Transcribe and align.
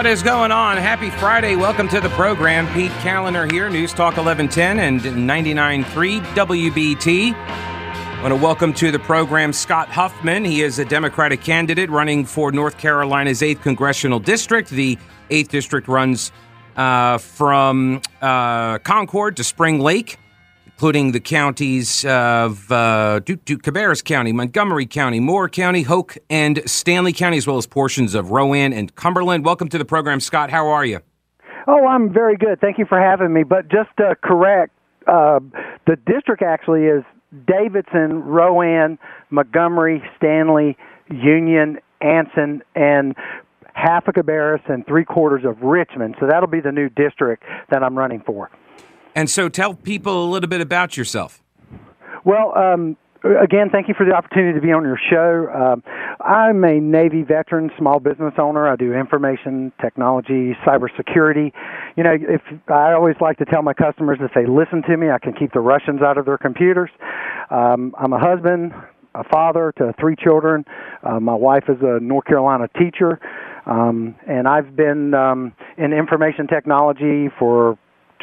What 0.00 0.06
is 0.06 0.22
going 0.22 0.50
on? 0.50 0.78
Happy 0.78 1.10
Friday. 1.10 1.56
Welcome 1.56 1.86
to 1.88 2.00
the 2.00 2.08
program. 2.08 2.66
Pete 2.72 2.90
Kaliner 3.02 3.52
here, 3.52 3.68
News 3.68 3.92
Talk 3.92 4.16
1110 4.16 4.78
and 4.78 4.98
99.3 5.02 6.22
WBT. 6.22 7.34
I 7.34 8.22
want 8.22 8.32
to 8.32 8.42
welcome 8.42 8.72
to 8.72 8.90
the 8.90 8.98
program 8.98 9.52
Scott 9.52 9.90
Huffman. 9.90 10.46
He 10.46 10.62
is 10.62 10.78
a 10.78 10.86
Democratic 10.86 11.42
candidate 11.42 11.90
running 11.90 12.24
for 12.24 12.50
North 12.50 12.78
Carolina's 12.78 13.42
8th 13.42 13.60
Congressional 13.60 14.18
District. 14.18 14.70
The 14.70 14.96
8th 15.28 15.48
District 15.48 15.86
runs 15.86 16.32
uh, 16.76 17.18
from 17.18 18.00
uh, 18.22 18.78
Concord 18.78 19.36
to 19.36 19.44
Spring 19.44 19.80
Lake 19.80 20.18
including 20.80 21.12
the 21.12 21.20
counties 21.20 22.06
of 22.06 22.72
uh, 22.72 23.18
Duke, 23.18 23.44
Duke, 23.44 23.60
Cabarrus 23.60 24.02
County, 24.02 24.32
Montgomery 24.32 24.86
County, 24.86 25.20
Moore 25.20 25.46
County, 25.46 25.82
Hoke, 25.82 26.16
and 26.30 26.56
Stanly 26.60 27.14
County, 27.14 27.36
as 27.36 27.46
well 27.46 27.58
as 27.58 27.66
portions 27.66 28.14
of 28.14 28.30
Rowan 28.30 28.72
and 28.72 28.94
Cumberland. 28.94 29.44
Welcome 29.44 29.68
to 29.68 29.76
the 29.76 29.84
program, 29.84 30.20
Scott. 30.20 30.48
How 30.48 30.68
are 30.68 30.86
you? 30.86 31.00
Oh, 31.66 31.86
I'm 31.86 32.10
very 32.10 32.34
good. 32.34 32.62
Thank 32.62 32.78
you 32.78 32.86
for 32.86 32.98
having 32.98 33.30
me. 33.30 33.42
But 33.42 33.68
just 33.68 33.90
to 33.98 34.16
correct, 34.24 34.72
uh, 35.06 35.40
the 35.86 35.96
district 36.06 36.42
actually 36.42 36.84
is 36.84 37.04
Davidson, 37.46 38.22
Rowan, 38.24 38.98
Montgomery, 39.28 40.02
Stanly, 40.18 40.76
Union, 41.10 41.76
Anson, 42.00 42.62
and 42.74 43.14
half 43.74 44.08
of 44.08 44.14
Cabarrus 44.14 44.62
and 44.66 44.86
three 44.86 45.04
quarters 45.04 45.44
of 45.44 45.60
Richmond. 45.60 46.16
So 46.18 46.26
that'll 46.26 46.48
be 46.48 46.60
the 46.60 46.72
new 46.72 46.88
district 46.88 47.42
that 47.68 47.82
I'm 47.82 47.98
running 47.98 48.22
for. 48.24 48.50
And 49.20 49.28
so 49.28 49.50
tell 49.50 49.74
people 49.74 50.24
a 50.24 50.28
little 50.30 50.48
bit 50.48 50.62
about 50.62 50.96
yourself. 50.96 51.42
Well, 52.24 52.56
um, 52.56 52.96
again, 53.22 53.68
thank 53.70 53.86
you 53.86 53.92
for 53.92 54.06
the 54.06 54.12
opportunity 54.12 54.58
to 54.58 54.62
be 54.62 54.72
on 54.72 54.82
your 54.82 54.98
show. 55.10 55.46
Um, 55.52 55.82
I'm 56.24 56.64
a 56.64 56.80
Navy 56.80 57.22
veteran, 57.22 57.70
small 57.76 58.00
business 58.00 58.32
owner. 58.38 58.66
I 58.66 58.76
do 58.76 58.94
information 58.94 59.72
technology, 59.78 60.56
cybersecurity. 60.66 61.52
You 61.98 62.04
know, 62.04 62.16
if 62.18 62.40
I 62.68 62.94
always 62.94 63.16
like 63.20 63.36
to 63.40 63.44
tell 63.44 63.60
my 63.60 63.74
customers 63.74 64.16
if 64.22 64.30
they 64.34 64.46
listen 64.46 64.80
to 64.88 64.96
me, 64.96 65.10
I 65.10 65.18
can 65.18 65.34
keep 65.34 65.52
the 65.52 65.60
Russians 65.60 66.00
out 66.00 66.16
of 66.16 66.24
their 66.24 66.38
computers. 66.38 66.88
Um, 67.50 67.94
I'm 67.98 68.14
a 68.14 68.18
husband, 68.18 68.72
a 69.14 69.24
father 69.24 69.74
to 69.76 69.92
three 70.00 70.16
children. 70.16 70.64
Uh, 71.02 71.20
my 71.20 71.34
wife 71.34 71.64
is 71.68 71.76
a 71.82 72.00
North 72.00 72.24
Carolina 72.24 72.68
teacher, 72.78 73.20
um, 73.66 74.14
and 74.26 74.48
I've 74.48 74.74
been 74.74 75.12
um, 75.12 75.52
in 75.76 75.92
information 75.92 76.46
technology 76.46 77.28
for 77.38 77.76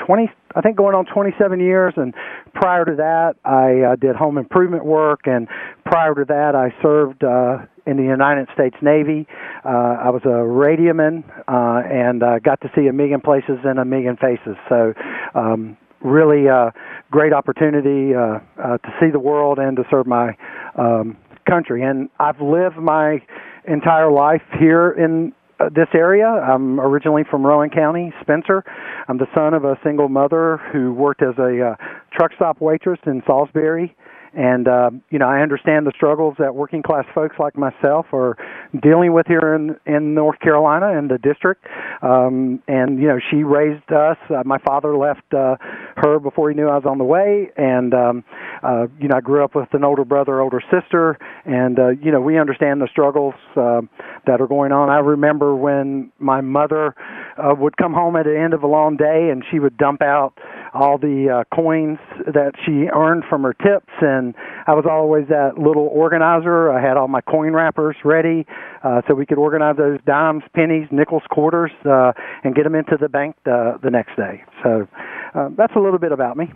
20 0.06 0.30
I 0.56 0.62
think 0.62 0.78
going 0.78 0.96
on 0.96 1.06
27 1.06 1.60
years 1.60 1.94
and 1.98 2.14
prior 2.54 2.86
to 2.86 2.96
that 2.96 3.36
I 3.46 3.94
uh, 3.94 3.96
did 3.96 4.16
home 4.16 4.38
improvement 4.38 4.86
work 4.86 5.22
and 5.26 5.48
prior 5.86 6.16
to 6.16 6.26
that 6.26 6.56
I 6.56 6.74
served 6.82 7.24
uh 7.24 7.66
in 7.86 7.96
the 7.96 8.04
United 8.04 8.50
States 8.54 8.76
Navy. 8.82 9.28
Uh 9.66 9.70
I 10.06 10.10
was 10.10 10.22
a 10.26 10.44
radioman 10.46 11.24
uh 11.48 11.88
and 11.88 12.24
uh, 12.24 12.40
got 12.40 12.62
to 12.62 12.72
see 12.76 12.88
a 12.88 12.94
million 12.94 13.22
places 13.22 13.60
and 13.64 13.80
a 13.80 13.86
million 13.86 14.18
faces. 14.18 14.56
So 14.70 14.94
um 15.36 15.78
really 16.02 16.48
uh 16.48 16.72
great 17.12 17.34
opportunity 17.34 18.16
uh, 18.16 18.40
uh 18.62 18.78
to 18.78 18.90
see 19.00 19.10
the 19.12 19.20
world 19.20 19.60
and 19.60 19.76
to 19.78 19.84
serve 19.90 20.08
my 20.08 20.36
um 20.76 21.18
country 21.48 21.84
and 21.84 22.10
I've 22.20 22.42
lived 22.42 22.78
my 22.78 23.22
entire 23.68 24.12
life 24.12 24.42
here 24.60 24.92
in 24.92 25.34
this 25.74 25.88
area. 25.94 26.28
I'm 26.28 26.80
originally 26.80 27.24
from 27.30 27.46
Rowan 27.46 27.70
County, 27.70 28.14
Spencer. 28.22 28.64
I'm 29.08 29.18
the 29.18 29.28
son 29.36 29.54
of 29.54 29.64
a 29.64 29.78
single 29.84 30.10
mother 30.10 30.58
who 30.72 30.94
worked 30.94 31.22
as 31.22 31.38
a 31.38 31.72
uh, 31.72 31.76
truck 32.14 32.32
stop 32.36 32.62
waitress 32.62 33.00
in 33.06 33.22
Salisbury 33.26 33.96
and 34.34 34.68
uh, 34.68 34.90
you 35.10 35.20
know, 35.20 35.28
I 35.28 35.42
understand 35.42 35.86
the 35.86 35.94
struggles 35.96 36.36
that 36.40 36.56
working 36.56 36.84
class 36.84 37.06
folks 37.14 37.36
like 37.40 37.58
myself 37.58 38.08
are 38.14 38.38
dealing 38.82 39.14
with 39.14 39.28
here 39.28 39.56
in 39.56 39.76
in 39.86 40.14
North 40.14 40.40
Carolina 40.40 40.98
and 40.98 41.10
the 41.10 41.18
district. 41.18 41.66
Um, 42.02 42.62
and 42.68 43.00
you 43.00 43.08
know, 43.08 43.20
she 43.32 43.44
raised 43.44 43.92
us. 43.92 44.18
Uh, 44.30 44.44
my 44.46 44.58
father 44.60 44.98
left 44.98 45.34
uh, 45.34 45.56
her 45.98 46.20
before 46.20 46.50
he 46.50 46.56
knew 46.56 46.68
I 46.68 46.76
was 46.76 46.86
on 46.86 46.98
the 46.98 47.04
way, 47.04 47.52
and 47.58 47.94
um, 47.94 48.24
uh, 48.64 48.88
you 49.00 49.08
know, 49.08 49.18
I 49.18 49.22
grew 49.22 49.44
up 49.44 49.56
with 49.56 49.70
an 49.74 49.84
older 49.84 50.06
brother, 50.06 50.42
older 50.42 50.62
sister, 50.72 51.18
and 51.46 51.80
uh, 51.80 51.90
you 51.90 52.12
know, 52.12 52.22
we 52.22 52.38
understand 52.38 52.82
the 52.82 52.88
struggles 52.92 53.36
uh, 53.56 53.82
that 54.26 54.42
are 54.42 54.48
going 54.48 54.72
on. 54.72 54.90
I 54.90 55.00
remember 55.00 55.56
when 55.56 56.12
my 56.20 56.42
mother 56.42 56.96
uh, 57.38 57.54
would 57.58 57.78
come 57.78 57.94
home 57.94 58.16
at 58.16 58.26
the 58.26 58.38
end 58.38 58.54
of 58.54 58.64
a 58.64 58.68
long 58.68 58.98
day, 58.98 59.30
and 59.32 59.44
she 59.52 59.60
would 59.60 59.78
dump 59.78 60.02
out 60.02 60.34
all 60.74 60.98
the 60.98 61.42
uh, 61.42 61.56
coins 61.56 62.00
that 62.26 62.54
she 62.66 62.88
earned 62.94 63.24
from 63.30 63.44
her 63.44 63.54
tips 63.54 63.92
and 64.02 64.27
I 64.68 64.74
was 64.74 64.86
always 64.90 65.28
that 65.30 65.58
little 65.58 65.88
organizer. 65.92 66.72
I 66.72 66.82
had 66.82 66.98
all 66.98 67.08
my 67.08 67.22
coin 67.22 67.54
wrappers 67.54 67.96
ready 68.04 68.46
uh, 68.84 69.02
so 69.08 69.14
we 69.14 69.26
could 69.26 69.38
organize 69.38 69.78
those 69.78 70.00
dimes, 70.06 70.44
pennies, 70.54 70.88
nickels, 70.92 71.24
quarters 71.30 71.72
uh, 71.86 72.14
and 72.44 72.56
get 72.56 72.64
them 72.64 72.76
into 72.76 72.98
the 73.00 73.10
bank 73.10 73.36
the, 73.46 73.80
the 73.84 73.90
next 73.90 74.16
day. 74.16 74.44
So 74.64 74.88
uh, 75.36 75.50
that's 75.58 75.74
a 75.76 75.80
little 75.80 76.00
bit 76.00 76.12
about 76.12 76.38
me. 76.38 76.52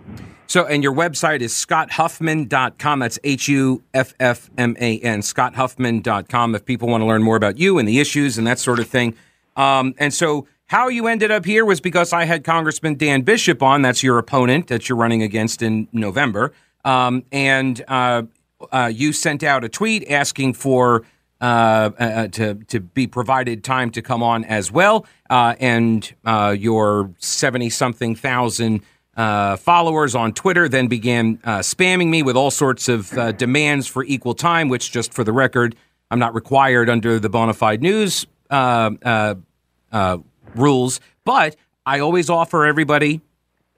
So, 0.48 0.66
and 0.66 0.84
your 0.84 0.94
website 0.94 1.42
is 1.42 1.54
scotthuffman.com. 1.54 3.00
That's 3.00 3.20
H 3.24 3.48
U 3.48 3.84
F 3.94 4.14
F 4.20 4.50
M 4.58 4.76
A 4.80 5.00
N, 5.00 5.22
scotthuffman.com, 5.22 6.56
if 6.56 6.66
people 6.66 6.90
want 6.90 7.02
to 7.02 7.06
learn 7.06 7.24
more 7.24 7.36
about 7.36 7.58
you 7.58 7.78
and 7.78 7.88
the 7.88 8.00
issues 8.00 8.38
and 8.38 8.46
that 8.48 8.60
sort 8.60 8.80
of 8.80 8.88
thing. 8.88 9.16
Um, 9.56 9.94
and 9.98 10.14
so, 10.14 10.48
how 10.68 10.88
you 10.88 11.08
ended 11.08 11.32
up 11.32 11.46
here 11.46 11.66
was 11.66 11.82
because 11.82 12.14
I 12.14 12.24
had 12.24 12.46
Congressman 12.46 12.96
Dan 12.96 13.24
Bishop 13.24 13.62
on. 13.62 13.82
That's 13.82 14.04
your 14.04 14.18
opponent 14.18 14.68
that 14.68 14.88
you're 14.88 14.98
running 14.98 15.22
against 15.22 15.62
in 15.62 15.90
November. 15.92 16.54
Um, 16.86 17.24
and 17.32 17.84
uh, 17.88 18.24
uh, 18.72 18.92
you 18.94 19.14
sent 19.14 19.44
out 19.44 19.64
a 19.64 19.70
tweet 19.70 20.10
asking 20.10 20.54
for 20.54 21.04
uh, 21.40 21.90
uh 21.98 22.28
to 22.28 22.54
to 22.54 22.80
be 22.80 23.08
provided 23.08 23.64
time 23.64 23.90
to 23.92 24.02
come 24.02 24.22
on 24.22 24.44
as 24.46 24.72
well. 24.72 25.06
Uh, 25.30 25.56
and 25.60 26.14
uh, 26.26 26.56
your 26.58 27.12
seventy 27.18 27.70
something 27.70 28.16
thousand. 28.16 28.82
followers 29.16 30.16
on 30.16 30.34
Twitter 30.34 30.70
then 30.70 30.88
began 30.88 31.38
spamming 31.38 32.10
me 32.10 32.24
with 32.24 32.36
all 32.36 32.52
sorts 32.52 32.88
of 32.88 33.10
demands 33.38 33.88
for 33.88 34.04
equal 34.04 34.34
time, 34.34 34.70
which, 34.70 34.92
just 34.92 35.14
for 35.14 35.24
the 35.24 35.34
record, 35.34 35.76
I'm 36.10 36.20
not 36.20 36.34
required 36.34 36.90
under 36.90 37.20
the 37.20 37.30
bona 37.30 37.54
fide 37.54 37.82
news 37.82 38.26
rules, 40.56 41.00
but 41.24 41.56
I 41.86 42.00
always 42.00 42.30
offer 42.30 42.66
everybody 42.66 43.22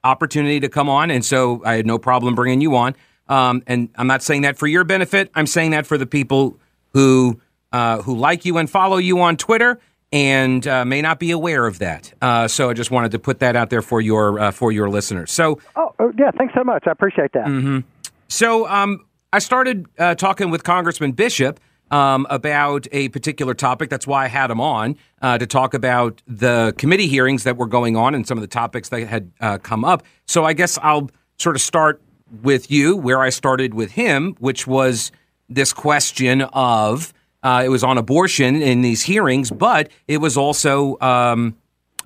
opportunity 0.03 0.59
to 0.59 0.69
come 0.69 0.89
on, 0.89 1.11
and 1.11 1.23
so 1.23 1.61
I 1.65 1.75
had 1.75 1.85
no 1.85 1.97
problem 1.97 2.35
bringing 2.35 2.61
you 2.61 2.75
on. 2.75 2.95
Um, 3.27 3.63
and 3.67 3.89
I'm 3.95 4.07
not 4.07 4.21
saying 4.21 4.41
that 4.41 4.57
for 4.57 4.67
your 4.67 4.83
benefit. 4.83 5.31
I'm 5.33 5.47
saying 5.47 5.71
that 5.71 5.85
for 5.85 5.97
the 5.97 6.05
people 6.05 6.59
who 6.93 7.39
uh, 7.71 8.01
who 8.01 8.15
like 8.15 8.45
you 8.45 8.57
and 8.57 8.69
follow 8.69 8.97
you 8.97 9.21
on 9.21 9.37
Twitter 9.37 9.79
and 10.11 10.67
uh, 10.67 10.85
may 10.85 11.01
not 11.01 11.19
be 11.19 11.31
aware 11.31 11.65
of 11.65 11.79
that. 11.79 12.13
Uh, 12.21 12.47
so 12.47 12.69
I 12.69 12.73
just 12.73 12.91
wanted 12.91 13.11
to 13.13 13.19
put 13.19 13.39
that 13.39 13.55
out 13.55 13.71
there 13.71 13.81
for 13.81 13.99
your 13.99 14.39
uh, 14.39 14.51
for 14.51 14.71
your 14.71 14.89
listeners. 14.89 15.31
So, 15.31 15.59
oh, 15.75 15.93
oh, 15.99 16.13
yeah, 16.17 16.31
thanks 16.37 16.53
so 16.53 16.63
much. 16.63 16.83
I 16.85 16.91
appreciate 16.91 17.31
that. 17.33 17.47
Mm-hmm. 17.47 17.79
So 18.27 18.67
um, 18.67 19.05
I 19.33 19.39
started 19.39 19.87
uh, 19.97 20.15
talking 20.15 20.51
with 20.51 20.63
Congressman 20.63 21.13
Bishop 21.13 21.59
um, 21.93 22.25
about 22.31 22.87
a 22.91 23.09
particular 23.09 23.53
topic. 23.53 23.91
That's 23.91 24.07
why 24.07 24.25
I 24.25 24.27
had 24.27 24.49
him 24.49 24.59
on 24.59 24.97
uh, 25.21 25.37
to 25.37 25.45
talk 25.45 25.75
about 25.75 26.23
the 26.25 26.73
committee 26.79 27.07
hearings 27.07 27.43
that 27.43 27.55
were 27.55 27.67
going 27.67 27.95
on 27.95 28.15
and 28.15 28.27
some 28.27 28.35
of 28.35 28.41
the 28.41 28.47
topics 28.47 28.89
that 28.89 29.07
had 29.07 29.31
uh, 29.39 29.59
come 29.59 29.85
up. 29.85 30.03
So 30.25 30.43
I 30.43 30.53
guess 30.53 30.79
I'll 30.81 31.11
sort 31.37 31.55
of 31.55 31.61
start 31.61 32.01
with 32.41 32.71
you 32.71 32.97
where 32.97 33.21
I 33.21 33.29
started 33.29 33.75
with 33.75 33.91
him, 33.91 34.35
which 34.39 34.65
was 34.65 35.11
this 35.47 35.71
question 35.71 36.41
of 36.41 37.13
uh, 37.43 37.61
it 37.63 37.69
was 37.69 37.83
on 37.83 37.99
abortion 37.99 38.59
in 38.59 38.81
these 38.81 39.03
hearings, 39.03 39.51
but 39.51 39.91
it 40.07 40.17
was 40.17 40.35
also 40.35 40.97
um, 40.99 41.55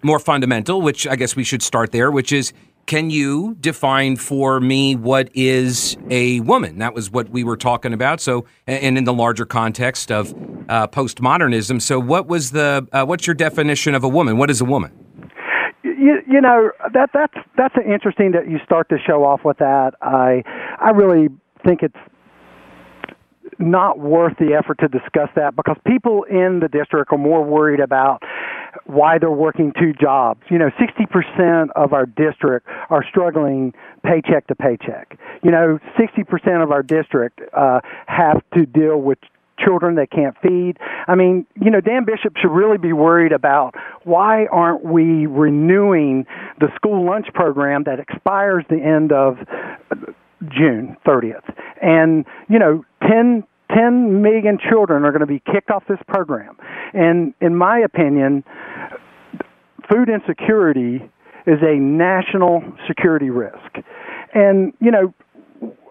more 0.04 0.20
fundamental, 0.20 0.82
which 0.82 1.08
I 1.08 1.16
guess 1.16 1.38
we 1.38 1.46
should 1.46 1.62
start 1.62 1.94
there, 1.94 2.12
which 2.12 2.34
is 2.34 2.52
can 2.88 3.10
you 3.10 3.56
define 3.60 4.16
for 4.16 4.60
me 4.60 4.96
what 4.96 5.30
is 5.34 5.98
a 6.10 6.40
woman? 6.40 6.80
That 6.80 6.94
was 6.94 7.12
what 7.12 7.30
we 7.30 7.44
were 7.44 7.58
talking 7.58 7.94
about. 7.94 8.22
So, 8.22 8.46
and 8.66 8.98
in 8.98 9.04
the 9.04 9.14
larger 9.14 9.46
context 9.46 10.12
of 10.12 10.34
uh, 10.70 10.88
postmodernism. 10.88 11.82
So, 11.82 12.00
what 12.00 12.28
was 12.28 12.52
the 12.52 12.88
uh, 12.92 13.06
what's 13.06 13.28
your 13.28 13.36
definition 13.36 13.94
of 13.94 14.04
a 14.04 14.10
woman? 14.10 14.38
What 14.38 14.50
is 14.50 14.62
a 14.62 14.66
woman? 14.66 14.92
You, 15.84 16.22
you 16.28 16.42
know 16.42 16.72
that 16.94 17.10
that's 17.14 17.34
that's 17.58 17.76
interesting 17.86 18.32
that 18.32 18.50
you 18.50 18.58
start 18.66 18.90
to 18.90 18.98
show 19.06 19.24
off 19.24 19.42
with 19.44 19.58
that. 19.58 19.92
I 20.02 20.44
I 20.80 20.92
really 20.92 21.28
think 21.66 21.84
it's 21.84 21.96
not 23.60 24.00
worth 24.00 24.38
the 24.38 24.54
effort 24.54 24.80
to 24.80 24.88
discuss 24.88 25.30
that 25.36 25.56
because 25.56 25.78
people 25.86 26.24
in 26.24 26.60
the 26.60 26.68
district 26.68 27.12
are 27.12 27.18
more 27.18 27.44
worried 27.44 27.80
about 27.80 28.22
why 28.86 29.18
they're 29.18 29.32
working 29.32 29.74
two 29.80 29.94
jobs. 29.94 30.42
You 30.50 30.58
know, 30.58 30.70
60% 30.80 31.70
of 31.76 31.94
our 31.94 32.06
district 32.06 32.68
are 32.90 33.04
struggling 33.10 33.74
paycheck 34.04 34.48
to 34.48 34.56
paycheck. 34.56 35.18
You 35.44 35.52
know, 35.52 35.80
60% 35.98 36.64
of 36.64 36.72
our 36.72 36.84
district 36.84 37.42
uh, 37.54 37.80
have 38.08 38.42
to 38.54 38.66
deal 38.66 39.02
with 39.02 39.18
children 39.60 39.96
they 39.96 40.08
can't 40.08 40.36
feed. 40.42 40.78
I 41.08 41.16
mean, 41.16 41.46
you 41.60 41.72
know, 41.72 41.82
Dan 41.82 42.06
Bishop 42.06 42.38
should 42.38 42.52
really 42.52 42.78
be 42.78 42.94
worried 42.94 43.32
about 43.32 43.74
why 44.04 44.46
aren't 44.48 44.84
we 44.84 45.26
renewing 45.26 46.26
the 46.60 46.68
school 46.76 47.06
lunch 47.06 47.28
program 47.34 47.84
that 47.84 48.00
expires 48.00 48.66
the 48.70 48.78
end 48.78 49.12
of 49.12 49.38
June 50.50 50.98
30th. 51.06 51.54
And, 51.82 52.26
you 52.50 52.60
know, 52.60 52.84
10 53.08 53.44
10 53.76 54.22
million 54.22 54.58
children 54.58 55.04
are 55.04 55.12
going 55.12 55.20
to 55.20 55.26
be 55.26 55.42
kicked 55.52 55.70
off 55.70 55.84
this 55.90 56.00
program. 56.08 56.56
And 56.94 57.34
in 57.42 57.56
my 57.56 57.80
opinion, 57.80 58.44
food 59.90 60.10
insecurity 60.10 61.02
is 61.46 61.60
a 61.62 61.76
national 61.76 62.64
security 62.88 63.30
risk. 63.30 63.78
And, 64.34 64.74
you 64.80 64.92
know, 64.92 65.14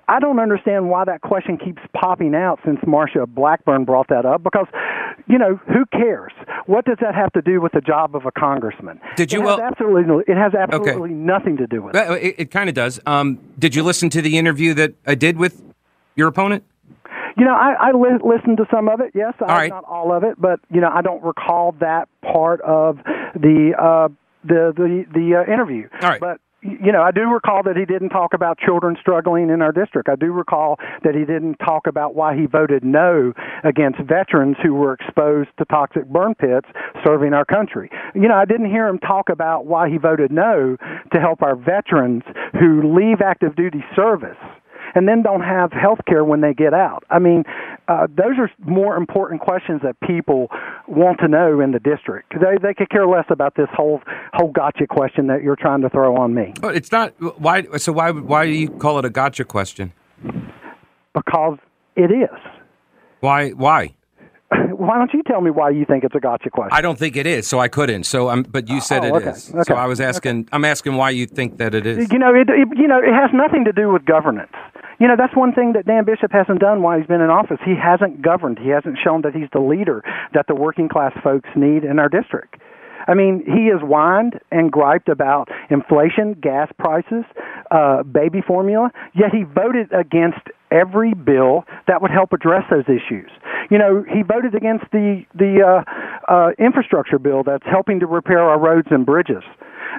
I 0.09 0.21
don't 0.21 0.39
understand 0.39 0.89
why 0.89 1.05
that 1.05 1.21
question 1.21 1.59
keeps 1.59 1.83
popping 1.93 2.35
out 2.35 2.61
since 2.65 2.79
Marsha 2.81 3.27
Blackburn 3.27 3.85
brought 3.85 4.09
that 4.09 4.25
up 4.25 4.43
because, 4.43 4.67
you 5.27 5.37
know, 5.37 5.59
who 5.67 5.85
cares? 5.87 6.33
What 6.67 6.85
does 6.85 6.99
that 7.01 7.15
have 7.15 7.33
to 7.33 7.43
do 7.43 7.61
with 7.61 7.73
the 7.73 7.81
job 7.81 8.15
of 8.15 8.25
a 8.25 8.31
congressman? 8.31 9.01
Did 9.17 9.33
you? 9.33 9.41
It 9.41 9.45
well, 9.45 9.61
has 9.61 9.73
absolutely, 9.73 10.25
it 10.29 10.37
has 10.37 10.55
absolutely 10.55 11.11
okay. 11.11 11.13
nothing 11.13 11.57
to 11.57 11.67
do 11.67 11.83
with 11.83 11.97
it. 11.97 12.11
It, 12.23 12.35
it 12.39 12.51
kind 12.51 12.69
of 12.69 12.75
does. 12.75 13.01
Um, 13.05 13.41
did 13.59 13.75
you 13.75 13.83
listen 13.83 14.09
to 14.11 14.23
the 14.23 14.39
interview 14.39 14.75
that 14.75 14.95
I 15.07 15.17
did 15.17 15.39
with 15.39 15.63
your 16.15 16.29
opponent? 16.29 16.65
You 17.37 17.45
know, 17.45 17.55
I, 17.55 17.75
I 17.89 17.93
li- 17.93 18.19
listened 18.25 18.57
to 18.59 18.67
some 18.71 18.89
of 18.89 19.01
it. 19.01 19.11
Yes, 19.15 19.35
I, 19.41 19.45
right. 19.45 19.71
not 19.71 19.85
all 19.85 20.13
of 20.13 20.25
it, 20.25 20.41
but 20.41 20.61
you 20.71 20.81
know, 20.81 20.91
I 20.93 21.03
don't 21.03 21.23
recall 21.23 21.75
that 21.81 22.09
part 22.23 22.61
of 22.63 22.99
the 23.35 23.73
uh, 23.79 24.09
the 24.45 24.73
the 24.75 25.05
the 25.13 25.45
uh, 25.45 25.53
interview. 25.53 25.89
All 26.01 26.09
right. 26.09 26.21
But 26.21 26.41
you 26.81 26.93
know, 26.93 27.03
I 27.03 27.11
do 27.11 27.23
recall 27.23 27.63
that 27.65 27.77
he 27.77 27.85
didn't 27.85 28.11
talk 28.11 28.35
about 28.35 28.59
children 28.59 28.97
struggling 29.01 29.51
in 29.51 29.63
our 29.63 29.73
district. 29.73 30.09
I 30.09 30.17
do 30.17 30.33
recall 30.33 30.79
that 31.03 31.15
he 31.15 31.25
didn't 31.25 31.57
talk 31.57 31.87
about 31.87 32.15
why 32.15 32.37
he 32.37 32.47
voted 32.47 32.85
no 32.85 33.33
against 33.65 34.01
veterans 34.01 34.57
who 34.63 34.75
were 34.75 34.95
exposed 34.95 35.51
to 35.59 35.65
toxic 35.67 36.07
burn 36.07 36.35
pits 36.35 36.69
serving 37.05 37.33
our 37.33 37.45
country. 37.45 37.91
You 38.15 38.29
know, 38.29 38.37
I 38.37 38.45
didn't 38.45 38.71
hear 38.71 38.87
him 38.87 38.99
talk 38.99 39.29
about 39.29 39.67
why 39.67 39.89
he 39.89 39.99
voted 39.99 40.31
no 40.31 40.77
to 41.13 41.21
help 41.21 41.43
our 41.43 41.57
veterans 41.57 42.23
who 42.59 42.95
leave 42.97 43.21
active 43.21 43.57
duty 43.57 43.85
service 43.95 44.39
and 44.97 45.07
then 45.07 45.23
don't 45.23 45.43
have 45.43 45.73
health 45.73 46.01
care 46.09 46.25
when 46.25 46.41
they 46.41 46.55
get 46.55 46.73
out. 46.73 47.05
I 47.11 47.19
mean, 47.19 47.45
uh, 47.87 48.07
those 48.09 48.39
are 48.39 48.51
more 48.65 48.97
important 48.97 49.43
questions 49.43 49.83
that 49.85 49.95
people 50.01 50.49
want 50.89 51.21
to 51.21 51.29
know 51.29 51.61
in 51.61 51.73
the 51.73 51.79
district. 51.79 52.33
They 52.33 52.57
they 52.61 52.73
could 52.73 52.89
care 52.89 53.07
less 53.07 53.27
about 53.29 53.55
this 53.57 53.69
whole 53.73 54.01
whole 54.33 54.51
gotcha 54.51 54.87
question 54.87 55.27
that 55.27 55.43
you're 55.43 55.57
trying 55.57 55.83
to 55.83 55.91
throw 55.91 56.17
on 56.17 56.35
me. 56.35 56.55
But 56.61 56.75
it's 56.75 56.91
not 56.91 57.13
why. 57.39 57.65
So 57.77 57.93
why 57.93 58.11
why 58.11 58.47
do 58.47 58.53
you 58.53 58.71
call 58.71 58.99
it 58.99 59.05
a 59.05 59.11
gotcha 59.11 59.45
question? 59.45 59.93
Because 61.15 61.59
it 61.95 62.11
is. 62.11 62.39
Why 63.21 63.51
why? 63.51 63.95
why 64.77 64.97
don't 64.97 65.13
you 65.13 65.23
tell 65.25 65.41
me 65.41 65.51
why 65.51 65.71
you 65.71 65.85
think 65.85 66.05
it's 66.05 66.15
a 66.15 66.21
gotcha 66.21 66.51
question? 66.51 66.71
I 66.73 66.81
don't 66.81 66.99
think 66.99 67.17
it 67.17 67.27
is, 67.27 67.49
so 67.49 67.59
I 67.59 67.67
couldn't. 67.67 68.05
So 68.05 68.29
I'm, 68.29 68.45
but 68.45 68.69
you 68.69 68.81
said 68.81 69.05
oh, 69.05 69.17
okay. 69.17 69.31
is. 69.31 69.53
Okay. 69.53 69.63
So 69.67 69.75
I 69.75 69.87
was 69.87 70.01
asking. 70.01 70.41
Okay. 70.41 70.49
I'm 70.53 70.65
asking 70.65 70.95
why 70.95 71.11
you 71.11 71.27
think 71.27 71.59
that 71.59 71.75
it 71.75 71.85
is. 71.85 72.11
You 72.13 72.19
know, 72.19 72.33
it, 72.33 72.49
it, 72.49 72.69
you 72.77 72.87
know, 72.87 72.99
it 72.99 73.13
has 73.13 73.31
nothing 73.35 73.65
to 73.65 73.73
do 73.73 73.93
with 73.93 74.05
governance. 74.05 74.53
You 74.99 75.09
know, 75.09 75.17
that's 75.17 75.37
one 75.37 75.53
thing 75.53 75.73
that 75.75 75.87
Dan 75.87 76.05
Bishop 76.05 76.33
hasn't 76.33 76.61
done 76.61 76.83
while 76.83 76.99
he's 76.99 77.07
been 77.07 77.21
in 77.21 77.29
office. 77.29 77.59
He 77.65 77.75
hasn't 77.77 78.23
governed. 78.23 78.59
He 78.59 78.71
hasn't 78.71 78.99
shown 79.03 79.23
that 79.23 79.35
he's 79.35 79.49
the 79.53 79.61
leader 79.61 80.03
that 80.33 80.47
the 80.49 80.55
working 80.55 80.89
class 80.89 81.13
folks 81.23 81.49
need 81.55 81.85
in 81.85 81.99
our 81.99 82.09
district. 82.09 82.57
I 83.09 83.15
mean, 83.15 83.45
he 83.47 83.69
has 83.71 83.81
whined 83.81 84.41
and 84.51 84.73
griped 84.73 85.09
about 85.09 85.49
inflation, 85.71 86.35
gas 86.35 86.71
prices, 86.79 87.25
uh, 87.71 88.03
baby 88.03 88.41
formula, 88.41 88.91
yet 89.15 89.31
he 89.33 89.45
voted 89.45 89.93
against 89.93 90.41
every 90.71 91.15
bill 91.15 91.65
that 91.87 92.03
would 92.03 92.11
help 92.11 92.33
address 92.33 92.65
those 92.71 92.85
issues. 92.89 93.31
You 93.71 93.79
know, 93.79 94.05
he 94.13 94.23
voted 94.23 94.55
against 94.55 94.87
the 94.93 95.25
the 95.35 95.63
uh, 95.63 96.33
uh, 96.33 96.51
infrastructure 96.59 97.19
bill 97.19 97.43
that's 97.45 97.67
helping 97.67 98.01
to 98.01 98.07
repair 98.07 98.41
our 98.41 98.59
roads 98.59 98.89
and 98.91 99.07
bridges, 99.07 99.45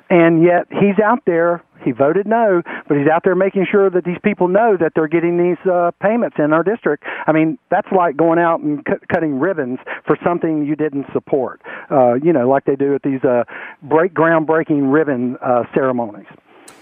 and 0.09 0.44
yet 0.44 0.67
he's 0.69 0.99
out 1.03 1.23
there. 1.25 1.63
He 1.88 1.94
voted 1.94 2.28
no, 2.28 2.62
but 2.89 2.98
he's 2.98 3.07
out 3.07 3.24
there 3.24 3.34
making 3.34 3.66
sure 3.72 3.89
that 3.89 4.04
these 4.04 4.18
people 4.22 4.50
know 4.50 4.75
that 4.78 4.92
they're 4.94 5.07
getting 5.07 5.38
these 5.38 5.72
uh, 5.72 5.92
payments 6.01 6.36
in 6.38 6.51
our 6.51 6.62
district. 6.62 7.06
I 7.25 7.31
mean, 7.31 7.57
that's 7.72 7.88
like 7.95 8.18
going 8.18 8.39
out 8.39 8.60
and 8.60 8.86
cu- 8.86 9.00
cutting 9.10 9.39
ribbons 9.39 9.80
for 10.06 10.18
something 10.22 10.66
you 10.66 10.75
didn't 10.75 11.06
support. 11.13 11.62
Uh, 11.89 12.16
you 12.16 12.34
know, 12.34 12.50
like 12.50 12.66
they 12.66 12.75
do 12.75 12.94
at 12.94 13.04
these 13.04 13.24
uh, 13.24 13.45
break 13.84 14.13
groundbreaking 14.13 14.92
ribbon 14.92 15.38
uh, 15.42 15.63
ceremonies. 15.74 16.28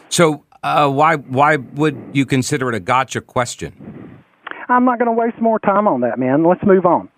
So, 0.10 0.44
uh, 0.64 0.90
why 0.90 1.18
why 1.18 1.58
would 1.58 1.96
you 2.14 2.26
consider 2.26 2.70
it 2.70 2.74
a 2.74 2.80
gotcha 2.80 3.22
question? 3.22 4.24
I'm 4.70 4.86
not 4.86 4.98
going 4.98 5.06
to 5.06 5.12
waste 5.12 5.40
more 5.40 5.60
time 5.60 5.88
on 5.88 6.02
that, 6.02 6.18
man. 6.18 6.44
Let's 6.44 6.64
move 6.66 6.88
on. 6.88 7.10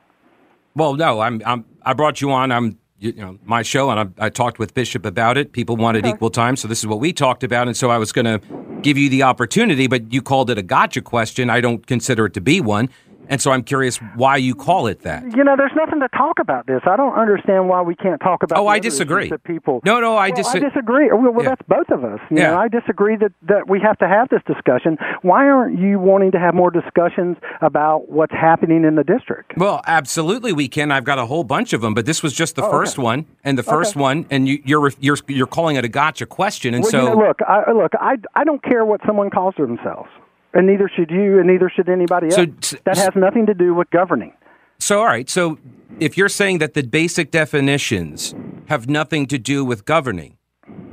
Well, 0.76 0.96
no, 0.96 1.22
I'm, 1.22 1.42
I'm 1.46 1.64
I 1.84 1.94
brought 1.94 2.20
you 2.20 2.32
on. 2.32 2.52
I'm 2.52 2.80
you 3.00 3.14
know 3.14 3.38
my 3.46 3.62
show, 3.62 3.90
and 3.90 4.14
I, 4.20 4.26
I 4.26 4.30
talked 4.30 4.60
with 4.60 4.74
Bishop 4.74 5.06
about 5.06 5.38
it. 5.38 5.52
People 5.52 5.78
wanted 5.78 6.06
equal 6.06 6.30
time, 6.30 6.56
so 6.56 6.68
this 6.68 6.80
is 6.80 6.88
what 6.88 7.00
we 7.00 7.14
talked 7.14 7.44
about. 7.44 7.68
And 7.68 7.78
so 7.78 7.90
I 7.90 7.98
was 7.98 8.12
going 8.12 8.26
to 8.26 8.42
give 8.82 8.98
you 8.98 9.10
the 9.10 9.24
opportunity, 9.24 9.88
but 9.88 10.12
you 10.12 10.22
called 10.22 10.50
it 10.50 10.58
a 10.58 10.64
gotcha 10.64 11.02
question. 11.02 11.50
I 11.50 11.62
don't 11.62 11.86
consider 11.86 12.26
it 12.26 12.34
to 12.34 12.42
be 12.42 12.62
one, 12.62 12.90
and 13.30 13.42
so 13.42 13.52
I'm 13.52 13.64
curious 13.64 13.98
why 14.16 14.38
you 14.38 14.56
call 14.56 14.88
it 14.88 15.02
that. 15.02 15.24
You 15.36 15.44
know, 15.44 15.56
there's 15.58 15.72
nothing 15.76 16.00
to 16.00 16.08
talk 16.10 16.40
about 16.40 16.68
this. 16.68 16.82
I 16.86 16.96
don't 16.96 17.14
understand 17.18 17.70
why 17.70 17.82
we 17.82 17.96
can't 17.96 18.20
talk 18.22 18.44
about. 18.44 18.60
Oh, 18.60 18.68
I 18.68 18.80
disagree. 18.80 19.32
People. 19.44 19.82
No, 19.86 20.00
no, 20.00 20.16
I 20.16 20.28
well, 20.30 20.36
dis- 20.36 20.48
I 20.56 20.60
disagree. 20.60 21.10
Well, 21.12 21.32
well 21.34 21.44
Yeah. 21.44 21.50
that's 21.50 21.62
both 21.68 21.90
of 21.90 22.04
us. 22.04 22.20
You 22.30 22.38
Yeah. 22.38 22.52
know, 22.52 22.58
I 22.60 22.68
disagree 22.68 23.16
that 23.18 23.32
that 23.44 23.68
we 23.70 23.80
have 23.82 23.98
to 24.00 24.08
have 24.08 24.30
this 24.30 24.42
discussion. 24.46 24.98
Why 25.22 25.48
aren't 25.48 25.80
you 25.80 26.00
wanting 26.00 26.32
to 26.32 26.40
have 26.40 26.54
more 26.54 26.72
discussions 26.72 27.38
about 27.62 28.10
what's 28.10 28.34
happening 28.34 28.84
in 28.84 28.96
the 28.96 29.04
district? 29.04 29.54
Well, 29.58 29.82
absolutely, 29.88 30.54
we 30.54 30.68
can. 30.68 30.92
I've 30.92 31.04
got 31.04 31.20
a 31.20 31.26
whole 31.26 31.44
bunch 31.44 31.74
of 31.74 31.82
them, 31.82 31.94
but 31.94 32.06
this 32.06 32.22
was 32.24 32.34
just 32.34 32.56
the 32.56 32.64
Oh, 32.66 32.72
first 32.72 32.98
okay. 32.98 33.04
one, 33.04 33.26
and 33.44 33.58
the 33.58 33.64
first 33.64 33.96
Okay. 33.96 34.02
one, 34.02 34.26
and 34.30 34.48
you, 34.48 34.60
you're 34.66 34.92
you're 35.00 35.18
you're 35.28 35.48
calling 35.48 35.76
it 35.76 35.86
a 35.86 35.90
gotcha 35.90 36.26
question, 36.26 36.74
and 36.74 36.84
well, 36.84 36.92
so 36.92 36.98
you 37.04 37.10
know, 37.10 37.16
look, 37.28 37.40
I, 37.48 37.72
look, 37.72 37.92
I 38.00 38.16
I 38.36 38.44
don't 38.44 38.64
care 38.64 38.84
what 38.86 39.02
someone 39.06 39.30
calls 39.30 39.56
themselves, 39.58 40.10
and 40.54 40.68
neither 40.68 40.90
should 40.94 41.12
you, 41.12 41.40
and 41.40 41.48
neither 41.48 41.70
should 41.70 41.90
anybody 41.90 42.28
else. 42.28 42.36
So- 42.62 42.78
that 42.86 42.98
has 42.98 43.16
nothing 43.16 43.46
to 43.48 43.54
do 43.54 43.74
with 43.74 43.90
governing. 43.90 44.34
So, 44.80 45.00
all 45.00 45.06
right. 45.06 45.30
So, 45.30 45.58
if 46.00 46.18
you're 46.18 46.30
saying 46.30 46.60
that 46.60 46.74
the 46.76 46.84
basic 46.84 47.32
definitions 47.32 48.36
have 48.68 48.88
nothing 48.88 49.26
to 49.28 49.40
do 49.40 49.66
with 49.66 49.86
governing, 49.86 50.37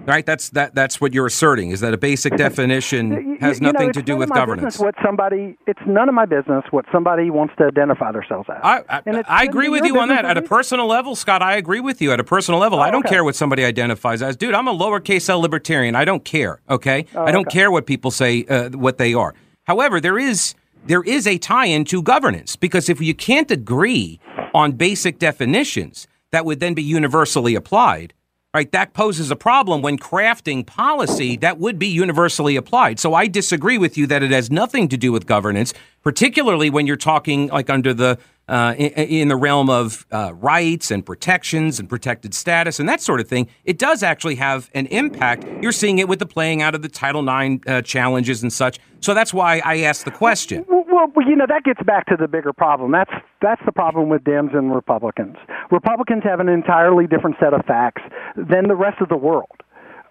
right? 0.07 0.25
That's 0.25 0.51
that. 0.51 0.75
That's 0.75 1.01
what 1.01 1.13
you're 1.15 1.27
asserting 1.27 1.71
is 1.71 1.81
that 1.81 1.95
a 1.95 1.99
basic 1.99 2.37
definition 2.37 3.39
has 3.41 3.59
you 3.59 3.65
know, 3.65 3.73
nothing 3.73 3.89
it's 3.91 3.99
to 3.99 4.03
do 4.03 4.17
with 4.17 4.31
governance. 4.31 4.79
What 4.79 4.95
somebody, 5.05 5.57
it's 5.67 5.81
none 5.87 6.09
of 6.09 6.15
my 6.15 6.27
business 6.27 6.65
what 6.71 6.85
somebody 6.93 7.31
wants 7.31 7.55
to 7.59 7.65
identify 7.65 8.13
themselves 8.13 8.49
as. 8.51 8.61
I, 8.63 8.83
I, 8.89 9.23
I 9.29 9.45
agree 9.45 9.69
with 9.69 9.85
you 9.85 9.99
on 9.99 10.09
that. 10.09 10.25
At 10.25 10.37
a 10.37 10.43
personal 10.43 10.87
level, 10.87 11.17
Scott, 11.17 11.43
I 11.43 11.57
agree 11.57 11.81
with 11.81 12.01
you. 12.01 12.13
At 12.13 12.21
a 12.21 12.25
personal 12.25 12.61
level, 12.61 12.81
I 12.81 12.91
don't 12.91 13.05
okay. 13.05 13.17
care 13.17 13.25
what 13.25 13.37
somebody 13.37 13.65
identifies 13.65 14.23
as. 14.23 14.37
Dude, 14.37 14.55
I'm 14.55 14.69
a 14.69 14.75
lowercase 14.75 15.29
l 15.29 15.41
libertarian. 15.41 15.95
I 15.95 16.05
don't 16.05 16.25
care. 16.25 16.61
Okay, 16.69 17.07
I 17.17 17.31
don't 17.33 17.45
Oh, 17.45 17.49
okay. 17.49 17.59
care 17.59 17.71
what 17.71 17.87
people 17.87 18.11
say 18.11 18.45
uh, 18.45 18.71
what 18.71 18.99
they 18.99 19.13
are. 19.15 19.35
However, 19.65 20.01
there 20.01 20.19
is 20.19 20.55
there 20.87 21.03
is 21.03 21.27
a 21.27 21.39
tie-in 21.39 21.85
to 21.87 22.03
governance 22.03 22.57
because 22.57 22.89
if 22.89 23.01
you 23.01 23.15
can't 23.15 23.51
agree 23.51 24.21
on 24.53 24.73
basic 24.73 25.19
definitions 25.19 26.07
that 26.31 26.45
would 26.45 26.61
then 26.61 26.75
be 26.75 26.83
universally 26.83 27.55
applied, 27.55 28.13
right? 28.55 28.71
That 28.71 28.95
poses 28.95 29.33
a 29.33 29.37
problem 29.37 29.83
when 29.83 29.99
crafting 29.99 30.65
policy 30.65 31.37
that 31.39 31.59
would 31.59 31.79
be 31.79 31.89
universally 31.89 32.55
applied. 32.55 33.01
So 33.01 33.13
I 33.13 33.27
disagree 33.27 33.77
with 33.77 33.99
you 33.99 34.07
that 34.07 34.23
it 34.23 34.31
has 34.31 34.51
nothing 34.51 34.89
to 34.89 34.97
do 34.97 35.11
with 35.11 35.27
governance, 35.27 35.75
particularly 36.03 36.71
when 36.71 36.87
you're 36.87 36.97
talking 36.97 37.49
like 37.49 37.69
under 37.69 37.93
the 37.93 38.19
uh, 38.47 38.75
in, 38.77 38.93
in 38.93 39.29
the 39.29 39.37
realm 39.37 39.71
of 39.71 40.07
uh, 40.13 40.33
rights 40.35 40.91
and 40.91 41.05
protections 41.05 41.81
and 41.81 41.89
protected 41.89 42.35
status 42.35 42.79
and 42.79 42.87
that 42.87 43.01
sort 43.01 43.19
of 43.19 43.27
thing. 43.27 43.49
It 43.65 43.79
does 43.79 44.03
actually 44.03 44.35
have 44.35 44.71
an 44.75 44.87
impact. 44.89 45.47
You're 45.63 45.73
seeing 45.73 45.99
it 45.99 46.09
with 46.09 46.19
the 46.19 46.27
playing 46.27 46.61
out 46.61 46.75
of 46.75 46.83
the 46.83 46.91
Title 46.91 47.27
IX 47.27 47.67
uh, 47.67 47.81
challenges 47.81 48.43
and 48.43 48.53
such. 48.53 48.79
So 49.01 49.15
that's 49.15 49.33
why 49.33 49.63
I 49.65 49.81
asked 49.81 50.05
the 50.05 50.11
question. 50.11 50.65
Well, 50.95 51.11
you 51.27 51.37
know 51.37 51.47
that 51.49 51.65
gets 51.65 51.83
back 51.83 52.07
to 52.07 52.17
the 52.17 52.29
bigger 52.29 52.53
problem. 52.53 52.93
That's 52.93 53.11
that's 53.43 53.61
the 53.67 53.73
problem 53.73 54.09
with 54.09 54.23
Dems 54.25 54.57
and 54.57 54.75
Republicans. 54.75 55.37
Republicans 55.71 56.23
have 56.25 56.41
an 56.41 56.49
entirely 56.49 57.07
different 57.07 57.37
set 57.41 57.53
of 57.53 57.65
facts 57.67 58.03
than 58.37 58.69
the 58.69 58.77
rest 58.77 59.01
of 59.01 59.09
the 59.09 59.17
world. 59.17 59.51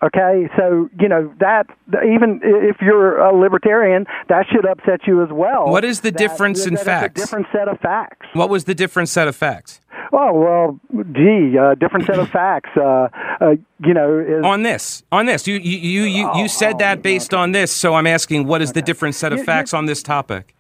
Okay, 0.04 0.50
so 0.58 0.90
you 1.00 1.08
know 1.08 1.34
that 1.40 1.68
even 1.90 2.42
if 2.44 2.78
you're 2.82 3.18
a 3.20 3.34
libertarian, 3.34 4.06
that 4.28 4.46
should 4.52 4.66
upset 4.66 5.08
you 5.08 5.24
as 5.24 5.30
well. 5.32 5.68
What 5.68 5.86
is 5.86 6.02
the 6.02 6.12
that- 6.12 6.18
difference 6.18 6.66
in 6.66 6.74
that 6.74 6.80
it's 6.82 6.86
facts? 6.86 7.22
A 7.22 7.26
different 7.26 7.48
set 7.54 7.68
of 7.70 7.80
facts. 7.80 8.28
What 8.34 8.50
was 8.50 8.66
the 8.66 8.76
different 8.76 9.08
set 9.08 9.30
of 9.30 9.36
facts 9.36 9.80
Oh 10.16 10.32
well, 10.32 10.80
gee, 11.14 11.58
uh, 11.58 11.74
different 11.76 12.06
set 12.06 12.20
of 12.20 12.30
facts. 12.34 12.70
Uh, 12.78 13.08
uh, 13.42 13.56
you 13.84 13.94
know, 13.96 14.20
is 14.20 14.46
on 14.46 14.62
this? 14.62 15.02
On 15.12 15.26
this, 15.26 15.48
you 15.48 15.56
you 15.56 15.78
you 15.78 16.04
you, 16.04 16.32
you 16.36 16.48
said 16.48 16.78
that 16.80 17.02
based 17.02 17.34
on 17.34 17.52
this. 17.52 17.72
So 17.72 17.96
I'm 17.96 18.06
asking, 18.06 18.46
what 18.46 18.62
is 18.62 18.74
the 18.74 18.82
different 18.82 19.16
set 19.16 19.34
of 19.34 19.40
you- 19.40 19.46
facts 19.46 19.74
on 19.74 19.88
this 19.88 20.04
topic? 20.04 20.54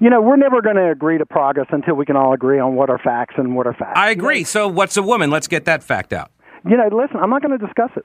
You 0.00 0.10
know 0.10 0.20
we're 0.20 0.36
never 0.36 0.60
going 0.62 0.76
to 0.76 0.90
agree 0.90 1.18
to 1.18 1.26
progress 1.26 1.66
until 1.70 1.94
we 1.94 2.04
can 2.04 2.16
all 2.16 2.32
agree 2.32 2.58
on 2.58 2.74
what 2.74 2.90
are 2.90 2.98
facts 2.98 3.34
and 3.38 3.54
what 3.56 3.66
are 3.66 3.74
facts. 3.74 3.98
I 3.98 4.10
agree. 4.10 4.44
So 4.44 4.68
what's 4.68 4.96
a 4.96 5.02
woman? 5.02 5.30
Let's 5.30 5.48
get 5.48 5.64
that 5.66 5.82
fact 5.82 6.12
out. 6.12 6.30
You 6.68 6.76
know, 6.76 6.88
listen, 6.92 7.16
I'm 7.18 7.30
not 7.30 7.42
going 7.42 7.58
to 7.58 7.64
discuss 7.64 7.90
it. 7.96 8.04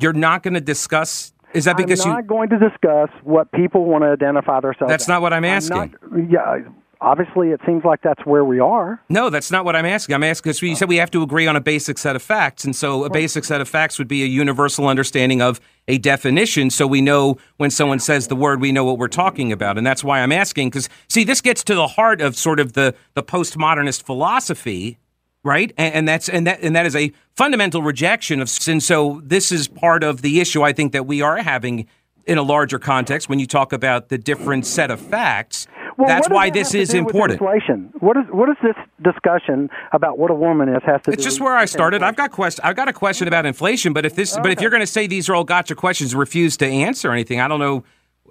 You're 0.00 0.12
not 0.12 0.42
going 0.42 0.54
to 0.54 0.60
discuss. 0.60 1.32
Is 1.54 1.64
that 1.66 1.76
because 1.76 2.04
you? 2.04 2.10
I'm 2.10 2.16
you? 2.16 2.22
not 2.22 2.26
going 2.26 2.48
to 2.50 2.58
discuss 2.58 3.10
what 3.22 3.50
people 3.52 3.84
want 3.84 4.02
to 4.04 4.08
identify 4.08 4.60
themselves. 4.60 4.90
That's 4.90 5.04
as. 5.04 5.08
not 5.08 5.22
what 5.22 5.32
I'm 5.32 5.42
not- 5.42 5.50
asking. 5.50 5.94
yeah, 6.30 6.58
obviously, 7.02 7.48
it 7.48 7.60
seems 7.66 7.84
like 7.84 8.00
that's 8.02 8.24
where 8.24 8.44
we 8.44 8.60
are. 8.60 9.02
No, 9.08 9.28
that's 9.28 9.50
not 9.50 9.64
what 9.64 9.76
I'm 9.76 9.84
asking. 9.84 10.14
I'm 10.14 10.22
asking 10.22 10.50
because 10.50 10.62
you 10.62 10.72
oh. 10.72 10.74
said 10.74 10.88
we 10.88 10.96
have 10.96 11.10
to 11.10 11.22
agree 11.22 11.46
on 11.46 11.56
a 11.56 11.60
basic 11.60 11.98
set 11.98 12.16
of 12.16 12.22
facts, 12.22 12.64
and 12.64 12.74
so 12.74 13.04
a 13.04 13.10
basic 13.10 13.44
set 13.44 13.60
of 13.60 13.68
facts 13.68 13.98
would 13.98 14.08
be 14.08 14.22
a 14.22 14.26
universal 14.26 14.86
understanding 14.86 15.42
of 15.42 15.60
a 15.88 15.98
definition, 15.98 16.70
so 16.70 16.86
we 16.86 17.00
know 17.00 17.36
when 17.56 17.70
someone 17.70 17.98
says 17.98 18.28
the 18.28 18.36
word, 18.36 18.60
we 18.60 18.72
know 18.72 18.84
what 18.84 18.98
we're 18.98 19.08
talking 19.08 19.52
about, 19.52 19.76
and 19.76 19.86
that's 19.86 20.04
why 20.04 20.20
I'm 20.20 20.32
asking. 20.32 20.70
Because 20.70 20.88
see, 21.08 21.24
this 21.24 21.40
gets 21.40 21.64
to 21.64 21.74
the 21.74 21.88
heart 21.88 22.20
of 22.20 22.36
sort 22.36 22.60
of 22.60 22.74
the 22.74 22.94
the 23.14 23.22
postmodernist 23.22 24.02
philosophy 24.02 24.98
right? 25.44 25.72
And, 25.76 25.94
and, 25.94 26.08
that's 26.08 26.28
and 26.28 26.46
that 26.46 26.60
and 26.62 26.76
that 26.76 26.86
is 26.86 26.94
a 26.94 27.12
fundamental 27.34 27.82
rejection 27.82 28.40
of 28.40 28.48
and 28.68 28.80
So 28.80 29.20
this 29.24 29.50
is 29.50 29.66
part 29.66 30.04
of 30.04 30.22
the 30.22 30.40
issue 30.40 30.62
I 30.62 30.72
think 30.72 30.92
that 30.92 31.04
we 31.04 31.20
are 31.20 31.38
having 31.38 31.88
in 32.26 32.38
a 32.38 32.42
larger 32.42 32.78
context 32.78 33.28
when 33.28 33.38
you 33.38 33.46
talk 33.46 33.72
about 33.72 34.08
the 34.08 34.18
different 34.18 34.66
set 34.66 34.90
of 34.90 35.00
facts. 35.00 35.66
Well, 35.96 36.08
that's 36.08 36.28
why 36.28 36.50
this 36.50 36.74
is 36.74 36.94
important. 36.94 37.40
Inflation. 37.40 37.92
What 38.00 38.16
is 38.16 38.24
what 38.30 38.48
is 38.48 38.56
this 38.62 38.76
discussion 39.02 39.70
about 39.92 40.18
what 40.18 40.30
a 40.30 40.34
woman 40.34 40.68
is 40.68 40.82
has 40.84 41.02
to 41.02 41.10
it's 41.12 41.22
do? 41.22 41.28
just 41.28 41.40
where 41.40 41.56
I 41.56 41.64
started. 41.64 42.02
I've 42.02 42.16
got 42.16 42.30
question. 42.30 42.64
I've 42.64 42.76
got 42.76 42.88
a 42.88 42.92
question 42.92 43.28
about 43.28 43.46
inflation, 43.46 43.92
but 43.92 44.06
if 44.06 44.14
this, 44.14 44.34
okay. 44.34 44.42
but 44.42 44.52
if 44.52 44.60
you're 44.60 44.70
going 44.70 44.80
to 44.80 44.86
say 44.86 45.06
these 45.06 45.28
are 45.28 45.34
all 45.34 45.44
gotcha 45.44 45.74
questions, 45.74 46.14
refuse 46.14 46.56
to 46.58 46.66
answer 46.66 47.12
anything, 47.12 47.40
I 47.40 47.48
don't 47.48 47.60
know. 47.60 47.84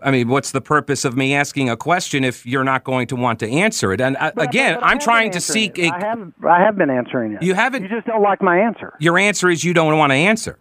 I 0.03 0.09
mean, 0.09 0.29
what's 0.29 0.51
the 0.51 0.61
purpose 0.61 1.05
of 1.05 1.15
me 1.15 1.35
asking 1.35 1.69
a 1.69 1.77
question 1.77 2.23
if 2.23 2.43
you're 2.43 2.63
not 2.63 2.83
going 2.83 3.05
to 3.07 3.15
want 3.15 3.39
to 3.39 3.47
answer 3.47 3.93
it? 3.93 4.01
And 4.01 4.17
uh, 4.17 4.31
I, 4.35 4.43
again, 4.45 4.79
I'm 4.81 4.97
trying 4.97 5.31
to 5.31 5.41
seek. 5.41 5.77
A, 5.77 5.89
I 5.89 5.99
have. 5.99 6.33
I 6.43 6.59
have 6.59 6.75
been 6.75 6.89
answering 6.89 7.33
it. 7.33 7.43
You 7.43 7.53
haven't. 7.53 7.83
You 7.83 7.89
just 7.89 8.07
don't 8.07 8.23
like 8.23 8.41
my 8.41 8.57
answer. 8.57 8.93
Your 8.99 9.19
answer 9.19 9.49
is 9.49 9.63
you 9.63 9.73
don't 9.73 9.95
want 9.97 10.11
to 10.11 10.15
answer. 10.15 10.57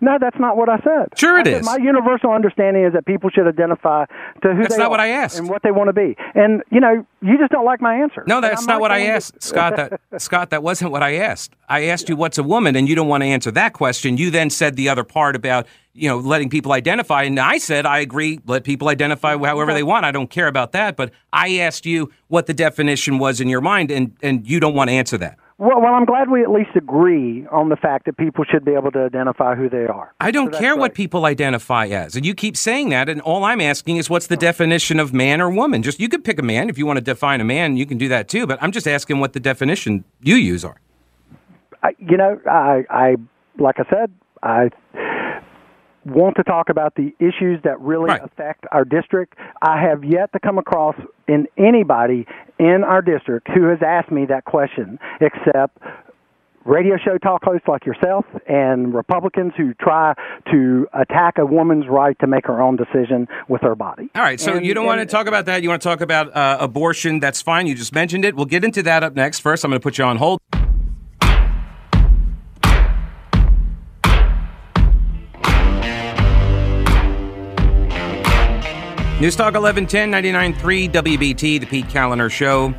No, 0.00 0.18
that's 0.20 0.38
not 0.38 0.56
what 0.56 0.68
I 0.68 0.78
said. 0.78 1.16
Sure, 1.16 1.38
it 1.38 1.46
I 1.46 1.50
is. 1.50 1.66
My 1.66 1.76
universal 1.76 2.30
understanding 2.30 2.84
is 2.84 2.92
that 2.92 3.06
people 3.06 3.30
should 3.30 3.46
identify 3.46 4.06
to 4.42 4.54
who 4.54 4.62
that's 4.62 4.74
they 4.74 4.78
not 4.78 4.86
are 4.86 4.90
what 4.90 5.00
I 5.00 5.08
asked. 5.08 5.38
and 5.38 5.48
what 5.48 5.62
they 5.62 5.70
want 5.70 5.88
to 5.88 5.92
be. 5.92 6.16
And 6.34 6.62
you 6.70 6.80
know, 6.80 7.06
you 7.22 7.38
just 7.38 7.52
don't 7.52 7.64
like 7.64 7.80
my 7.80 7.94
answer. 7.94 8.24
No, 8.26 8.40
that's 8.40 8.66
not, 8.66 8.74
not 8.74 8.80
what 8.80 8.92
I 8.92 9.06
asked, 9.06 9.34
to... 9.34 9.46
Scott. 9.46 9.76
That 9.76 10.00
Scott, 10.20 10.50
that 10.50 10.62
wasn't 10.62 10.90
what 10.90 11.02
I 11.02 11.16
asked. 11.16 11.54
I 11.68 11.86
asked 11.86 12.08
you 12.08 12.16
what's 12.16 12.38
a 12.38 12.42
woman, 12.42 12.76
and 12.76 12.88
you 12.88 12.94
don't 12.94 13.08
want 13.08 13.22
to 13.22 13.26
answer 13.26 13.50
that 13.52 13.72
question. 13.72 14.16
You 14.16 14.30
then 14.30 14.50
said 14.50 14.76
the 14.76 14.88
other 14.88 15.04
part 15.04 15.36
about 15.36 15.66
you 15.92 16.08
know 16.08 16.18
letting 16.18 16.50
people 16.50 16.72
identify, 16.72 17.22
and 17.22 17.38
I 17.38 17.58
said 17.58 17.86
I 17.86 18.00
agree. 18.00 18.40
Let 18.46 18.64
people 18.64 18.88
identify 18.88 19.36
however 19.36 19.72
they 19.72 19.82
want. 19.82 20.04
I 20.04 20.10
don't 20.10 20.30
care 20.30 20.48
about 20.48 20.72
that. 20.72 20.96
But 20.96 21.12
I 21.32 21.58
asked 21.58 21.86
you 21.86 22.12
what 22.28 22.46
the 22.46 22.54
definition 22.54 23.18
was 23.18 23.40
in 23.40 23.48
your 23.48 23.60
mind, 23.60 23.90
and 23.90 24.16
and 24.22 24.46
you 24.48 24.60
don't 24.60 24.74
want 24.74 24.90
to 24.90 24.94
answer 24.94 25.18
that. 25.18 25.38
Well, 25.56 25.80
well, 25.80 25.94
I'm 25.94 26.04
glad 26.04 26.30
we 26.30 26.42
at 26.42 26.50
least 26.50 26.70
agree 26.74 27.46
on 27.52 27.68
the 27.68 27.76
fact 27.76 28.06
that 28.06 28.16
people 28.16 28.44
should 28.44 28.64
be 28.64 28.72
able 28.72 28.90
to 28.90 29.04
identify 29.04 29.54
who 29.54 29.68
they 29.68 29.86
are. 29.86 30.12
I 30.20 30.32
don't 30.32 30.52
so 30.52 30.58
care 30.58 30.76
what 30.76 30.94
people 30.94 31.26
identify 31.26 31.86
as, 31.86 32.16
and 32.16 32.26
you 32.26 32.34
keep 32.34 32.56
saying 32.56 32.88
that. 32.88 33.08
And 33.08 33.20
all 33.20 33.44
I'm 33.44 33.60
asking 33.60 33.98
is, 33.98 34.10
what's 34.10 34.26
the 34.26 34.36
definition 34.36 34.98
of 34.98 35.14
man 35.14 35.40
or 35.40 35.48
woman? 35.48 35.84
Just 35.84 36.00
you 36.00 36.08
could 36.08 36.24
pick 36.24 36.40
a 36.40 36.42
man 36.42 36.68
if 36.68 36.76
you 36.76 36.86
want 36.86 36.96
to 36.96 37.04
define 37.04 37.40
a 37.40 37.44
man. 37.44 37.76
You 37.76 37.86
can 37.86 37.98
do 37.98 38.08
that 38.08 38.28
too. 38.28 38.48
But 38.48 38.60
I'm 38.60 38.72
just 38.72 38.88
asking 38.88 39.20
what 39.20 39.32
the 39.32 39.40
definition 39.40 40.02
you 40.22 40.34
use 40.34 40.64
are. 40.64 40.80
I, 41.84 41.90
you 41.98 42.16
know, 42.16 42.40
I, 42.50 42.84
I, 42.90 43.16
like 43.58 43.76
I 43.78 43.84
said, 43.88 44.12
I 44.42 44.70
want 46.06 46.36
to 46.36 46.44
talk 46.44 46.68
about 46.68 46.94
the 46.94 47.12
issues 47.18 47.60
that 47.64 47.80
really 47.80 48.06
right. 48.06 48.22
affect 48.22 48.64
our 48.72 48.84
district. 48.84 49.34
I 49.62 49.80
have 49.80 50.04
yet 50.04 50.32
to 50.32 50.40
come 50.40 50.58
across 50.58 50.96
in 51.28 51.46
anybody 51.56 52.26
in 52.58 52.82
our 52.84 53.02
district 53.02 53.48
who 53.54 53.68
has 53.68 53.78
asked 53.84 54.10
me 54.10 54.26
that 54.26 54.44
question 54.44 54.98
except 55.20 55.78
radio 56.64 56.96
show 56.96 57.18
talk 57.18 57.44
hosts 57.44 57.68
like 57.68 57.84
yourself 57.84 58.24
and 58.46 58.94
Republicans 58.94 59.52
who 59.56 59.74
try 59.74 60.14
to 60.50 60.86
attack 60.94 61.38
a 61.38 61.44
woman's 61.44 61.86
right 61.88 62.18
to 62.20 62.26
make 62.26 62.46
her 62.46 62.60
own 62.60 62.76
decision 62.76 63.28
with 63.48 63.60
her 63.62 63.74
body. 63.74 64.08
All 64.14 64.22
right, 64.22 64.40
so 64.40 64.56
and, 64.56 64.66
you 64.66 64.74
don't 64.74 64.86
want 64.86 65.00
to 65.00 65.06
talk 65.06 65.26
about 65.26 65.46
that. 65.46 65.62
You 65.62 65.68
want 65.68 65.82
to 65.82 65.88
talk 65.88 66.00
about 66.00 66.34
uh, 66.34 66.58
abortion. 66.60 67.20
That's 67.20 67.42
fine. 67.42 67.66
You 67.66 67.74
just 67.74 67.94
mentioned 67.94 68.24
it. 68.24 68.34
We'll 68.34 68.46
get 68.46 68.64
into 68.64 68.82
that 68.84 69.02
up 69.02 69.14
next. 69.14 69.40
First, 69.40 69.64
I'm 69.64 69.70
going 69.70 69.80
to 69.80 69.82
put 69.82 69.98
you 69.98 70.04
on 70.04 70.16
hold. 70.16 70.40
News 79.24 79.36
Talk 79.36 79.54
1110 79.54 80.12
99.3 80.54 80.90
WBT, 80.90 81.58
the 81.58 81.64
Pete 81.64 81.86
Kaliner 81.86 82.30
Show. 82.30 82.74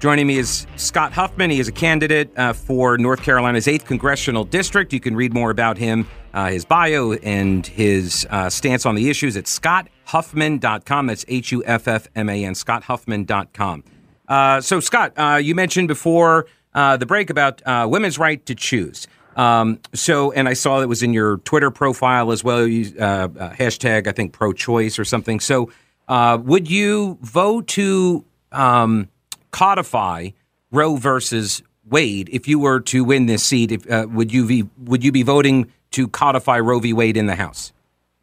Joining 0.00 0.26
me 0.26 0.38
is 0.38 0.66
Scott 0.76 1.12
Huffman. 1.12 1.50
He 1.50 1.60
is 1.60 1.68
a 1.68 1.72
candidate 1.72 2.30
uh, 2.38 2.54
for 2.54 2.96
North 2.96 3.22
Carolina's 3.22 3.66
8th 3.66 3.84
Congressional 3.84 4.44
District. 4.44 4.90
You 4.94 5.00
can 5.00 5.14
read 5.14 5.34
more 5.34 5.50
about 5.50 5.76
him, 5.76 6.08
uh, 6.32 6.48
his 6.48 6.64
bio, 6.64 7.12
and 7.12 7.66
his 7.66 8.26
uh, 8.30 8.48
stance 8.48 8.86
on 8.86 8.94
the 8.94 9.10
issues 9.10 9.36
at 9.36 9.44
scotthuffman.com. 9.44 11.06
That's 11.06 11.26
H 11.28 11.52
U 11.52 11.62
F 11.66 11.86
F 11.86 12.08
M 12.16 12.30
A 12.30 12.46
N, 12.46 12.54
scotthuffman.com. 12.54 13.84
Uh, 14.26 14.62
so, 14.62 14.80
Scott, 14.80 15.12
uh, 15.18 15.36
you 15.36 15.54
mentioned 15.54 15.88
before 15.88 16.46
uh, 16.72 16.96
the 16.96 17.04
break 17.04 17.28
about 17.28 17.60
women's 17.90 18.18
right 18.18 18.46
to 18.46 18.54
choose. 18.54 19.06
Um, 19.38 19.78
so, 19.94 20.32
and 20.32 20.48
I 20.48 20.54
saw 20.54 20.80
it 20.80 20.88
was 20.88 21.02
in 21.02 21.12
your 21.12 21.38
Twitter 21.38 21.70
profile 21.70 22.32
as 22.32 22.42
well. 22.42 22.66
You, 22.66 22.92
uh, 22.98 23.02
uh, 23.02 23.52
hashtag, 23.52 24.08
I 24.08 24.12
think, 24.12 24.32
pro-choice 24.32 24.98
or 24.98 25.04
something. 25.04 25.38
So, 25.38 25.70
uh, 26.08 26.38
would 26.42 26.68
you 26.68 27.18
vote 27.22 27.68
to 27.68 28.24
um, 28.50 29.08
codify 29.52 30.30
Roe 30.72 30.96
versus 30.96 31.62
Wade 31.88 32.28
if 32.32 32.48
you 32.48 32.58
were 32.58 32.80
to 32.80 33.04
win 33.04 33.26
this 33.26 33.44
seat? 33.44 33.70
If, 33.70 33.88
uh, 33.88 34.08
would 34.10 34.32
you 34.32 34.44
be 34.44 34.68
would 34.76 35.04
you 35.04 35.12
be 35.12 35.22
voting 35.22 35.70
to 35.92 36.08
codify 36.08 36.58
Roe 36.58 36.80
v. 36.80 36.92
Wade 36.92 37.16
in 37.16 37.26
the 37.26 37.36
House? 37.36 37.72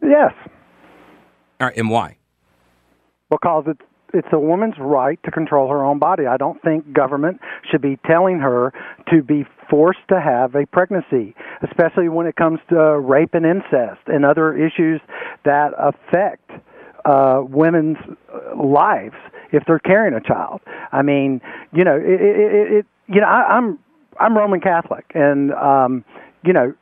Yes. 0.04 0.34
All 1.62 1.68
right, 1.68 1.78
and 1.78 1.90
why? 1.90 2.18
Because 3.30 3.64
it's 3.68 3.82
it's 4.16 4.28
a 4.32 4.40
woman's 4.40 4.76
right 4.80 5.20
to 5.24 5.32
control 5.32 5.70
her 5.70 5.84
own 5.84 6.00
body. 6.00 6.26
I 6.26 6.38
don't 6.38 6.62
think 6.62 6.92
government 6.94 7.40
should 7.70 7.82
be 7.82 8.00
telling 8.06 8.40
her 8.40 8.74
to 9.12 9.22
be 9.22 9.46
forced 9.70 10.08
to 10.10 10.22
have 10.22 10.56
a 10.56 10.66
pregnancy, 10.68 11.36
especially 11.62 12.10
when 12.10 12.26
it 12.26 12.36
comes 12.36 12.60
to 12.70 13.00
rape 13.00 13.34
and 13.34 13.46
incest 13.46 14.02
and 14.08 14.26
other 14.26 14.56
issues 14.56 15.02
that 15.44 15.74
affect 15.78 16.50
uh, 17.06 17.42
women's 17.48 17.98
lives 18.56 19.16
if 19.52 19.64
they're 19.68 19.80
carrying 19.80 20.16
a 20.16 20.22
child. 20.22 20.62
I 20.92 21.02
mean, 21.02 21.42
you 21.74 21.84
know, 21.84 21.96
it, 21.96 22.22
it, 22.22 22.72
it 22.72 22.86
you 23.08 23.22
know, 23.22 23.28
I, 23.28 23.58
I'm 23.58 23.80
I'm 24.20 24.38
Roman 24.38 24.62
Catholic, 24.62 25.06
and 25.14 25.54
um, 25.54 26.06
you 26.44 26.54
know, 26.54 26.74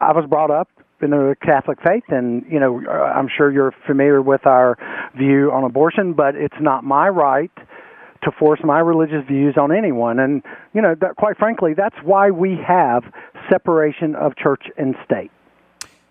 I 0.00 0.12
was 0.12 0.24
brought 0.28 0.50
up 0.50 0.68
in 1.02 1.10
the 1.10 1.36
Catholic 1.42 1.78
faith, 1.86 2.04
and 2.08 2.44
you 2.48 2.58
know, 2.58 2.80
I'm 2.88 3.28
sure 3.28 3.50
you're 3.50 3.74
familiar 3.86 4.22
with 4.22 4.46
our 4.46 4.78
view 5.16 5.50
on 5.52 5.64
abortion, 5.64 6.12
but 6.12 6.34
it's 6.34 6.56
not 6.60 6.84
my 6.84 7.08
right 7.08 7.52
to 8.22 8.30
force 8.38 8.60
my 8.62 8.80
religious 8.80 9.26
views 9.26 9.56
on 9.56 9.72
anyone. 9.72 10.18
And 10.18 10.42
you 10.74 10.82
know, 10.82 10.94
that, 11.00 11.16
quite 11.16 11.36
frankly, 11.38 11.74
that's 11.74 11.96
why 12.02 12.30
we 12.30 12.58
have 12.66 13.04
separation 13.50 14.14
of 14.14 14.36
church 14.36 14.64
and 14.76 14.94
state. 15.04 15.30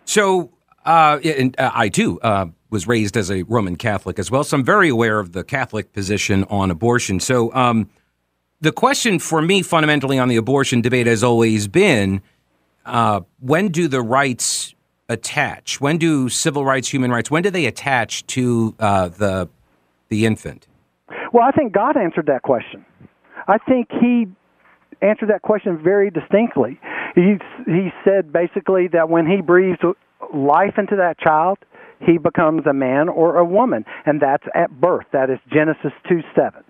So, 0.06 0.50
uh, 0.86 1.20
and 1.24 1.58
uh, 1.60 1.72
I 1.74 1.90
too 1.90 2.20
uh, 2.22 2.48
was 2.70 2.88
raised 2.88 3.16
as 3.16 3.30
a 3.30 3.44
Roman 3.44 3.76
Catholic 3.76 4.18
as 4.18 4.32
well, 4.32 4.44
so 4.44 4.58
I'm 4.58 4.64
very 4.64 4.90
aware 4.90 5.20
of 5.20 5.34
the 5.34 5.44
Catholic 5.44 5.94
position 5.94 6.46
on 6.46 6.72
abortion. 6.72 7.20
So, 7.20 7.54
um, 7.54 7.90
the 8.62 8.72
question 8.74 9.20
for 9.20 9.42
me 9.42 9.62
fundamentally 9.62 10.20
on 10.20 10.28
the 10.28 10.36
abortion 10.36 10.82
debate 10.82 11.08
has 11.08 11.24
always 11.24 11.68
been. 11.68 12.22
Uh, 12.86 13.22
when 13.40 13.68
do 13.68 13.88
the 13.88 14.02
rights 14.02 14.74
attach? 15.10 15.82
When 15.82 15.98
do 15.98 16.30
civil 16.30 16.64
rights, 16.64 16.88
human 16.88 17.12
rights, 17.12 17.30
when 17.30 17.44
do 17.44 17.50
they 17.50 17.66
attach 17.66 18.26
to 18.28 18.76
uh, 18.80 19.10
the 19.10 19.50
the 20.08 20.26
infant? 20.26 20.68
Well, 21.34 21.44
I 21.44 21.52
think 21.52 21.74
God 21.74 21.98
answered 21.98 22.28
that 22.28 22.44
question. 22.44 22.86
I 23.48 23.58
think 23.58 23.90
He 23.92 24.28
answered 25.02 25.30
that 25.30 25.42
question 25.42 25.78
very 25.84 26.10
distinctly. 26.10 26.80
He 27.16 27.38
He 27.66 27.90
said 28.06 28.32
basically 28.32 28.88
that 28.90 29.10
when 29.10 29.28
He 29.28 29.42
breathes 29.42 29.80
life 30.34 30.78
into 30.78 30.96
that 30.96 31.20
child, 31.20 31.58
he 32.06 32.18
becomes 32.18 32.66
a 32.66 32.74
man 32.74 33.10
or 33.10 33.38
a 33.38 33.46
woman, 33.46 33.84
and 34.06 34.22
that's 34.22 34.46
at 34.56 34.72
birth. 34.80 35.06
That 35.12 35.30
is 35.30 35.40
Genesis 35.52 35.92
two 36.08 36.22
seven. 36.36 36.64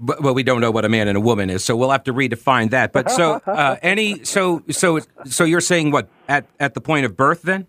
But, 0.00 0.22
well, 0.22 0.34
we 0.34 0.44
don't 0.44 0.60
know 0.60 0.70
what 0.70 0.84
a 0.84 0.88
man 0.88 1.08
and 1.08 1.16
a 1.16 1.20
woman 1.20 1.50
is, 1.50 1.64
so 1.64 1.76
we'll 1.76 1.90
have 1.90 2.04
to 2.04 2.12
redefine 2.12 2.70
that. 2.70 2.92
But 2.92 3.10
so 3.10 3.42
uh, 3.46 3.76
any 3.82 4.24
so 4.24 4.62
so 4.70 5.00
so 5.26 5.44
you're 5.44 5.60
saying 5.60 5.90
what 5.90 6.08
at 6.28 6.46
at 6.60 6.74
the 6.74 6.80
point 6.80 7.04
of 7.04 7.16
birth 7.16 7.42
then? 7.42 7.66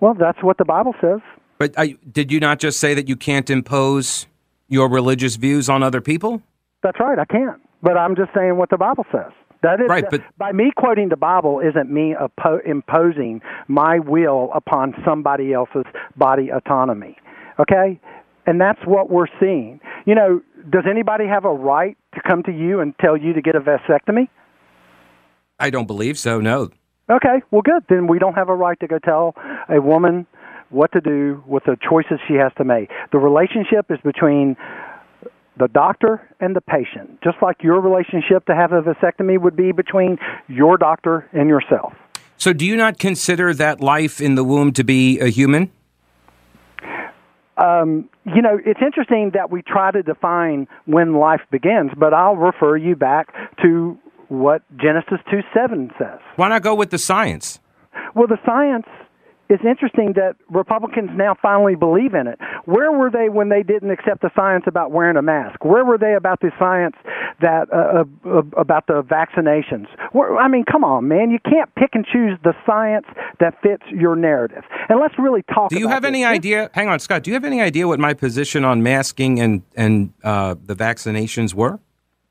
Well, 0.00 0.14
that's 0.14 0.42
what 0.42 0.58
the 0.58 0.64
Bible 0.64 0.94
says. 1.00 1.20
But 1.58 1.74
I, 1.76 1.96
did 2.10 2.30
you 2.30 2.40
not 2.40 2.58
just 2.60 2.78
say 2.78 2.94
that 2.94 3.08
you 3.08 3.16
can't 3.16 3.50
impose 3.50 4.26
your 4.68 4.88
religious 4.88 5.36
views 5.36 5.68
on 5.68 5.82
other 5.82 6.00
people? 6.00 6.42
That's 6.82 6.98
right, 7.00 7.18
I 7.18 7.24
can't. 7.24 7.60
But 7.82 7.96
I'm 7.96 8.14
just 8.14 8.30
saying 8.34 8.56
what 8.56 8.70
the 8.70 8.76
Bible 8.76 9.04
says. 9.10 9.32
That 9.62 9.80
is 9.80 9.88
right, 9.88 10.04
but 10.08 10.22
by 10.36 10.52
me 10.52 10.70
quoting 10.76 11.08
the 11.08 11.16
Bible 11.16 11.60
isn't 11.60 11.90
me 11.90 12.14
oppo- 12.14 12.64
imposing 12.64 13.40
my 13.66 13.98
will 13.98 14.50
upon 14.54 14.94
somebody 15.04 15.52
else's 15.52 15.84
body 16.16 16.48
autonomy. 16.50 17.16
Okay? 17.58 18.00
And 18.46 18.60
that's 18.60 18.78
what 18.84 19.10
we're 19.10 19.26
seeing. 19.40 19.80
You 20.06 20.14
know, 20.14 20.40
does 20.70 20.84
anybody 20.88 21.26
have 21.26 21.44
a 21.44 21.52
right 21.52 21.96
to 22.14 22.20
come 22.26 22.42
to 22.44 22.52
you 22.52 22.80
and 22.80 22.94
tell 22.98 23.16
you 23.16 23.32
to 23.32 23.42
get 23.42 23.54
a 23.54 23.60
vasectomy? 23.60 24.28
I 25.58 25.70
don't 25.70 25.86
believe 25.86 26.18
so, 26.18 26.40
no. 26.40 26.70
Okay, 27.10 27.42
well, 27.50 27.62
good. 27.62 27.84
Then 27.88 28.06
we 28.06 28.18
don't 28.18 28.34
have 28.34 28.48
a 28.48 28.54
right 28.54 28.78
to 28.80 28.86
go 28.86 28.98
tell 28.98 29.34
a 29.68 29.80
woman 29.80 30.26
what 30.70 30.92
to 30.92 31.00
do 31.00 31.42
with 31.46 31.64
the 31.64 31.76
choices 31.88 32.20
she 32.28 32.34
has 32.34 32.52
to 32.58 32.64
make. 32.64 32.90
The 33.12 33.18
relationship 33.18 33.90
is 33.90 33.98
between 34.04 34.56
the 35.58 35.68
doctor 35.68 36.28
and 36.40 36.54
the 36.54 36.60
patient, 36.60 37.20
just 37.22 37.38
like 37.42 37.62
your 37.62 37.80
relationship 37.80 38.44
to 38.46 38.54
have 38.54 38.72
a 38.72 38.82
vasectomy 38.82 39.40
would 39.40 39.56
be 39.56 39.72
between 39.72 40.18
your 40.46 40.76
doctor 40.76 41.28
and 41.32 41.48
yourself. 41.48 41.94
So, 42.36 42.52
do 42.52 42.64
you 42.64 42.76
not 42.76 42.98
consider 42.98 43.52
that 43.54 43.80
life 43.80 44.20
in 44.20 44.36
the 44.36 44.44
womb 44.44 44.72
to 44.74 44.84
be 44.84 45.18
a 45.18 45.28
human? 45.28 45.72
Um, 47.58 48.08
you 48.24 48.40
know, 48.40 48.58
it's 48.64 48.80
interesting 48.84 49.32
that 49.34 49.50
we 49.50 49.62
try 49.62 49.90
to 49.90 50.02
define 50.02 50.68
when 50.86 51.14
life 51.14 51.40
begins, 51.50 51.90
but 51.96 52.14
I'll 52.14 52.36
refer 52.36 52.76
you 52.76 52.94
back 52.94 53.34
to 53.62 53.98
what 54.28 54.62
Genesis 54.76 55.18
2 55.30 55.40
7 55.54 55.90
says. 55.98 56.20
Why 56.36 56.48
not 56.48 56.62
go 56.62 56.74
with 56.74 56.90
the 56.90 56.98
science? 56.98 57.58
Well, 58.14 58.26
the 58.26 58.38
science 58.46 58.86
it's 59.48 59.64
interesting 59.64 60.12
that 60.14 60.36
Republicans 60.50 61.10
now 61.14 61.34
finally 61.40 61.74
believe 61.74 62.14
in 62.14 62.26
it. 62.26 62.38
Where 62.66 62.92
were 62.92 63.10
they 63.10 63.28
when 63.28 63.48
they 63.48 63.62
didn't 63.62 63.90
accept 63.90 64.20
the 64.20 64.30
science 64.36 64.64
about 64.66 64.90
wearing 64.90 65.16
a 65.16 65.22
mask? 65.22 65.64
Where 65.64 65.84
were 65.84 65.96
they 65.96 66.14
about 66.14 66.40
the 66.40 66.50
science 66.58 66.96
that 67.40 67.68
uh, 67.72 68.04
uh, 68.28 68.42
about 68.60 68.86
the 68.86 69.02
vaccinations? 69.02 69.86
Where, 70.12 70.36
I 70.36 70.48
mean, 70.48 70.64
come 70.70 70.84
on, 70.84 71.08
man! 71.08 71.30
You 71.30 71.38
can't 71.38 71.74
pick 71.74 71.90
and 71.94 72.04
choose 72.04 72.38
the 72.44 72.52
science 72.66 73.06
that 73.40 73.54
fits 73.62 73.84
your 73.90 74.16
narrative. 74.16 74.64
And 74.88 75.00
let's 75.00 75.14
really 75.18 75.42
talk. 75.54 75.70
Do 75.70 75.78
you 75.78 75.88
have 75.88 76.02
this. 76.02 76.08
any 76.08 76.24
idea? 76.24 76.70
Hang 76.74 76.88
on, 76.88 76.98
Scott. 76.98 77.22
Do 77.22 77.30
you 77.30 77.34
have 77.34 77.44
any 77.44 77.62
idea 77.62 77.88
what 77.88 77.98
my 77.98 78.12
position 78.14 78.64
on 78.64 78.82
masking 78.82 79.40
and 79.40 79.62
and 79.76 80.12
uh, 80.22 80.56
the 80.62 80.76
vaccinations 80.76 81.54
were? 81.54 81.80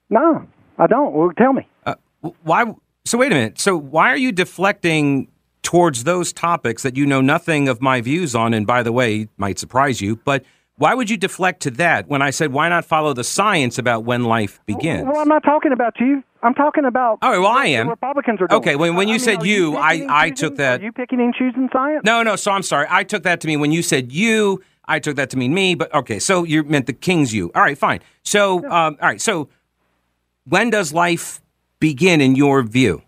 No, 0.09 0.47
I 0.77 0.88
don't. 0.88 1.13
Well, 1.13 1.31
tell 1.38 1.53
me. 1.53 1.67
Uh, 1.86 1.95
why? 2.43 2.75
So 3.05 3.17
wait 3.17 3.31
a 3.31 3.36
minute. 3.36 3.59
So 3.59 3.75
why 3.75 4.12
are 4.12 4.17
you 4.17 4.31
deflecting 4.31 5.29
towards 5.64 6.04
those 6.04 6.32
topics 6.32 6.84
that 6.84 6.96
you 6.96 7.06
know 7.06 7.22
nothing 7.22 7.68
of 7.68 7.82
my 7.82 8.02
views 8.02 8.36
on, 8.36 8.54
and 8.54 8.66
by 8.66 8.84
the 8.84 8.92
way, 8.92 9.28
might 9.38 9.60
surprise 9.60 10.02
you, 10.02 10.16
but 10.18 10.44
why 10.78 10.94
would 10.94 11.10
you 11.10 11.18
deflect 11.18 11.62
to 11.64 11.72
that 11.72 12.08
when 12.08 12.22
I 12.22 12.30
said 12.30 12.54
why 12.54 12.70
not 12.70 12.86
follow 12.86 13.14
the 13.14 13.24
science 13.24 13.80
about 13.80 14.04
when 14.04 14.26
life 14.26 14.60
begins? 14.68 15.08
Well, 15.08 15.18
I'm 15.18 15.28
not 15.28 15.44
talking 15.44 15.72
about 15.72 16.00
you. 16.00 16.24
I'm 16.44 16.54
talking 16.54 16.86
about. 16.86 17.18
All 17.24 17.32
right, 17.32 17.40
well, 17.40 17.52
I 17.52 17.66
am. 17.66 17.90
Republicans 17.90 18.40
are 18.42 18.48
doing. 18.48 18.62
Okay, 18.62 18.76
when, 18.76 18.96
when 18.96 19.08
you 19.08 19.16
I 19.16 19.18
said 19.18 19.38
mean, 19.40 19.48
you, 19.48 19.72
you 19.72 19.78
I, 19.78 20.06
I 20.08 20.30
took 20.30 20.58
that. 20.58 20.82
Are 20.82 20.84
you 20.84 20.92
picking 20.92 21.20
and 21.20 21.34
choosing 21.34 21.68
science? 21.74 22.04
No, 22.06 22.22
no. 22.22 22.36
So 22.36 22.52
I'm 22.52 22.62
sorry. 22.62 22.86
I 22.90 23.04
took 23.04 23.24
that 23.24 23.42
to 23.42 23.48
mean 23.48 23.60
when 23.60 23.72
you 23.72 23.82
said 23.82 24.12
you, 24.12 24.64
I 24.86 25.00
took 25.00 25.16
that 25.16 25.32
to 25.32 25.38
mean 25.38 25.54
me. 25.54 25.74
But 25.74 25.94
okay, 25.94 26.20
so 26.20 26.44
you 26.44 26.64
meant 26.64 26.86
the 26.86 26.94
king's 26.94 27.34
you. 27.34 27.52
All 27.56 27.64
right, 27.64 27.78
fine. 27.78 28.02
So, 28.24 28.60
um, 28.66 28.98
all 29.02 29.10
right. 29.10 29.20
So, 29.20 29.50
when 30.46 30.70
does 30.70 30.94
life 30.94 31.42
begin 31.80 32.22
in 32.22 32.36
your 32.36 32.62
view? 32.62 33.02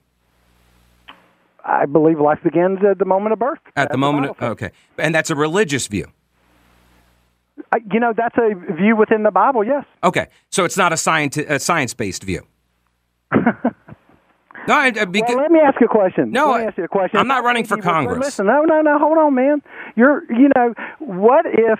I 1.69 1.85
believe 1.85 2.19
life 2.19 2.39
begins 2.43 2.79
at 2.89 2.97
the 2.97 3.05
moment 3.05 3.33
of 3.33 3.39
birth. 3.39 3.59
At 3.75 3.91
the 3.91 3.97
moment, 3.97 4.27
of, 4.27 4.41
okay, 4.41 4.71
and 4.97 5.13
that's 5.13 5.29
a 5.29 5.35
religious 5.35 5.87
view. 5.87 6.07
I, 7.71 7.79
you 7.91 7.99
know, 7.99 8.13
that's 8.15 8.35
a 8.37 8.55
view 8.73 8.95
within 8.95 9.23
the 9.23 9.31
Bible. 9.31 9.63
Yes. 9.63 9.85
Okay, 10.03 10.27
so 10.49 10.65
it's 10.65 10.77
not 10.77 10.93
a 10.93 10.97
science 10.97 11.37
a 11.37 11.59
science 11.59 11.93
based 11.93 12.23
view. 12.23 12.45
no, 13.35 13.43
I, 14.69 14.87
I, 14.87 15.05
well, 15.05 15.37
let 15.37 15.51
me 15.51 15.59
ask 15.59 15.79
you 15.79 15.85
a 15.85 15.89
question. 15.89 16.31
No, 16.31 16.51
let 16.51 16.61
me 16.61 16.67
ask 16.67 16.77
you 16.77 16.85
a 16.85 16.87
question. 16.87 17.19
I'm 17.19 17.27
not 17.27 17.43
running 17.43 17.65
for 17.65 17.77
Congress. 17.77 18.19
Listen, 18.19 18.47
no, 18.47 18.63
no, 18.63 18.81
no. 18.81 18.97
Hold 18.97 19.17
on, 19.19 19.35
man. 19.35 19.61
You're, 19.95 20.23
you 20.31 20.49
know, 20.55 20.73
what 20.99 21.45
if, 21.45 21.79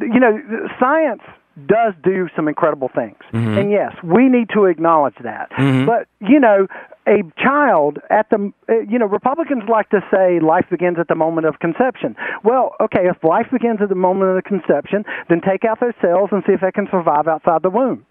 you 0.00 0.20
know, 0.20 0.38
science 0.78 1.22
does 1.66 1.94
do 2.02 2.28
some 2.36 2.48
incredible 2.48 2.90
things. 2.94 3.16
Mm-hmm. 3.32 3.58
And 3.58 3.70
yes, 3.70 3.94
we 4.04 4.28
need 4.28 4.50
to 4.50 4.66
acknowledge 4.66 5.14
that. 5.22 5.50
Mm-hmm. 5.52 5.86
But, 5.86 6.06
you 6.20 6.38
know, 6.38 6.66
a 7.06 7.22
child 7.42 7.98
at 8.10 8.28
the, 8.30 8.52
uh, 8.68 8.80
you 8.88 8.98
know, 8.98 9.06
Republicans 9.06 9.62
like 9.68 9.88
to 9.90 10.00
say 10.10 10.40
life 10.40 10.66
begins 10.70 10.98
at 10.98 11.08
the 11.08 11.14
moment 11.14 11.46
of 11.46 11.58
conception. 11.60 12.16
Well, 12.44 12.74
okay, 12.80 13.06
if 13.08 13.22
life 13.22 13.46
begins 13.52 13.78
at 13.80 13.88
the 13.88 13.94
moment 13.94 14.30
of 14.30 14.36
the 14.36 14.42
conception, 14.42 15.04
then 15.28 15.40
take 15.40 15.64
out 15.64 15.80
those 15.80 15.94
cells 16.00 16.30
and 16.32 16.42
see 16.46 16.52
if 16.52 16.60
they 16.60 16.72
can 16.72 16.88
survive 16.90 17.28
outside 17.28 17.62
the 17.62 17.70
womb. 17.70 18.04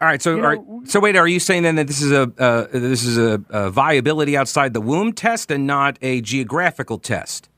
All 0.00 0.08
right. 0.08 0.22
So, 0.22 0.40
are, 0.40 0.56
so 0.84 0.98
wait. 0.98 1.14
Are 1.14 1.28
you 1.28 1.38
saying 1.38 1.62
then 1.62 1.76
that 1.76 1.86
this 1.86 2.00
is 2.00 2.10
a 2.10 2.32
uh, 2.38 2.66
this 2.72 3.04
is 3.04 3.18
a, 3.18 3.44
a 3.50 3.70
viability 3.70 4.34
outside 4.34 4.72
the 4.72 4.80
womb 4.80 5.12
test 5.12 5.50
and 5.50 5.66
not 5.66 5.98
a 6.00 6.22
geographical 6.22 6.98
test? 6.98 7.50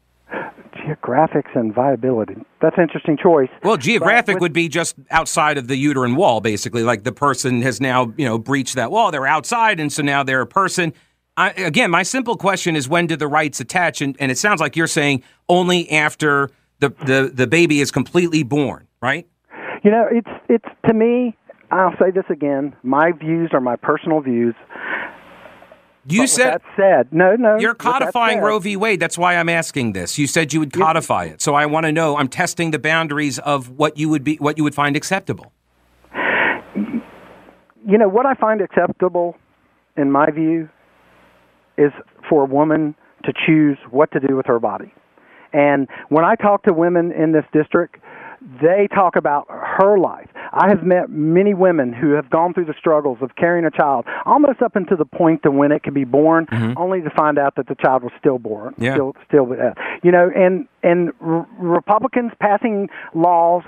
Geographics 0.87 1.55
and 1.55 1.75
viability. 1.75 2.37
That's 2.61 2.77
an 2.77 2.85
interesting 2.85 3.17
choice. 3.21 3.49
Well, 3.63 3.77
geographic 3.77 4.37
with, 4.37 4.43
would 4.43 4.53
be 4.53 4.69
just 4.69 4.97
outside 5.11 5.59
of 5.59 5.69
the 5.69 5.77
uterine 5.77 6.17
wall, 6.17 6.41
basically. 6.41 6.83
Like 6.83 7.05
the 7.05 7.13
person 7.13 7.63
has 7.63 7.81
now, 7.81 8.13
you 8.17 8.25
know, 8.25 8.39
breached 8.39 8.77
that 8.77 8.91
wall. 8.91 9.11
They're 9.11 9.27
outside, 9.27 9.81
and 9.81 9.93
so 9.93 10.03
now 10.03 10.23
they're 10.23 10.43
a 10.43 10.47
person. 10.47 10.93
I, 11.37 11.51
again, 11.51 11.91
my 11.91 12.03
simple 12.03 12.37
question 12.37 12.77
is 12.77 12.89
when 12.89 13.07
do 13.07 13.17
the 13.17 13.29
rights 13.29 13.61
attach? 13.61 14.01
And, 14.01 14.17
and 14.19 14.31
it 14.31 14.39
sounds 14.39 14.61
like 14.61 14.77
you're 14.77 14.87
saying 14.87 15.23
only 15.49 15.91
after 15.91 16.51
the, 16.79 16.91
the, 17.05 17.31
the 17.33 17.47
baby 17.47 17.81
is 17.81 17.91
completely 17.91 18.43
born, 18.43 18.87
right? 19.03 19.27
You 19.85 19.91
know, 19.91 20.07
it's 20.11 20.31
it's 20.49 20.65
to 20.87 20.95
me. 20.95 21.37
I'll 21.71 21.95
say 21.99 22.11
this 22.11 22.25
again. 22.31 22.75
My 22.83 23.13
views 23.13 23.51
are 23.53 23.61
my 23.61 23.77
personal 23.77 24.21
views. 24.21 24.55
You 26.09 26.23
but 26.23 26.29
said 26.29 26.53
that 26.53 26.63
said, 26.77 27.13
no, 27.13 27.35
no. 27.35 27.59
You're 27.59 27.75
codifying 27.75 28.41
Roe 28.41 28.59
v. 28.59 28.77
Wade. 28.77 29.01
That's 29.01 29.19
why 29.19 29.37
I'm 29.37 29.49
asking 29.49 29.93
this. 29.93 30.19
You 30.19 30.27
said 30.27 30.53
you 30.53 30.61
would 30.61 30.73
codify 30.73 31.25
it, 31.25 31.43
so 31.43 31.55
I 31.55 31.67
want 31.67 31.87
to 31.87 31.93
know. 31.93 32.17
I'm 32.17 32.29
testing 32.29 32.71
the 32.71 32.79
boundaries 32.79 33.39
of 33.41 33.71
what 33.71 33.97
you 33.97 34.09
would 34.09 34.23
be, 34.23 34.37
what 34.37 34.57
you 34.57 34.65
would 34.65 34.75
find 34.75 34.97
acceptable. 34.97 35.53
You 36.75 37.99
know 37.99 38.09
what 38.09 38.27
I 38.27 38.35
find 38.35 38.61
acceptable, 38.61 39.37
in 39.97 40.11
my 40.11 40.31
view, 40.31 40.69
is 41.79 41.93
for 42.29 42.43
a 42.43 42.47
woman 42.47 42.95
to 43.25 43.33
choose 43.47 43.79
what 43.91 44.11
to 44.13 44.21
do 44.21 44.37
with 44.37 44.47
her 44.47 44.59
body. 44.59 44.93
And 45.53 45.89
when 46.09 46.25
I 46.25 46.35
talk 46.35 46.65
to 46.65 46.73
women 46.73 47.13
in 47.13 47.33
this 47.33 47.45
district, 47.53 47.97
they 48.61 48.89
talk 48.95 49.17
about 49.17 49.47
her 49.49 49.99
life. 49.99 50.26
I 50.57 50.69
have 50.69 50.83
met 50.83 51.11
many 51.11 51.55
women 51.55 51.93
who 51.93 52.13
have 52.13 52.31
gone 52.31 52.55
through 52.55 52.65
the 52.65 52.75
struggles 52.79 53.19
of 53.21 53.37
carrying 53.37 53.65
a 53.65 53.71
child 53.71 54.07
almost 54.25 54.63
up 54.63 54.75
until 54.75 54.97
the 54.97 55.05
point 55.05 55.43
to 55.43 55.51
when 55.51 55.73
it 55.73 55.83
can 55.83 55.95
be 55.95 56.05
born, 56.05 56.47
mm-hmm. 56.47 56.73
only 56.77 57.03
to 57.03 57.11
find 57.11 57.39
out 57.39 57.57
that 57.57 57.69
the 57.69 57.75
child 57.75 58.03
was 58.03 58.13
stillborn, 58.19 58.75
yeah. 58.79 58.95
still, 58.95 59.15
still, 59.29 59.53
uh, 59.53 59.75
you 60.03 60.11
know, 60.11 60.31
and 60.35 60.67
and 60.83 61.13
r- 61.21 61.47
Republicans 61.59 62.33
passing 62.41 62.89
laws 63.15 63.63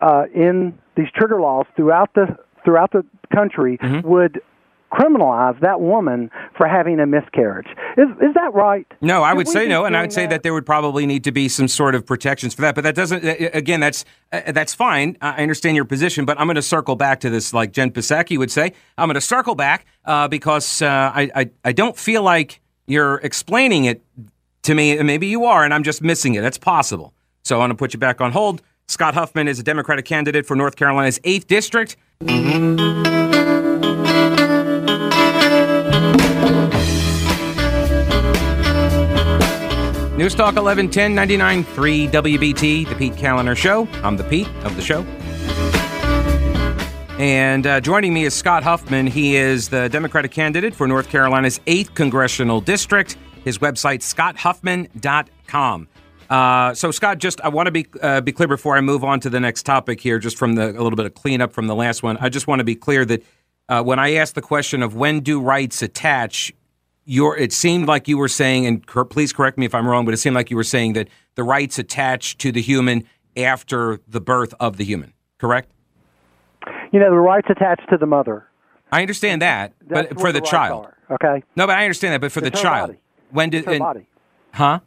uh, 0.00 0.24
in 0.34 0.76
these 0.96 1.08
trigger 1.14 1.40
laws 1.40 1.66
throughout 1.76 2.12
the 2.14 2.36
throughout 2.64 2.92
the 2.92 3.04
country 3.32 3.78
mm-hmm. 3.78 4.06
would 4.06 4.40
criminalize 4.92 5.58
that 5.60 5.80
woman 5.80 6.30
for 6.56 6.68
having 6.68 7.00
a 7.00 7.06
miscarriage. 7.06 7.68
Is 7.96 8.08
is 8.20 8.34
that 8.34 8.52
right? 8.52 8.86
No, 9.00 9.22
I 9.22 9.32
would 9.32 9.48
say 9.48 9.66
no, 9.66 9.84
and 9.84 9.96
I 9.96 10.02
would 10.02 10.12
say 10.12 10.22
that? 10.22 10.30
that 10.30 10.42
there 10.42 10.52
would 10.52 10.66
probably 10.66 11.06
need 11.06 11.24
to 11.24 11.32
be 11.32 11.48
some 11.48 11.66
sort 11.68 11.94
of 11.94 12.04
protections 12.04 12.54
for 12.54 12.62
that. 12.62 12.74
But 12.74 12.84
that 12.84 12.94
doesn't. 12.94 13.24
Again, 13.54 13.80
that's 13.80 14.04
uh, 14.32 14.52
that's 14.52 14.74
fine. 14.74 15.16
I 15.20 15.42
understand 15.42 15.76
your 15.76 15.84
position, 15.84 16.24
but 16.24 16.38
I'm 16.38 16.46
going 16.46 16.56
to 16.56 16.62
circle 16.62 16.96
back 16.96 17.20
to 17.20 17.30
this, 17.30 17.54
like 17.54 17.72
Jen 17.72 17.90
Psaki 17.90 18.38
would 18.38 18.50
say. 18.50 18.72
I'm 18.98 19.08
going 19.08 19.14
to 19.14 19.20
circle 19.20 19.54
back 19.54 19.86
uh, 20.04 20.28
because 20.28 20.82
uh, 20.82 20.86
I, 20.86 21.30
I 21.34 21.50
I 21.64 21.72
don't 21.72 21.96
feel 21.96 22.22
like 22.22 22.60
you're 22.86 23.16
explaining 23.16 23.86
it 23.86 24.02
to 24.62 24.74
me. 24.74 25.02
Maybe 25.02 25.26
you 25.26 25.44
are, 25.46 25.64
and 25.64 25.72
I'm 25.72 25.82
just 25.82 26.02
missing 26.02 26.34
it. 26.34 26.42
That's 26.42 26.58
possible. 26.58 27.14
So 27.44 27.56
I 27.56 27.58
want 27.58 27.70
to 27.70 27.76
put 27.76 27.92
you 27.92 27.98
back 27.98 28.20
on 28.20 28.32
hold. 28.32 28.62
Scott 28.88 29.14
Huffman 29.14 29.48
is 29.48 29.58
a 29.58 29.62
Democratic 29.62 30.04
candidate 30.04 30.44
for 30.44 30.54
North 30.54 30.76
Carolina's 30.76 31.18
8th 31.20 31.46
District. 31.46 31.96
News 40.22 40.36
Talk 40.36 40.54
1110 40.54 41.16
99.3 41.16 42.08
WBT, 42.08 42.88
The 42.88 42.94
Pete 42.94 43.14
Kaliner 43.14 43.56
Show. 43.56 43.88
I'm 44.04 44.16
the 44.16 44.22
Pete 44.22 44.46
of 44.62 44.76
the 44.76 44.80
show. 44.80 45.02
And 47.18 47.66
uh, 47.66 47.80
joining 47.80 48.14
me 48.14 48.24
is 48.24 48.32
Scott 48.32 48.62
Huffman. 48.62 49.08
He 49.08 49.34
is 49.34 49.68
the 49.68 49.88
Democratic 49.88 50.30
candidate 50.30 50.76
for 50.76 50.86
North 50.86 51.08
Carolina's 51.08 51.58
8th 51.66 51.96
Congressional 51.96 52.60
District. 52.60 53.16
His 53.42 53.58
website, 53.58 53.98
scotthuffman.com. 53.98 55.88
Uh, 56.30 56.74
so, 56.74 56.92
Scott, 56.92 57.18
just 57.18 57.40
I 57.40 57.48
want 57.48 57.66
to 57.66 57.72
be 57.72 57.86
uh, 58.00 58.20
be 58.20 58.30
clear 58.30 58.46
before 58.46 58.76
I 58.76 58.80
move 58.80 59.02
on 59.02 59.18
to 59.18 59.28
the 59.28 59.40
next 59.40 59.64
topic 59.64 60.00
here, 60.00 60.20
just 60.20 60.38
from 60.38 60.54
the 60.54 60.70
a 60.70 60.82
little 60.82 60.94
bit 60.94 61.06
of 61.06 61.14
cleanup 61.14 61.52
from 61.52 61.66
the 61.66 61.74
last 61.74 62.04
one. 62.04 62.16
I 62.18 62.28
just 62.28 62.46
want 62.46 62.60
to 62.60 62.64
be 62.64 62.76
clear 62.76 63.04
that 63.06 63.24
uh, 63.68 63.82
when 63.82 63.98
I 63.98 64.14
asked 64.14 64.36
the 64.36 64.40
question 64.40 64.84
of 64.84 64.94
when 64.94 65.18
do 65.18 65.40
rights 65.40 65.82
attach, 65.82 66.52
your 67.04 67.36
it 67.36 67.52
seemed 67.52 67.86
like 67.86 68.08
you 68.08 68.18
were 68.18 68.28
saying, 68.28 68.66
and 68.66 68.86
cor- 68.86 69.04
please 69.04 69.32
correct 69.32 69.58
me 69.58 69.66
if 69.66 69.74
I'm 69.74 69.86
wrong, 69.86 70.04
but 70.04 70.14
it 70.14 70.18
seemed 70.18 70.36
like 70.36 70.50
you 70.50 70.56
were 70.56 70.64
saying 70.64 70.94
that 70.94 71.08
the 71.34 71.42
rights 71.42 71.78
attach 71.78 72.38
to 72.38 72.52
the 72.52 72.62
human 72.62 73.04
after 73.36 74.00
the 74.06 74.20
birth 74.20 74.54
of 74.60 74.76
the 74.76 74.84
human. 74.84 75.12
Correct? 75.38 75.70
You 76.92 77.00
know, 77.00 77.10
the 77.10 77.16
rights 77.16 77.48
attached 77.50 77.88
to 77.90 77.96
the 77.96 78.06
mother. 78.06 78.46
I 78.92 79.00
understand 79.00 79.42
that, 79.42 79.72
That's 79.86 80.08
but 80.08 80.20
for 80.20 80.32
the, 80.32 80.40
the 80.40 80.46
child, 80.46 80.86
are, 81.08 81.14
okay. 81.14 81.44
No, 81.56 81.66
but 81.66 81.78
I 81.78 81.84
understand 81.84 82.14
that, 82.14 82.20
but 82.20 82.30
for 82.30 82.40
it's 82.40 82.50
the 82.50 82.62
child, 82.62 82.90
body. 82.90 83.00
when 83.30 83.50
did 83.50 83.58
it's 83.58 83.66
her 83.66 83.72
and, 83.72 83.80
body? 83.80 84.06
Huh? 84.52 84.80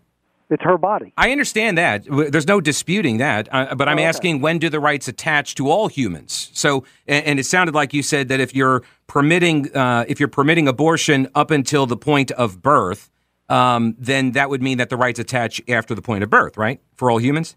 It's 0.50 0.64
her 0.64 0.78
body. 0.78 1.12
I 1.18 1.32
understand 1.32 1.78
that. 1.78 2.06
There's 2.06 2.48
no 2.48 2.62
disputing 2.62 3.18
that. 3.18 3.50
Uh, 3.52 3.74
but 3.74 3.88
I'm 3.88 3.98
oh, 3.98 4.02
okay. 4.02 4.08
asking 4.08 4.42
when 4.42 4.60
do 4.60 4.70
the 4.70 4.80
rights 4.80 5.08
attach 5.08 5.56
to 5.56 5.70
all 5.70 5.88
humans? 5.88 6.52
So, 6.54 6.86
and, 7.08 7.26
and, 7.26 7.40
it 7.40 7.46
sounded 7.46 7.74
like 7.74 7.94
you 7.94 8.04
said 8.04 8.28
that 8.28 8.40
if 8.40 8.54
you're 8.54 8.84
permitting, 9.08 9.76
uh, 9.76 10.06
if 10.08 10.20
you're 10.20 10.30
permitting 10.30 10.68
abortion 10.68 11.28
up 11.34 11.50
until 11.50 11.88
the 11.88 11.98
point 11.98 12.30
of 12.32 12.62
birth, 12.62 13.10
um, 13.50 13.96
then 13.98 14.32
that 14.34 14.50
would 14.52 14.62
mean 14.62 14.78
that 14.78 14.90
the 14.90 14.98
rights 14.98 15.20
attach 15.20 15.62
after 15.68 15.96
the 15.96 16.02
point 16.02 16.24
of 16.24 16.30
birth, 16.30 16.58
right? 16.58 16.80
For 16.96 17.10
all 17.10 17.20
humans. 17.20 17.56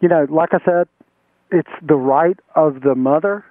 You 0.00 0.08
know, 0.08 0.26
like 0.30 0.50
I 0.52 0.58
said, 0.64 0.88
it's 1.50 1.68
the 1.82 1.96
right 1.96 2.38
of 2.54 2.82
the 2.82 2.94
mother. 2.94 3.44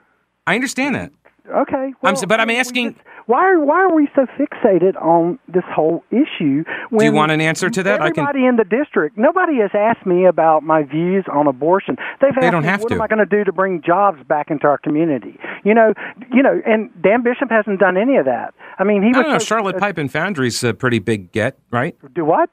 I 0.45 0.55
understand 0.55 0.95
that. 0.95 1.11
Okay, 1.49 1.75
I'm, 1.75 1.93
well, 2.01 2.15
but 2.27 2.39
I'm 2.39 2.49
asking. 2.49 2.93
just- 2.93 3.05
why 3.27 3.43
are 3.45 3.59
why 3.59 3.81
are 3.81 3.93
we 3.93 4.07
so 4.15 4.25
fixated 4.39 4.95
on 5.01 5.37
this 5.49 5.63
whole 5.73 6.01
issue? 6.11 6.63
When 6.89 6.99
Do 6.99 7.05
you 7.05 7.11
want 7.11 7.33
an 7.33 7.41
answer 7.41 7.69
to 7.69 7.83
that? 7.83 8.01
I 8.01 8.09
can- 8.11 8.23
Everybody 8.23 8.45
in 8.45 8.55
the 8.55 8.63
district, 8.63 9.17
nobody 9.17 9.57
has 9.59 9.71
asked 9.73 10.05
me 10.05 10.25
about 10.25 10.63
my 10.63 10.83
views 10.83 11.25
on 11.31 11.45
abortion. 11.45 11.97
They've 12.21 12.29
asked 12.31 12.39
They 12.39 12.49
don't 12.51 12.63
me, 12.63 12.69
have 12.69 12.79
what 12.81 12.89
to. 12.89 12.95
am 12.95 13.01
I 13.01 13.07
going 13.07 13.19
to 13.19 13.25
do 13.25 13.43
to 13.43 13.51
bring 13.51 13.81
jobs 13.81 14.23
back 14.29 14.49
into 14.49 14.65
our 14.67 14.77
community? 14.77 15.37
You 15.65 15.73
know, 15.73 15.93
you 16.33 16.41
know, 16.41 16.61
and 16.65 16.89
Dan 17.01 17.21
Bishop 17.21 17.49
hasn't 17.51 17.79
done 17.81 17.97
any 17.97 18.15
of 18.15 18.23
that. 18.25 18.53
I 18.79 18.85
mean, 18.85 19.01
he 19.01 19.09
was 19.09 19.17
don't 19.17 19.31
know. 19.33 19.37
so- 19.39 19.45
Charlotte 19.45 19.75
uh, 19.75 19.79
Pipe 19.79 19.97
and 19.97 20.09
Foundry's 20.09 20.63
a 20.63 20.73
pretty 20.73 20.99
big 20.99 21.33
get, 21.33 21.57
right? 21.69 21.95
do 22.13 22.23
what? 22.23 22.49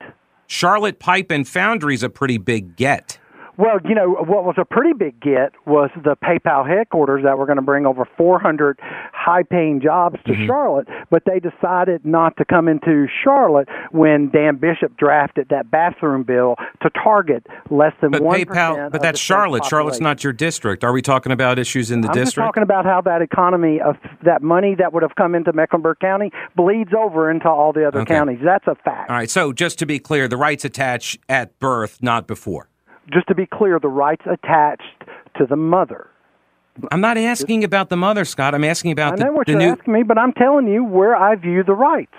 Charlotte 0.48 0.98
Pipe 0.98 1.30
and 1.30 1.46
Foundry's 1.46 2.02
a 2.02 2.09
pretty 2.11 2.38
big 2.38 2.74
get. 2.76 3.18
Well, 3.56 3.78
you 3.88 3.94
know, 3.94 4.10
what 4.10 4.44
was 4.44 4.56
a 4.58 4.64
pretty 4.64 4.92
big 4.92 5.20
get 5.20 5.52
was 5.66 5.90
the 6.02 6.16
PayPal 6.16 6.68
headquarters 6.68 7.22
that 7.24 7.38
were 7.38 7.46
going 7.46 7.56
to 7.56 7.62
bring 7.62 7.86
over 7.86 8.04
400 8.16 8.78
high 9.12 9.42
paying 9.44 9.80
jobs 9.80 10.16
to 10.26 10.32
Mm-hmm. 10.34 10.46
Charlotte, 10.46 10.88
but 11.10 11.22
they 11.26 11.38
decided 11.38 12.04
not 12.04 12.36
to 12.38 12.44
come 12.44 12.66
into 12.66 13.06
Charlotte 13.22 13.68
when 13.92 14.30
Dan 14.30 14.56
Bishop 14.56 14.96
drafted 14.96 15.46
that 15.50 15.70
bathroom 15.70 16.24
bill 16.24 16.56
to 16.82 16.90
target 16.90 17.46
less 17.70 17.92
than 18.00 18.10
But 18.10 18.22
1% 18.22 18.44
PayPal, 18.46 18.90
but 18.90 19.00
that's 19.00 19.20
Charlotte. 19.20 19.64
Charlotte's 19.64 20.00
not 20.00 20.24
your 20.24 20.32
district. 20.32 20.82
Are 20.82 20.92
we 20.92 21.02
talking 21.02 21.30
about 21.30 21.60
issues 21.60 21.92
in 21.92 22.00
the 22.00 22.08
I'm 22.08 22.14
district? 22.14 22.44
talking 22.44 22.62
about 22.64 22.84
how 22.84 23.00
that 23.02 23.22
economy 23.22 23.80
of 23.80 23.94
that 24.24 24.42
money 24.42 24.74
that 24.74 24.92
would 24.92 25.04
have 25.04 25.14
come 25.14 25.36
into 25.36 25.52
Mecklenburg 25.52 26.00
County 26.00 26.32
bleeds 26.56 26.90
over 26.98 27.30
into 27.30 27.48
all 27.48 27.72
the 27.72 27.86
other 27.86 28.00
Okay. 28.00 28.14
counties. 28.14 28.40
That's 28.44 28.66
a 28.66 28.74
fact. 28.74 29.08
All 29.10 29.16
right. 29.16 29.30
So 29.30 29.52
just 29.52 29.78
to 29.78 29.86
be 29.86 30.00
clear, 30.00 30.26
the 30.26 30.36
rights 30.36 30.64
attach 30.64 31.16
at 31.28 31.56
birth, 31.60 32.02
not 32.02 32.26
before. 32.26 32.68
Just 33.12 33.26
to 33.28 33.34
be 33.34 33.46
clear, 33.46 33.78
the 33.78 33.88
rights 33.88 34.22
attached 34.30 35.04
to 35.36 35.46
the 35.46 35.56
mother. 35.56 36.08
I'm 36.90 37.00
not 37.00 37.16
asking 37.16 37.62
about 37.62 37.88
the 37.88 37.96
mother, 37.96 38.24
Scott. 38.24 38.54
I'm 38.54 38.64
asking 38.64 38.90
I 38.90 38.92
about 38.92 39.18
know 39.18 39.26
the, 39.26 39.32
what 39.32 39.46
the 39.46 39.52
you're 39.52 39.60
new. 39.60 39.70
asking 39.72 39.92
me, 39.94 40.02
but 40.02 40.18
I'm 40.18 40.32
telling 40.32 40.66
you 40.66 40.82
where 40.84 41.14
I 41.14 41.36
view 41.36 41.62
the 41.62 41.74
rights. 41.74 42.12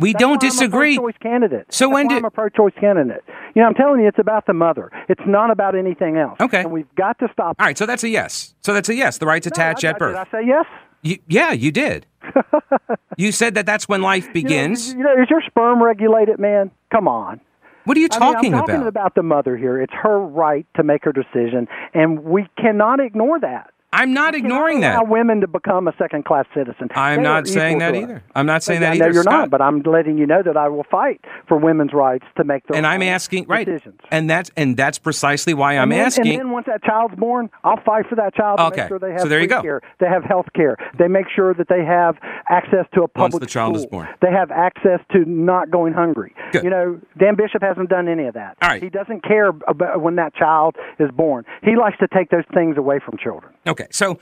We 0.00 0.12
That's 0.12 0.20
don't 0.20 0.30
why 0.30 0.34
I'm 0.34 0.36
a 0.36 0.40
disagree. 0.50 0.96
pro-choice 0.96 1.16
candidate. 1.20 1.66
So 1.70 1.86
That's 1.86 1.94
when 1.94 2.08
did- 2.08 2.18
I'm 2.18 2.24
a 2.24 2.30
pro-choice 2.30 2.72
candidate? 2.78 3.24
You 3.54 3.62
know, 3.62 3.68
I'm 3.68 3.74
telling 3.74 4.00
you, 4.00 4.06
it's 4.08 4.18
about 4.20 4.46
the 4.46 4.52
mother. 4.54 4.90
It's 5.08 5.20
not 5.26 5.50
about 5.50 5.74
anything 5.74 6.16
else. 6.16 6.40
Okay. 6.40 6.60
And 6.60 6.70
we've 6.70 6.92
got 6.94 7.18
to 7.18 7.28
stop. 7.32 7.56
All 7.58 7.66
right. 7.66 7.76
So 7.76 7.84
that's 7.84 8.04
a 8.04 8.08
yes. 8.08 8.54
So 8.60 8.72
that's 8.72 8.88
a 8.88 8.94
yes. 8.94 9.18
The 9.18 9.26
rights 9.26 9.46
No, 9.46 9.50
attach 9.50 9.84
I- 9.84 9.88
at 9.88 9.98
birth. 9.98 10.14
Did 10.16 10.36
I 10.36 10.40
say 10.42 10.46
yes? 10.46 10.64
You, 11.02 11.18
yeah, 11.28 11.52
you 11.52 11.70
did. 11.72 12.06
you 13.16 13.30
said 13.32 13.54
that 13.56 13.66
that's 13.66 13.88
when 13.88 14.02
life 14.02 14.24
You 14.24 14.28
know, 14.28 14.32
begins. 14.34 14.94
You 14.94 15.00
know, 15.02 15.12
is 15.20 15.28
your 15.30 15.42
sperm 15.46 15.82
regulated, 15.82 16.38
man? 16.38 16.70
Come 16.92 17.06
on. 17.08 17.40
What 17.88 17.96
are 17.96 18.00
you 18.00 18.08
I 18.12 18.18
mean, 18.18 18.32
talking 18.34 18.54
I'm 18.54 18.60
talking 18.60 18.86
about? 18.86 19.14
the 19.14 19.22
mother 19.22 19.56
here. 19.56 19.80
It's 19.80 19.92
her 20.02 20.20
right 20.20 20.66
to 20.76 20.82
make 20.82 21.04
her 21.04 21.12
decision, 21.12 21.66
and 21.94 22.22
we 22.22 22.46
cannot 22.58 23.00
ignore 23.00 23.40
that. 23.40 23.70
I'm 23.90 24.12
not 24.12 24.34
ignoring 24.34 24.78
Allow 24.84 25.04
that. 25.04 25.08
women 25.08 25.40
to 25.40 25.46
become 25.46 25.88
a 25.88 25.94
second-class 25.98 26.44
citizen. 26.54 26.88
I'm 26.94 27.22
not 27.22 27.48
saying 27.48 27.78
that 27.78 27.92
to 27.92 27.96
either. 28.02 28.22
I'm 28.34 28.44
not 28.44 28.62
saying 28.62 28.80
that 28.82 28.92
I 28.92 28.96
know 28.96 29.06
either, 29.06 29.14
you're 29.14 29.22
Scott. 29.22 29.32
not, 29.32 29.50
but 29.50 29.62
I'm 29.62 29.80
letting 29.80 30.18
you 30.18 30.26
know 30.26 30.42
that 30.42 30.58
I 30.58 30.68
will 30.68 30.84
fight 30.90 31.24
for 31.48 31.56
women's 31.56 31.94
rights 31.94 32.26
to 32.36 32.44
make 32.44 32.66
their 32.66 32.76
and 32.76 32.86
I'm 32.86 33.02
asking 33.02 33.46
right, 33.48 33.64
decisions. 33.66 33.98
and 34.10 34.28
that's 34.28 34.50
and 34.58 34.76
that's 34.76 34.98
precisely 34.98 35.54
why 35.54 35.74
I'm 35.78 35.84
and 35.84 35.92
then, 35.92 36.00
asking. 36.06 36.28
And 36.32 36.38
then 36.38 36.50
once 36.50 36.66
that 36.66 36.82
child's 36.84 37.14
born, 37.14 37.48
I'll 37.64 37.80
fight 37.82 38.06
for 38.08 38.14
that 38.16 38.34
child 38.34 38.58
to 38.58 38.64
Okay. 38.66 38.82
make 38.82 38.88
sure 38.88 38.98
they 38.98 39.12
have 39.12 39.20
So 39.22 39.28
there 39.28 39.40
you 39.40 39.46
go. 39.46 39.62
care. 39.62 39.80
They 40.00 40.06
have 40.06 40.22
health 40.22 40.46
care. 40.54 40.76
They 40.98 41.08
make 41.08 41.26
sure 41.34 41.54
that 41.54 41.68
they 41.68 41.82
have 41.84 42.16
access 42.50 42.84
to 42.94 43.02
a 43.04 43.08
public 43.08 43.32
Once 43.34 43.40
the 43.40 43.46
child 43.46 43.76
is 43.76 43.82
school. 43.82 44.00
born. 44.00 44.08
They 44.20 44.30
have 44.32 44.50
access 44.50 45.00
to 45.12 45.24
not 45.24 45.70
going 45.70 45.94
hungry. 45.94 46.34
Good. 46.52 46.64
You 46.64 46.70
know, 46.70 47.00
Dan 47.18 47.36
Bishop 47.36 47.62
hasn't 47.62 47.88
done 47.88 48.06
any 48.08 48.24
of 48.26 48.34
that. 48.34 48.58
All 48.60 48.68
right. 48.68 48.82
He 48.82 48.90
doesn't 48.90 49.22
care 49.24 49.48
about 49.48 50.02
when 50.02 50.16
that 50.16 50.34
child 50.34 50.76
is 50.98 51.10
born. 51.10 51.46
He 51.62 51.74
likes 51.74 51.96
to 52.00 52.08
take 52.08 52.28
those 52.30 52.44
things 52.52 52.76
away 52.76 52.98
from 53.04 53.16
children. 53.16 53.52
Okay, 53.66 53.77
so 53.90 54.18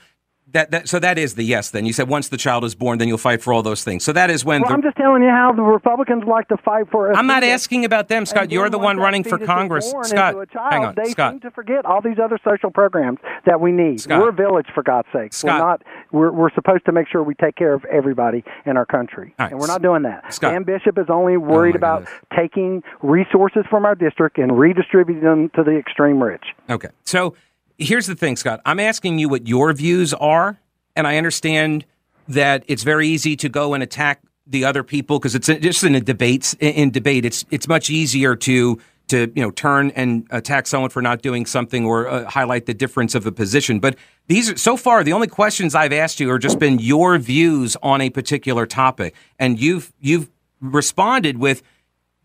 that, 0.53 0.71
that 0.71 0.87
so 0.87 0.99
that 0.99 1.17
is 1.17 1.35
the 1.35 1.43
yes. 1.43 1.71
Then 1.71 1.85
you 1.85 1.91
said 1.91 2.07
once 2.07 2.29
the 2.29 2.37
child 2.37 2.63
is 2.63 2.73
born, 2.73 2.99
then 2.99 3.07
you'll 3.07 3.17
fight 3.17 3.41
for 3.41 3.51
all 3.51 3.61
those 3.61 3.83
things. 3.83 4.05
So 4.05 4.13
that 4.13 4.29
is 4.29 4.45
when. 4.45 4.61
Well, 4.61 4.69
the, 4.69 4.75
I'm 4.75 4.81
just 4.81 4.95
telling 4.95 5.21
you 5.21 5.29
how 5.29 5.51
the 5.51 5.61
Republicans 5.61 6.23
like 6.25 6.47
to 6.47 6.57
fight 6.57 6.89
for. 6.89 7.11
a 7.11 7.17
I'm 7.17 7.27
not 7.27 7.43
asking 7.43 7.83
about 7.83 8.07
them, 8.07 8.25
Scott. 8.25 8.49
You're 8.49 8.69
the 8.69 8.79
one 8.79 8.97
running 8.97 9.23
for 9.25 9.37
Congress, 9.37 9.89
Scott. 10.03 10.35
child, 10.51 10.71
hang 10.71 10.85
on, 10.85 10.95
they 10.95 11.11
Scott. 11.11 11.33
seem 11.33 11.39
to 11.41 11.51
forget 11.51 11.85
all 11.85 12.01
these 12.01 12.17
other 12.23 12.39
social 12.45 12.71
programs 12.71 13.19
that 13.45 13.59
we 13.59 13.73
need. 13.73 13.99
Scott. 13.99 14.21
We're 14.21 14.29
a 14.29 14.33
village, 14.33 14.67
for 14.73 14.83
God's 14.83 15.09
sake. 15.13 15.33
Scott. 15.33 15.51
We're 15.51 15.65
not. 15.65 15.83
We're, 16.13 16.31
we're 16.31 16.53
supposed 16.53 16.85
to 16.85 16.93
make 16.93 17.09
sure 17.09 17.21
we 17.23 17.35
take 17.35 17.55
care 17.55 17.73
of 17.73 17.83
everybody 17.85 18.45
in 18.65 18.77
our 18.77 18.85
country, 18.85 19.35
right. 19.37 19.51
and 19.51 19.59
we're 19.59 19.67
not 19.67 19.81
doing 19.81 20.03
that. 20.03 20.33
Scott. 20.33 20.53
Dan 20.53 20.63
Bishop 20.63 20.97
is 20.97 21.07
only 21.09 21.35
oh, 21.35 21.39
worried 21.39 21.73
my 21.73 21.79
about 21.79 22.05
goodness. 22.05 22.21
taking 22.35 22.83
resources 23.01 23.65
from 23.69 23.85
our 23.85 23.95
district 23.95 24.37
and 24.37 24.57
redistributing 24.57 25.23
them 25.23 25.49
to 25.55 25.63
the 25.63 25.77
extreme 25.77 26.23
rich. 26.23 26.45
Okay. 26.69 26.89
So 27.03 27.35
here's 27.77 28.07
the 28.07 28.15
thing, 28.15 28.35
Scott. 28.35 28.61
I'm 28.65 28.79
asking 28.79 29.19
you 29.19 29.29
what 29.29 29.47
your 29.47 29.71
views 29.73 30.13
are, 30.13 30.59
and 30.95 31.07
I 31.07 31.17
understand 31.17 31.85
that 32.27 32.63
it's 32.67 32.83
very 32.83 33.07
easy 33.07 33.35
to 33.37 33.49
go 33.49 33.73
and 33.73 33.81
attack 33.81 34.21
the 34.45 34.65
other 34.65 34.83
people 34.83 35.19
because 35.19 35.35
it's 35.35 35.47
just 35.47 35.83
in 35.83 35.95
a 35.95 36.01
debate. 36.01 36.53
In, 36.59 36.91
debate, 36.91 37.25
it's 37.25 37.45
it's 37.51 37.67
much 37.67 37.89
easier 37.89 38.35
to 38.35 38.79
to 39.07 39.31
you 39.35 39.41
know 39.41 39.51
turn 39.51 39.91
and 39.91 40.27
attack 40.31 40.67
someone 40.67 40.89
for 40.89 41.01
not 41.01 41.21
doing 41.21 41.45
something 41.45 41.85
or 41.85 42.07
uh, 42.07 42.25
highlight 42.25 42.65
the 42.65 42.73
difference 42.73 43.15
of 43.15 43.25
a 43.25 43.31
position. 43.31 43.79
But 43.79 43.95
these 44.27 44.61
so 44.61 44.77
far 44.77 45.03
the 45.03 45.13
only 45.13 45.27
questions 45.27 45.75
I've 45.75 45.93
asked 45.93 46.19
you 46.19 46.29
are 46.31 46.39
just 46.39 46.59
been 46.59 46.79
your 46.79 47.17
views 47.17 47.77
on 47.83 48.01
a 48.01 48.09
particular 48.09 48.65
topic, 48.65 49.15
and 49.39 49.59
you've 49.59 49.93
you've 49.99 50.29
responded 50.59 51.37
with 51.37 51.61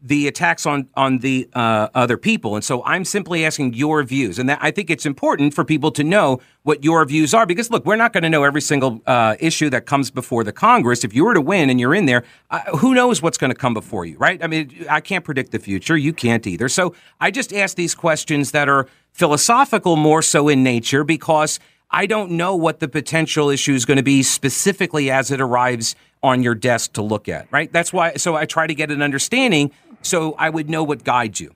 the 0.03 0.27
attacks 0.27 0.67
on 0.67 0.88
on 0.95 1.19
the 1.19 1.49
uh, 1.55 1.88
other 1.95 2.17
people, 2.17 2.57
and 2.57 2.65
so 2.65 2.83
I'm 2.85 3.05
simply 3.05 3.45
asking 3.45 3.75
your 3.75 4.03
views, 4.03 4.38
and 4.38 4.49
that 4.49 4.59
I 4.61 4.71
think 4.71 4.91
it's 4.91 5.07
important 5.07 5.55
for 5.55 5.65
people 5.65 5.93
to 5.93 6.03
know 6.03 6.41
what 6.65 6.83
your 6.83 7.05
views 7.05 7.33
are 7.35 7.47
because 7.47 7.71
look, 7.71 7.85
we're 7.87 7.97
not 7.97 8.12
going 8.12 8.23
to 8.23 8.31
know 8.31 8.43
every 8.45 8.61
single 8.61 9.01
uh, 9.07 9.37
issue 9.41 9.71
that 9.71 9.87
comes 9.87 10.11
before 10.11 10.45
the 10.45 10.53
Congress. 10.53 11.05
If 11.05 11.15
you 11.15 11.25
were 11.25 11.35
to 11.35 11.41
win 11.41 11.71
and 11.71 11.79
you're 11.81 11.95
in 11.95 12.07
there, 12.07 12.25
uh, 12.51 12.61
who 12.79 12.95
knows 12.95 13.23
what's 13.23 13.38
going 13.38 13.51
to 13.51 13.57
come 13.57 13.75
before 13.75 14.05
you, 14.05 14.17
right? 14.19 14.43
I 14.43 14.47
mean, 14.47 14.87
I 14.91 15.01
can't 15.01 15.25
predict 15.25 15.53
the 15.53 15.59
future. 15.59 15.97
You 15.97 16.12
can't 16.12 16.47
either. 16.47 16.69
So 16.69 16.95
I 17.21 17.31
just 17.31 17.53
ask 17.53 17.77
these 17.77 17.95
questions 17.95 18.51
that 18.53 18.69
are 18.69 18.88
philosophical 19.12 19.97
more 19.97 20.23
so 20.23 20.49
in 20.49 20.62
nature 20.62 21.05
because 21.05 21.61
I 21.91 22.07
don't 22.07 22.33
know 22.33 22.57
what 22.57 22.81
the 22.81 22.88
potential 22.88 23.51
issue 23.51 23.75
is 23.75 23.85
going 23.85 23.99
to 23.99 24.03
be 24.03 24.23
specifically 24.23 25.11
as 25.11 25.31
it 25.31 25.41
arrives 25.41 25.95
on 26.23 26.43
your 26.43 26.55
desk 26.55 26.95
to 26.95 27.03
look 27.03 27.29
at, 27.29 27.47
right? 27.51 27.71
That's 27.71 27.93
why. 27.93 28.15
So 28.15 28.35
I 28.35 28.47
try 28.47 28.67
to 28.67 28.75
get 28.75 28.91
an 28.91 29.03
understanding 29.03 29.73
so 30.03 30.35
I 30.38 30.51
would 30.51 30.69
know 30.69 30.83
what 30.83 31.05
guides 31.05 31.41
you. 31.41 31.55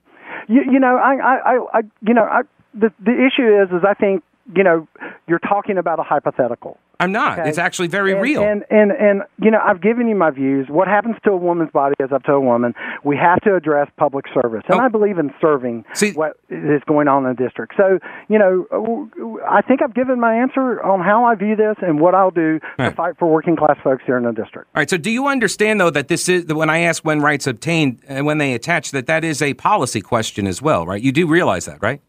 You, 0.49 0.63
you 0.73 0.79
know, 0.79 0.97
I, 0.97 1.15
I, 1.15 1.79
I, 1.79 1.81
you 2.07 2.15
know, 2.15 2.25
I, 2.25 2.43
the 2.73 2.93
the 3.01 3.13
issue 3.13 3.63
is, 3.63 3.71
is 3.71 3.85
I 3.89 3.95
think 3.95 4.23
you 4.55 4.63
know, 4.63 4.87
you're 5.27 5.41
talking 5.41 5.79
about 5.79 5.99
a 5.99 6.03
hypothetical. 6.03 6.79
I'm 6.99 7.13
not. 7.13 7.39
Okay. 7.39 7.49
It's 7.49 7.59
actually 7.59 7.89
very 7.89 8.13
and, 8.13 8.23
real. 8.23 8.43
And, 8.43 8.65
and 8.71 8.91
and 8.91 9.23
you 9.39 9.51
know, 9.51 9.61
I've 9.63 9.83
given 9.83 10.09
you 10.09 10.17
my 10.17 10.31
views. 10.31 10.67
What 10.71 10.89
happens 10.89 11.17
to 11.25 11.33
a 11.33 11.37
woman's 11.37 11.71
body 11.71 11.95
is 12.01 12.11
up 12.11 12.23
to 12.25 12.33
a 12.33 12.41
woman. 12.41 12.75
We 13.05 13.17
have 13.19 13.41
to 13.43 13.55
address 13.55 13.89
public 13.99 14.25
service, 14.33 14.63
and 14.69 14.81
Oh. 14.81 14.83
I 14.83 14.89
believe 14.89 15.19
in 15.19 15.33
serving 15.41 15.85
See- 15.95 16.13
what 16.13 16.39
is 16.49 16.83
going 16.87 17.07
on 17.09 17.27
in 17.27 17.35
the 17.37 17.43
district. 17.43 17.75
So, 17.77 17.99
you 18.29 18.39
know, 18.39 19.11
I 19.47 19.61
think 19.61 19.83
I've 19.83 19.95
given 19.95 20.19
my 20.21 20.35
answer 20.35 20.83
on 20.83 21.01
how 21.01 21.25
I 21.25 21.35
view 21.35 21.55
this 21.55 21.77
and 21.83 22.01
what 22.01 22.15
I'll 22.15 22.31
do 22.31 22.61
to 22.79 22.91
fight 22.93 23.19
for 23.19 23.29
working 23.29 23.57
class 23.57 23.77
folks 23.85 24.03
here 24.07 24.17
in 24.17 24.25
the 24.25 24.33
district. 24.33 24.69
All 24.75 24.81
right. 24.81 24.89
So, 24.89 24.97
do 24.97 25.11
you 25.11 25.27
understand 25.27 25.81
though 25.81 25.91
that 25.91 26.09
this 26.09 26.29
is 26.29 26.47
that 26.47 26.55
when 26.57 26.71
I 26.71 26.79
ask 26.79 27.05
when 27.05 27.21
rights 27.21 27.47
obtained 27.47 28.01
and 28.09 28.25
when 28.25 28.39
they 28.39 28.55
attach, 28.55 28.93
that 28.93 29.07
that 29.07 29.23
is 29.23 29.43
a 29.43 29.53
policy 29.55 30.01
question 30.01 30.47
as 30.47 30.63
well, 30.63 30.87
right? 30.87 31.03
You 31.03 31.13
do 31.13 31.27
realize 31.27 31.67
that, 31.67 31.83
right? 31.83 32.01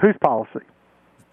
Whose 0.00 0.14
policy? 0.20 0.60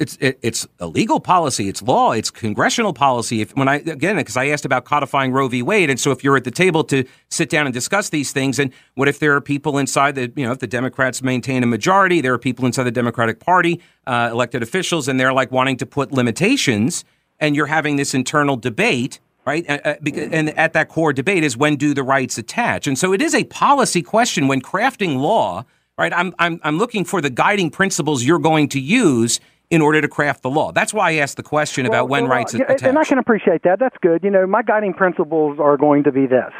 It's 0.03 0.17
it, 0.19 0.37
it's 0.41 0.67
a 0.81 0.87
legal 0.87 1.21
policy. 1.21 1.69
It's 1.69 1.81
law. 1.81 2.11
It's 2.11 2.29
congressional 2.29 2.93
policy. 2.93 3.39
If 3.39 3.55
when 3.55 3.69
I 3.69 3.75
again 3.75 4.17
because 4.17 4.35
I 4.35 4.47
asked 4.47 4.65
about 4.65 4.83
codifying 4.83 5.31
Roe 5.31 5.47
v. 5.47 5.63
Wade, 5.63 5.89
and 5.89 5.97
so 5.97 6.11
if 6.11 6.25
you're 6.25 6.35
at 6.35 6.43
the 6.43 6.51
table 6.51 6.83
to 6.85 7.05
sit 7.29 7.49
down 7.49 7.65
and 7.65 7.73
discuss 7.73 8.09
these 8.09 8.33
things, 8.33 8.59
and 8.59 8.73
what 8.95 9.07
if 9.07 9.19
there 9.19 9.33
are 9.33 9.39
people 9.39 9.77
inside 9.77 10.15
the 10.15 10.31
you 10.35 10.45
know 10.45 10.51
if 10.51 10.59
the 10.59 10.67
Democrats 10.67 11.23
maintain 11.23 11.63
a 11.63 11.65
majority, 11.65 12.19
there 12.19 12.33
are 12.33 12.37
people 12.37 12.65
inside 12.65 12.83
the 12.83 12.91
Democratic 12.91 13.39
Party, 13.39 13.79
uh, 14.05 14.27
elected 14.29 14.61
officials, 14.61 15.07
and 15.07 15.17
they're 15.17 15.31
like 15.31 15.53
wanting 15.53 15.77
to 15.77 15.85
put 15.85 16.11
limitations, 16.11 17.05
and 17.39 17.55
you're 17.55 17.67
having 17.67 17.95
this 17.95 18.13
internal 18.13 18.57
debate. 18.57 19.19
Right, 19.45 19.69
uh, 19.69 19.79
uh, 19.85 19.95
and 20.31 20.49
at 20.57 20.73
that 20.73 20.89
core 20.89 21.11
debate 21.13 21.43
is 21.43 21.57
when 21.57 21.75
do 21.77 21.93
the 21.93 22.03
rights 22.03 22.37
attach, 22.37 22.87
and 22.87 22.97
so 22.97 23.13
it 23.13 23.21
is 23.21 23.33
a 23.33 23.45
policy 23.45 24.01
question 24.01 24.47
when 24.49 24.61
crafting 24.61 25.17
law. 25.17 25.65
Right, 25.97 26.11
I'm 26.13 26.33
I'm 26.39 26.59
I'm 26.63 26.77
looking 26.77 27.05
for 27.05 27.21
the 27.21 27.29
guiding 27.29 27.69
principles 27.69 28.23
you're 28.23 28.39
going 28.39 28.67
to 28.69 28.79
use 28.79 29.39
in 29.69 29.82
order 29.82 30.02
to 30.02 30.08
craft 30.08 30.43
the 30.43 30.49
law. 30.49 30.71
That's 30.71 30.93
why 30.93 31.12
I 31.12 31.15
asked 31.15 31.38
the 31.38 31.43
question 31.43 31.86
about 31.86 32.10
when 32.10 32.23
Well, 32.23 32.32
rights 32.32 32.54
yeah, 32.54 32.65
attach. 32.65 32.84
And 32.84 32.97
I 32.97 33.04
can 33.04 33.17
appreciate 33.17 33.63
that. 33.63 33.80
That's 33.80 33.95
good. 34.02 34.23
You 34.23 34.30
know, 34.30 34.45
my 34.45 34.62
guiding 34.62 34.93
principles 34.93 35.60
are 35.60 35.78
going 35.78 36.04
to 36.04 36.12
be 36.12 36.28
this. 36.28 36.52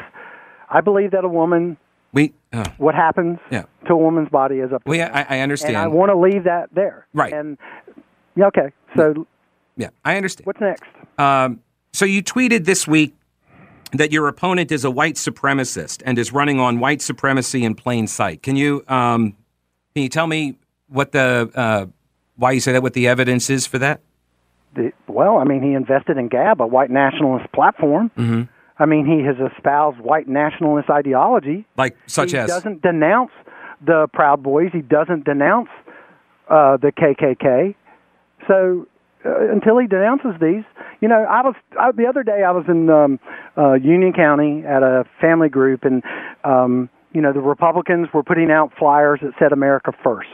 I 0.70 0.80
believe 0.80 1.12
that 1.12 1.24
a 1.24 1.28
woman, 1.28 1.76
we, 2.12 2.32
uh, 2.52 2.64
what 2.78 2.94
happens 2.94 3.38
Yeah. 3.50 3.64
to 3.86 3.92
a 3.92 3.96
woman's 3.96 4.30
body 4.30 4.56
is 4.56 4.72
up 4.72 4.82
to 4.84 4.90
we, 4.90 4.98
her. 4.98 5.10
I, 5.14 5.38
I 5.38 5.40
understand. 5.40 5.76
And 5.76 5.84
I 5.84 5.86
want 5.88 6.10
to 6.10 6.16
leave 6.16 6.44
that 6.44 6.70
there. 6.74 7.06
Right. 7.12 7.32
And 7.32 7.58
yeah, 8.36 8.46
okay. 8.46 8.72
So 8.96 9.26
yeah, 9.76 9.90
I 10.04 10.16
understand. 10.16 10.46
what's 10.46 10.60
next? 10.60 10.82
Um, 11.18 11.60
so 11.92 12.04
you 12.04 12.22
tweeted 12.22 12.64
this 12.64 12.88
week 12.88 13.14
that 13.92 14.10
your 14.10 14.26
opponent 14.26 14.72
is 14.72 14.84
a 14.84 14.90
white 14.90 15.14
supremacist 15.14 16.02
and 16.04 16.18
is 16.18 16.32
running 16.32 16.58
on 16.58 16.80
white 16.80 17.00
supremacy 17.00 17.64
in 17.64 17.76
plain 17.76 18.08
sight. 18.08 18.42
Can 18.42 18.56
you 18.56 18.84
um, 18.88 19.36
can 19.94 20.02
you 20.02 20.08
tell 20.08 20.26
me 20.26 20.56
what 20.88 21.12
the 21.12 21.50
uh, 21.54 21.86
why 22.36 22.52
you 22.52 22.60
say 22.60 22.72
that? 22.72 22.82
What 22.82 22.94
the 22.94 23.08
evidence 23.08 23.50
is 23.50 23.66
for 23.66 23.78
that? 23.78 24.00
the, 24.74 24.92
well, 25.06 25.38
I 25.38 25.44
mean, 25.44 25.62
he 25.62 25.72
invested 25.72 26.16
in 26.16 26.28
Gab, 26.28 26.60
a 26.60 26.66
white 26.66 26.90
nationalist 26.90 27.50
platform. 27.52 28.10
Mm-hmm. 28.16 28.42
I 28.78 28.86
mean, 28.86 29.06
he 29.06 29.24
has 29.24 29.36
espoused 29.52 29.98
white 30.00 30.28
nationalist 30.28 30.90
ideology. 30.90 31.64
Like 31.76 31.96
such 32.06 32.28
as 32.28 32.32
he 32.32 32.38
as 32.38 32.48
doesn't 32.48 32.82
denounce 32.82 33.30
the 33.84 34.08
Proud 34.12 34.42
Boys. 34.42 34.70
He 34.72 34.80
doesn't 34.80 35.24
denounce 35.24 35.68
uh, 36.50 36.76
the 36.76 36.90
KKK. 36.90 37.74
So 38.48 38.86
uh, 39.24 39.52
until 39.52 39.78
he 39.78 39.86
denounces 39.86 40.32
these, 40.40 40.64
you 41.00 41.08
know, 41.08 41.22
I 41.22 41.42
was 41.42 41.54
I, 41.78 41.92
the 41.92 42.06
other 42.06 42.24
day 42.24 42.42
I 42.42 42.50
was 42.50 42.64
in 42.66 42.90
um, 42.90 43.20
uh, 43.56 43.74
Union 43.74 44.12
County 44.12 44.64
at 44.66 44.82
a 44.82 45.04
family 45.20 45.48
group, 45.48 45.84
and 45.84 46.02
um, 46.42 46.88
you 47.12 47.20
know, 47.20 47.32
the 47.32 47.40
Republicans 47.40 48.08
were 48.12 48.24
putting 48.24 48.50
out 48.50 48.72
flyers 48.76 49.20
that 49.22 49.32
said 49.38 49.52
"America 49.52 49.92
First. 50.02 50.28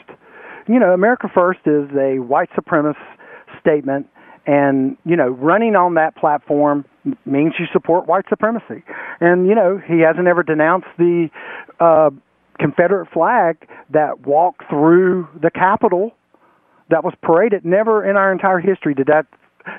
You 0.71 0.79
know, 0.79 0.93
America 0.93 1.29
First 1.33 1.61
is 1.67 1.91
a 1.99 2.21
white 2.21 2.51
supremacist 2.53 2.97
statement 3.61 4.07
and 4.47 4.97
you 5.05 5.17
know 5.17 5.29
running 5.29 5.77
on 5.77 5.95
that 5.95 6.17
platform 6.17 6.85
means 7.25 7.55
you 7.59 7.67
support 7.73 8.07
white 8.07 8.25
supremacy. 8.29 8.83
And 9.21 9.47
you 9.47 9.55
know 9.55 9.81
he 9.85 10.01
hasn't 10.01 10.27
ever 10.29 10.43
denounced 10.43 10.89
the 10.99 11.29
uh 11.79 12.11
confederate 12.59 13.09
flag 13.13 13.57
that 13.91 14.27
walked 14.27 14.69
through 14.69 15.29
the 15.41 15.51
capitol 15.51 16.13
that 16.91 17.05
was 17.05 17.15
paraded. 17.23 17.65
Never 17.65 18.09
in 18.09 18.17
our 18.17 18.33
entire 18.33 18.61
history 18.61 18.95
did 18.95 19.07
that 19.07 19.27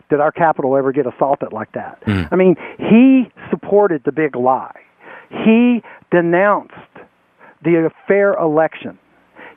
did 0.10 0.20
our 0.20 0.32
capitol 0.32 0.78
ever 0.78 0.92
get 0.92 1.06
assaulted 1.08 1.52
like 1.52 1.72
that. 1.74 2.02
Mm. 2.06 2.28
i 2.32 2.36
mean 2.36 2.56
he 2.78 3.32
supported 3.50 4.04
the 4.06 4.12
big 4.12 4.36
lie. 4.36 4.80
He 5.30 5.82
denounced 6.12 6.76
the 7.64 7.90
fair 8.08 8.34
election. 8.34 8.98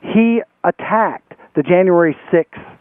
He 0.01 0.41
attacked 0.63 1.24
the 1.55 1.63
january 1.63 2.15
6th 2.31 2.77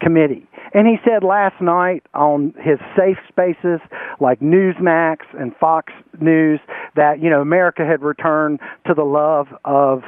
committee 0.00 0.48
and 0.74 0.86
he 0.86 0.96
said 1.04 1.24
last 1.24 1.60
night 1.60 2.04
on 2.14 2.54
his 2.58 2.78
safe 2.96 3.16
spaces 3.28 3.80
like 4.20 4.40
Newsmax 4.40 5.18
and 5.38 5.54
Fox 5.56 5.92
News 6.20 6.60
that, 6.94 7.20
you 7.22 7.30
know, 7.30 7.40
America 7.40 7.86
had 7.86 8.02
returned 8.02 8.60
to 8.86 8.94
the 8.94 9.04
love 9.04 9.46
of 9.64 10.02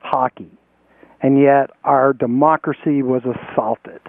hockey. 0.00 0.50
And 1.22 1.40
yet 1.40 1.70
our 1.84 2.12
democracy 2.12 3.02
was 3.02 3.22
assaulted. 3.22 4.00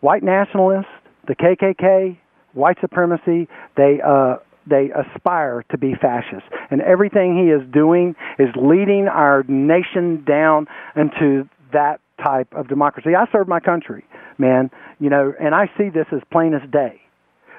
White 0.00 0.22
nationalists, 0.22 0.92
the 1.26 1.34
KKK, 1.34 2.16
white 2.52 2.76
supremacy, 2.80 3.48
they 3.76 4.00
uh 4.06 4.36
they 4.66 4.90
aspire 4.90 5.64
to 5.70 5.78
be 5.78 5.94
fascist. 5.94 6.44
And 6.70 6.82
everything 6.82 7.36
he 7.36 7.50
is 7.50 7.62
doing 7.72 8.14
is 8.38 8.48
leading 8.54 9.08
our 9.08 9.42
nation 9.48 10.22
down 10.24 10.66
into 10.94 11.48
that 11.72 12.00
type 12.22 12.48
of 12.52 12.68
democracy. 12.68 13.10
I 13.16 13.24
serve 13.32 13.48
my 13.48 13.60
country, 13.60 14.04
man, 14.38 14.70
you 14.98 15.10
know, 15.10 15.32
and 15.40 15.54
I 15.54 15.70
see 15.78 15.88
this 15.88 16.06
as 16.12 16.20
plain 16.30 16.54
as 16.54 16.62
day. 16.70 17.00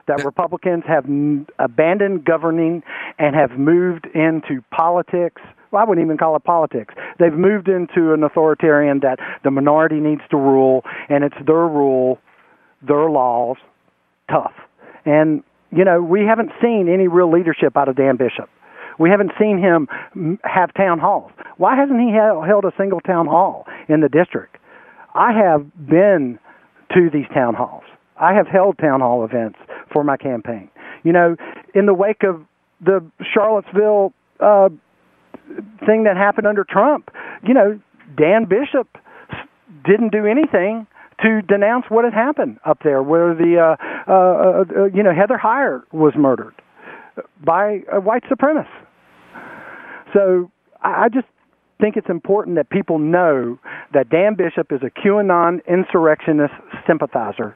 That 0.08 0.24
Republicans 0.26 0.84
have 0.88 1.06
n- 1.06 1.48
abandoned 1.60 2.26
governing 2.26 2.84
and 3.20 3.36
have 3.36 3.52
moved 3.52 4.08
into 4.14 4.62
politics. 4.72 5.42
Well, 5.72 5.82
I 5.82 5.86
wouldn't 5.86 6.04
even 6.06 6.18
call 6.18 6.36
it 6.36 6.44
politics. 6.44 6.94
They've 7.20 7.34
moved 7.34 7.70
into 7.70 8.14
an 8.14 8.24
authoritarian 8.24 9.00
that 9.02 9.20
the 9.44 9.52
minority 9.52 10.00
needs 10.00 10.22
to 10.32 10.38
rule, 10.38 10.84
and 11.08 11.24
it's 11.24 11.38
their 11.46 11.68
rule, 11.68 12.20
their 12.82 13.10
laws, 13.10 13.58
tough. 14.30 14.54
And, 15.06 15.44
you 15.72 15.86
know, 15.86 16.02
we 16.02 16.22
haven't 16.22 16.52
seen 16.62 16.90
any 16.92 17.08
real 17.08 17.32
leadership 17.32 17.78
out 17.78 17.88
of 17.88 17.96
Dan 17.96 18.18
Bishop. 18.18 18.50
We 19.02 19.10
haven't 19.10 19.32
seen 19.40 19.58
him 19.58 19.88
have 20.44 20.72
town 20.76 21.00
halls. 21.00 21.32
Why 21.58 21.76
hasn't 21.76 22.00
he 22.00 22.12
held 22.12 22.66
a 22.66 22.72
single 22.78 23.02
town 23.02 23.26
hall 23.26 23.66
in 23.90 24.02
the 24.02 24.10
district? 24.10 24.58
I 25.16 25.32
have 25.34 25.66
been 25.90 26.38
to 26.94 27.10
these 27.12 27.26
town 27.34 27.56
halls. 27.56 27.84
I 28.18 28.34
have 28.34 28.48
held 28.48 28.78
town 28.78 29.00
hall 29.00 29.26
events 29.26 29.58
for 29.92 30.04
my 30.04 30.18
campaign. 30.18 30.70
You 31.04 31.14
know, 31.14 31.36
in 31.74 31.88
the 31.88 31.96
wake 31.96 32.22
of 32.22 32.46
the 32.80 33.04
Charlottesville 33.34 34.14
uh, 34.40 34.70
thing 35.86 36.04
that 36.04 36.16
happened 36.16 36.46
under 36.46 36.64
Trump, 36.64 37.10
you 37.44 37.56
know, 37.56 37.80
Dan 38.16 38.46
Bishop 38.46 38.88
didn't 39.84 40.12
do 40.12 40.28
anything 40.28 40.86
to 41.24 41.42
denounce 41.42 41.86
what 41.90 42.06
had 42.06 42.14
happened 42.14 42.60
up 42.66 42.80
there, 42.84 43.02
where 43.02 43.34
the 43.34 43.58
uh, 43.58 44.12
uh, 44.12 44.14
uh, 44.14 44.86
you 44.94 45.02
know 45.02 45.14
Heather 45.14 45.40
Heyer 45.42 45.82
was 45.92 46.14
murdered 46.16 46.54
by 47.44 47.82
a 47.92 48.00
white 48.00 48.24
supremacist. 48.26 48.68
So 50.14 50.52
I 50.82 51.10
just 51.10 51.28
think 51.80 51.98
it's 51.98 52.10
important 52.10 52.56
that 52.56 52.70
people 52.70 53.00
know 53.00 53.60
that 53.94 54.10
Dan 54.10 54.36
Bishop 54.36 54.72
is 54.72 54.82
a 54.84 54.90
QAnon 54.90 55.66
insurrectionist 55.68 56.54
sympathizer 56.88 57.56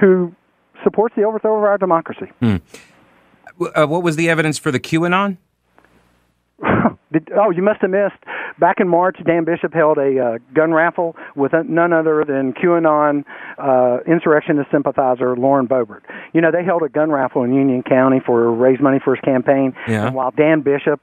who 0.00 0.34
supports 0.82 1.14
the 1.14 1.22
overthrow 1.22 1.58
of 1.58 1.64
our 1.64 1.78
democracy. 1.78 2.32
Hmm. 2.40 2.56
Uh, 3.74 3.86
what 3.86 4.02
was 4.02 4.16
the 4.16 4.30
evidence 4.30 4.58
for 4.58 4.70
the 4.70 4.80
QAnon? 4.80 5.36
oh, 6.64 7.50
you 7.50 7.62
must 7.62 7.80
have 7.82 7.90
missed. 7.90 8.16
Back 8.58 8.76
in 8.80 8.88
March, 8.88 9.16
Dan 9.24 9.44
Bishop 9.44 9.72
held 9.72 9.98
a 9.98 10.18
uh, 10.18 10.38
gun 10.54 10.72
raffle 10.72 11.16
with 11.34 11.52
none 11.66 11.92
other 11.92 12.24
than 12.26 12.52
QAnon 12.52 13.24
uh, 13.58 13.98
insurrectionist 14.06 14.70
sympathizer 14.70 15.36
Lauren 15.36 15.66
Boebert. 15.66 16.02
You 16.32 16.40
know, 16.40 16.50
they 16.50 16.64
held 16.64 16.82
a 16.82 16.88
gun 16.88 17.10
raffle 17.10 17.42
in 17.42 17.54
Union 17.54 17.82
County 17.82 18.20
for 18.24 18.52
raise 18.52 18.80
money 18.80 18.98
for 19.02 19.14
his 19.14 19.22
campaign. 19.22 19.74
Yeah. 19.88 20.06
And 20.06 20.14
while 20.14 20.30
Dan 20.30 20.60
Bishop 20.60 21.00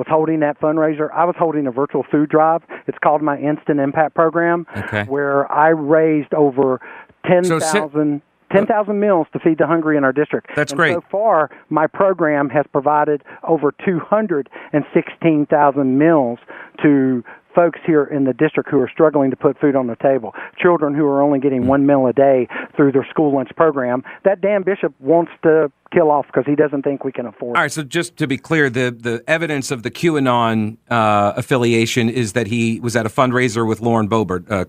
was 0.00 0.08
holding 0.08 0.40
that 0.40 0.58
fundraiser, 0.58 1.12
I 1.12 1.26
was 1.26 1.36
holding 1.38 1.66
a 1.66 1.70
virtual 1.70 2.06
food 2.10 2.30
drive. 2.30 2.62
It's 2.86 2.96
called 2.98 3.20
my 3.20 3.38
Instant 3.38 3.80
Impact 3.80 4.14
Program, 4.14 4.66
okay. 4.74 5.04
where 5.04 5.52
I 5.52 5.68
raised 5.68 6.32
over 6.34 6.80
ten 7.26 7.44
thousand. 7.44 8.20
So, 8.20 8.22
10,000 8.52 8.98
meals 8.98 9.28
to 9.32 9.38
feed 9.38 9.58
the 9.58 9.66
hungry 9.68 9.96
in 9.96 10.02
our 10.02 10.12
district. 10.12 10.48
That's 10.56 10.72
and 10.72 10.76
great. 10.76 10.94
So 10.94 11.04
far, 11.08 11.52
my 11.68 11.86
program 11.86 12.48
has 12.48 12.66
provided 12.72 13.22
over 13.44 13.72
216,000 13.86 15.98
meals 15.98 16.40
to 16.82 17.22
folks 17.54 17.80
here 17.86 18.04
in 18.04 18.24
the 18.24 18.32
district 18.32 18.70
who 18.70 18.80
are 18.80 18.88
struggling 18.88 19.30
to 19.30 19.36
put 19.36 19.58
food 19.58 19.76
on 19.76 19.86
the 19.86 19.96
table, 19.96 20.34
children 20.58 20.94
who 20.94 21.04
are 21.06 21.22
only 21.22 21.38
getting 21.38 21.66
one 21.66 21.86
meal 21.86 22.06
a 22.06 22.12
day 22.12 22.48
through 22.76 22.92
their 22.92 23.06
school 23.10 23.34
lunch 23.34 23.50
program. 23.56 24.02
That 24.24 24.40
Dan 24.40 24.62
Bishop 24.62 24.94
wants 25.00 25.32
to 25.42 25.70
kill 25.92 26.10
off 26.10 26.26
because 26.26 26.44
he 26.46 26.54
doesn't 26.54 26.82
think 26.82 27.04
we 27.04 27.12
can 27.12 27.26
afford. 27.26 27.56
All 27.56 27.62
right, 27.62 27.72
so 27.72 27.82
just 27.82 28.16
to 28.18 28.26
be 28.26 28.36
clear, 28.36 28.70
the 28.70 28.90
the 28.90 29.22
evidence 29.26 29.70
of 29.70 29.82
the 29.82 29.90
QAnon 29.90 30.76
uh, 30.88 31.32
affiliation 31.36 32.08
is 32.08 32.32
that 32.34 32.46
he 32.46 32.80
was 32.80 32.96
at 32.96 33.06
a 33.06 33.08
fundraiser 33.08 33.66
with 33.66 33.80
Lauren 33.80 34.08
Boebert, 34.08 34.50
uh, 34.50 34.64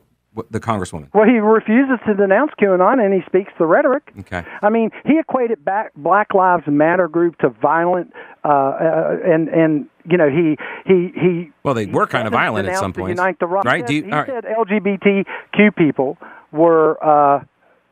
the 0.50 0.60
congresswoman. 0.60 1.10
Well, 1.14 1.26
he 1.26 1.40
refuses 1.40 2.00
to 2.08 2.14
denounce 2.14 2.52
QAnon, 2.60 3.04
and 3.04 3.14
he 3.14 3.22
speaks 3.26 3.52
the 3.60 3.66
rhetoric. 3.66 4.12
Okay. 4.20 4.44
I 4.62 4.70
mean, 4.70 4.92
he 5.06 5.20
equated 5.20 5.64
back 5.66 5.92
Black 5.96 6.34
Lives 6.34 6.64
Matter 6.68 7.08
group 7.08 7.38
to 7.40 7.50
violent, 7.50 8.14
uh, 8.46 8.48
uh, 8.48 9.18
and 9.26 9.50
and 9.50 9.88
you 10.10 10.18
know 10.18 10.30
he 10.30 10.58
he 10.86 11.12
he. 11.20 11.52
Well, 11.64 11.74
they 11.74 11.86
were 11.86 12.08
kind 12.08 12.28
of 12.28 12.34
violent 12.34 12.68
at 12.68 12.78
some 12.78 12.94
point, 12.94 13.20
right? 13.20 13.38
Right? 13.66 13.90
He, 13.90 13.98
you, 13.98 14.10
said, 14.10 14.26
he 14.26 14.32
said 14.32 14.46
LGBTQ 14.46 15.76
people 15.76 16.18
were 16.52 16.98
uh, 17.04 17.44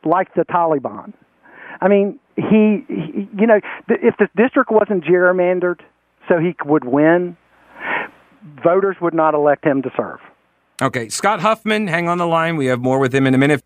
like 0.04 0.34
the 0.34 0.44
Taliban. 0.44 1.12
I 1.82 1.88
mean, 1.88 2.18
he, 2.36 2.84
he 2.88 3.28
you 3.38 3.46
know, 3.46 3.60
th- 3.88 4.00
if 4.02 4.16
the 4.18 4.28
district 4.36 4.70
wasn't 4.70 5.04
gerrymandered 5.04 5.80
so 6.28 6.38
he 6.38 6.54
would 6.64 6.84
win, 6.84 7.36
voters 8.62 8.96
would 9.00 9.14
not 9.14 9.34
elect 9.34 9.64
him 9.64 9.82
to 9.82 9.90
serve. 9.96 10.20
Okay, 10.82 11.08
Scott 11.10 11.40
Huffman, 11.40 11.86
hang 11.86 12.08
on 12.08 12.18
the 12.18 12.26
line. 12.26 12.56
We 12.56 12.66
have 12.66 12.80
more 12.80 12.98
with 12.98 13.14
him 13.14 13.26
in 13.26 13.34
a 13.34 13.38
minute. 13.38 13.62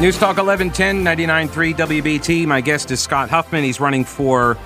News 0.00 0.16
Talk 0.16 0.38
1110 0.38 1.04
99.3 1.04 1.74
WBT. 1.74 2.46
My 2.46 2.62
guest 2.62 2.90
is 2.90 3.00
Scott 3.00 3.28
Huffman. 3.28 3.62
He's 3.62 3.80
running 3.80 4.04
for 4.04 4.56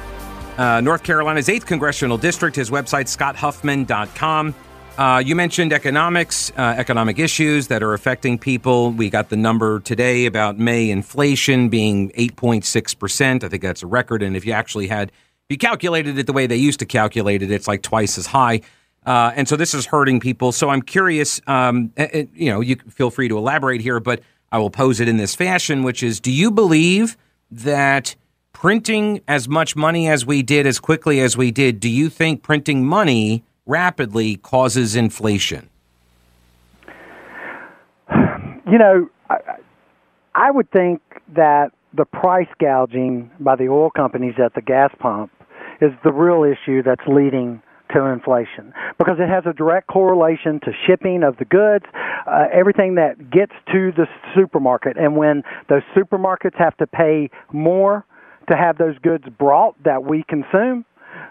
uh, 0.59 0.81
North 0.81 1.03
Carolina's 1.03 1.48
8th 1.48 1.66
Congressional 1.66 2.18
District. 2.18 2.55
His 2.55 2.70
website, 2.70 3.07
scotthuffman.com. 3.07 4.55
Uh, 4.96 5.22
you 5.27 5.35
mentioned 5.35 5.72
economics, 5.72 6.53
uh, 6.57 6.77
economic 6.79 7.18
issues 7.18 7.66
that 7.66 7.83
are 7.83 7.94
affecting 7.94 8.38
people. 8.38 8.92
We 8.92 9.11
got 9.11 9.29
the 9.29 9.37
number 9.37 9.81
today 9.81 10.27
about 10.27 10.57
May 10.57 10.88
inflation 10.88 11.68
being 11.68 12.11
8.6%. 12.11 13.42
I 13.42 13.48
think 13.48 13.61
that's 13.61 13.83
a 13.83 13.88
record. 13.88 14.22
And 14.22 14.37
if 14.37 14.46
you 14.46 14.53
actually 14.53 14.87
had, 14.87 15.11
if 15.48 15.54
you 15.54 15.59
calculated 15.59 16.16
it 16.16 16.26
the 16.26 16.33
way 16.33 16.46
they 16.46 16.57
used 16.57 16.78
to 16.78 16.87
calculate 16.87 17.42
it, 17.42 17.50
it's 17.50 17.68
like 17.68 17.83
twice 17.83 18.16
as 18.16 18.26
high. 18.26 18.62
Uh, 19.04 19.30
and 19.37 19.46
so 19.46 19.57
this 19.57 19.74
is 19.74 19.85
hurting 19.85 20.18
people. 20.18 20.52
So 20.52 20.70
I'm 20.70 20.80
curious, 20.80 21.38
um, 21.46 21.92
it, 21.98 22.30
you 22.35 22.48
know, 22.50 22.62
you 22.62 22.76
feel 22.88 23.11
free 23.11 23.28
to 23.28 23.37
elaborate 23.37 23.83
here, 23.83 24.00
but 24.00 24.22
I 24.50 24.57
will 24.57 24.70
pose 24.70 25.00
it 25.00 25.09
in 25.09 25.18
this 25.18 25.35
fashion, 25.35 25.83
which 25.83 26.02
is 26.02 26.18
do 26.18 26.33
you 26.33 26.50
believe 26.50 27.18
that 27.50 28.14
printing 28.54 29.20
as 29.28 29.46
much 29.46 29.76
money 29.76 30.09
as 30.09 30.24
we 30.24 30.42
did, 30.42 30.66
as 30.66 30.80
quickly 30.80 31.20
as 31.20 31.37
we 31.37 31.50
did, 31.50 31.78
do 31.78 31.90
you 31.90 32.09
think 32.09 32.42
printing 32.42 32.83
money 32.83 33.44
rapidly 33.66 34.37
causes 34.37 34.96
inflation? 34.96 35.68
You 38.66 38.78
know, 38.78 39.11
I, 39.28 39.37
I 40.35 40.50
would 40.50 40.70
think 40.70 41.02
that 41.35 41.72
the 41.92 42.07
price 42.07 42.48
gouging 42.59 43.30
by 43.38 43.57
the 43.57 43.68
oil 43.68 43.90
companies 43.90 44.35
at 44.42 44.54
the 44.54 44.62
gas 44.62 44.90
pump 44.98 45.30
is 45.80 45.92
the 46.02 46.12
real 46.12 46.44
issue 46.44 46.82
that's 46.82 47.06
leading 47.06 47.62
to 47.92 48.04
inflation 48.06 48.72
because 48.98 49.16
it 49.18 49.28
has 49.28 49.44
a 49.46 49.52
direct 49.52 49.87
correlation 49.88 50.58
to 50.60 50.72
shipping 50.87 51.22
of 51.22 51.37
the 51.37 51.44
goods, 51.44 51.84
uh, 52.26 52.46
everything 52.52 52.94
that 52.94 53.30
gets 53.30 53.52
to 53.70 53.92
the 53.92 54.06
supermarket. 54.34 54.96
And 54.96 55.16
when 55.16 55.42
those 55.68 55.82
supermarkets 55.96 56.56
have 56.56 56.76
to 56.78 56.87
pay 56.87 57.30
more 57.52 58.04
to 58.50 58.56
have 58.56 58.78
those 58.78 58.98
goods 58.98 59.24
brought 59.38 59.82
that 59.84 60.04
we 60.04 60.24
consume, 60.28 60.84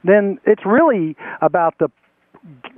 then 0.03 0.39
it's 0.45 0.65
really 0.65 1.15
about 1.41 1.75
the 1.79 1.89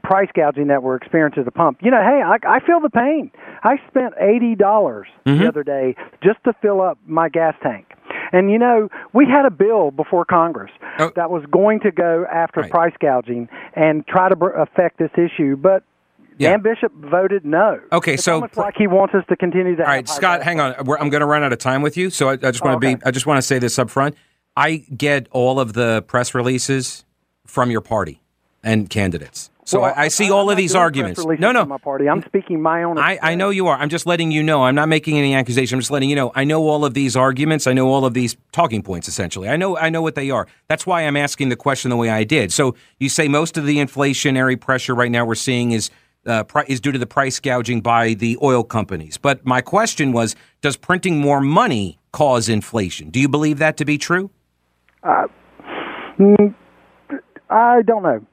price 0.03 0.29
gouging 0.35 0.67
that 0.67 0.83
we're 0.83 0.95
experiencing 0.95 1.39
at 1.39 1.45
the 1.45 1.51
pump. 1.51 1.79
You 1.81 1.91
know, 1.91 2.01
hey, 2.01 2.21
I, 2.23 2.57
I 2.57 2.59
feel 2.65 2.79
the 2.79 2.89
pain. 2.89 3.31
I 3.63 3.77
spent 3.87 4.13
eighty 4.19 4.55
dollars 4.55 5.07
mm-hmm. 5.25 5.41
the 5.41 5.47
other 5.47 5.63
day 5.63 5.95
just 6.23 6.43
to 6.45 6.53
fill 6.61 6.81
up 6.81 6.97
my 7.05 7.29
gas 7.29 7.55
tank. 7.63 7.85
And 8.31 8.51
you 8.51 8.59
know, 8.59 8.89
we 9.13 9.25
had 9.25 9.45
a 9.45 9.51
bill 9.51 9.91
before 9.91 10.25
Congress 10.25 10.71
oh. 10.99 11.11
that 11.15 11.29
was 11.29 11.43
going 11.51 11.79
to 11.81 11.91
go 11.91 12.25
after 12.31 12.61
right. 12.61 12.71
price 12.71 12.93
gouging 12.99 13.49
and 13.75 14.05
try 14.07 14.29
to 14.29 14.35
affect 14.35 14.97
this 14.97 15.11
issue, 15.17 15.55
but 15.55 15.83
yeah. 16.37 16.51
Dan 16.51 16.61
Bishop 16.61 16.91
voted 16.93 17.45
no. 17.45 17.79
Okay, 17.91 18.15
it's 18.15 18.23
so 18.23 18.35
almost 18.35 18.57
like 18.57 18.75
he 18.77 18.87
wants 18.87 19.13
us 19.13 19.23
to 19.29 19.35
continue 19.37 19.75
that. 19.77 19.87
All 19.87 19.93
right, 19.93 20.07
Scott, 20.07 20.43
hang 20.43 20.59
on. 20.59 20.75
We're, 20.83 20.97
I'm 20.97 21.09
going 21.09 21.21
to 21.21 21.25
run 21.25 21.43
out 21.43 21.53
of 21.53 21.59
time 21.59 21.81
with 21.81 21.95
you, 21.95 22.09
so 22.09 22.29
I, 22.29 22.33
I 22.33 22.35
just 22.51 22.63
want 22.63 22.81
to 22.81 22.87
oh, 22.87 22.91
okay. 22.91 22.95
be. 22.95 23.05
I 23.05 23.11
just 23.11 23.25
want 23.25 23.37
to 23.37 23.41
say 23.41 23.59
this 23.59 23.79
up 23.79 23.89
front. 23.89 24.15
I 24.57 24.77
get 24.95 25.27
all 25.31 25.59
of 25.59 25.73
the 25.73 26.03
press 26.07 26.33
releases 26.33 27.05
from 27.45 27.71
your 27.71 27.81
party 27.81 28.21
and 28.63 28.89
candidates. 28.89 29.49
So 29.65 29.81
well, 29.81 29.93
I, 29.97 30.03
I, 30.03 30.07
see 30.09 30.27
I'm 30.27 30.33
all 30.33 30.51
of 30.51 30.57
these 30.57 30.75
arguments. 30.75 31.25
No, 31.25 31.51
no, 31.51 31.65
my 31.65 31.79
party. 31.79 32.07
I'm 32.07 32.21
speaking 32.21 32.61
my 32.61 32.83
own. 32.83 32.99
I, 32.99 33.17
I, 33.19 33.33
know 33.33 33.49
you 33.49 33.65
are. 33.65 33.75
I'm 33.75 33.89
just 33.89 34.05
letting 34.05 34.29
you 34.29 34.43
know. 34.43 34.63
I'm 34.63 34.75
not 34.75 34.87
making 34.87 35.17
any 35.17 35.33
accusation. 35.33 35.75
I'm 35.75 35.79
just 35.79 35.89
letting 35.89 36.07
you 36.07 36.15
know. 36.15 36.31
I 36.35 36.43
know 36.43 36.67
all 36.67 36.85
of 36.85 36.93
these 36.93 37.15
arguments. 37.15 37.65
I 37.65 37.73
know 37.73 37.87
all 37.87 38.05
of 38.05 38.13
these 38.13 38.37
talking 38.51 38.83
points. 38.83 39.07
Essentially, 39.07 39.49
I 39.49 39.57
know. 39.57 39.75
I 39.75 39.89
know 39.89 40.03
what 40.03 40.13
they 40.13 40.29
are. 40.29 40.47
That's 40.67 40.85
why 40.85 41.01
I'm 41.01 41.17
asking 41.17 41.49
the 41.49 41.55
question 41.55 41.89
the 41.89 41.97
way 41.97 42.11
I 42.11 42.23
did. 42.23 42.53
So 42.53 42.75
you 42.99 43.09
say 43.09 43.27
most 43.27 43.57
of 43.57 43.65
the 43.65 43.77
inflationary 43.77 44.59
pressure 44.59 44.93
right 44.93 45.09
now 45.09 45.25
we're 45.25 45.33
seeing 45.33 45.71
is 45.71 45.89
uh, 46.27 46.43
is 46.67 46.79
due 46.79 46.91
to 46.91 46.99
the 46.99 47.07
price 47.07 47.39
gouging 47.39 47.81
by 47.81 48.13
the 48.13 48.37
oil 48.43 48.63
companies. 48.63 49.17
But 49.17 49.45
my 49.45 49.61
question 49.61 50.11
was, 50.11 50.35
does 50.61 50.77
printing 50.77 51.19
more 51.19 51.41
money 51.41 51.99
cause 52.11 52.49
inflation? 52.49 53.09
Do 53.09 53.19
you 53.19 53.27
believe 53.27 53.57
that 53.57 53.77
to 53.77 53.85
be 53.85 53.97
true? 53.97 54.29
Uh, 55.03 55.27
mm, 56.19 56.53
I 57.49 57.81
don't 57.81 58.03
know. 58.03 58.25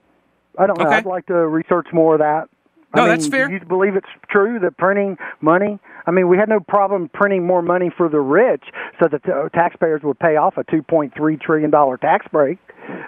I 0.59 0.67
don't 0.67 0.79
know. 0.79 0.88
I'd 0.88 1.07
like 1.07 1.27
to 1.27 1.35
research 1.35 1.88
more 1.93 2.15
of 2.15 2.21
that. 2.21 2.49
No, 2.95 3.03
I 3.03 3.07
mean, 3.07 3.15
that's 3.15 3.27
fair. 3.27 3.49
Do 3.49 3.55
you 3.55 3.61
believe 3.61 3.97
it's 3.97 4.09
true 4.29 4.59
that 4.61 4.77
printing 4.77 5.17
money? 5.41 5.79
I 6.07 6.11
mean, 6.11 6.29
we 6.29 6.37
had 6.37 6.49
no 6.49 6.61
problem 6.61 7.09
printing 7.15 7.47
more 7.47 7.62
money 7.62 7.91
for 7.97 8.09
the 8.09 8.21
rich, 8.21 8.65
so 9.01 9.09
that 9.09 9.23
the 9.23 9.49
taxpayers 9.55 10.03
would 10.03 10.19
pay 10.19 10.37
off 10.37 10.59
a 10.59 10.65
2.3 10.65 11.41
trillion 11.41 11.71
dollar 11.71 11.97
tax 11.97 12.27
break. 12.31 12.59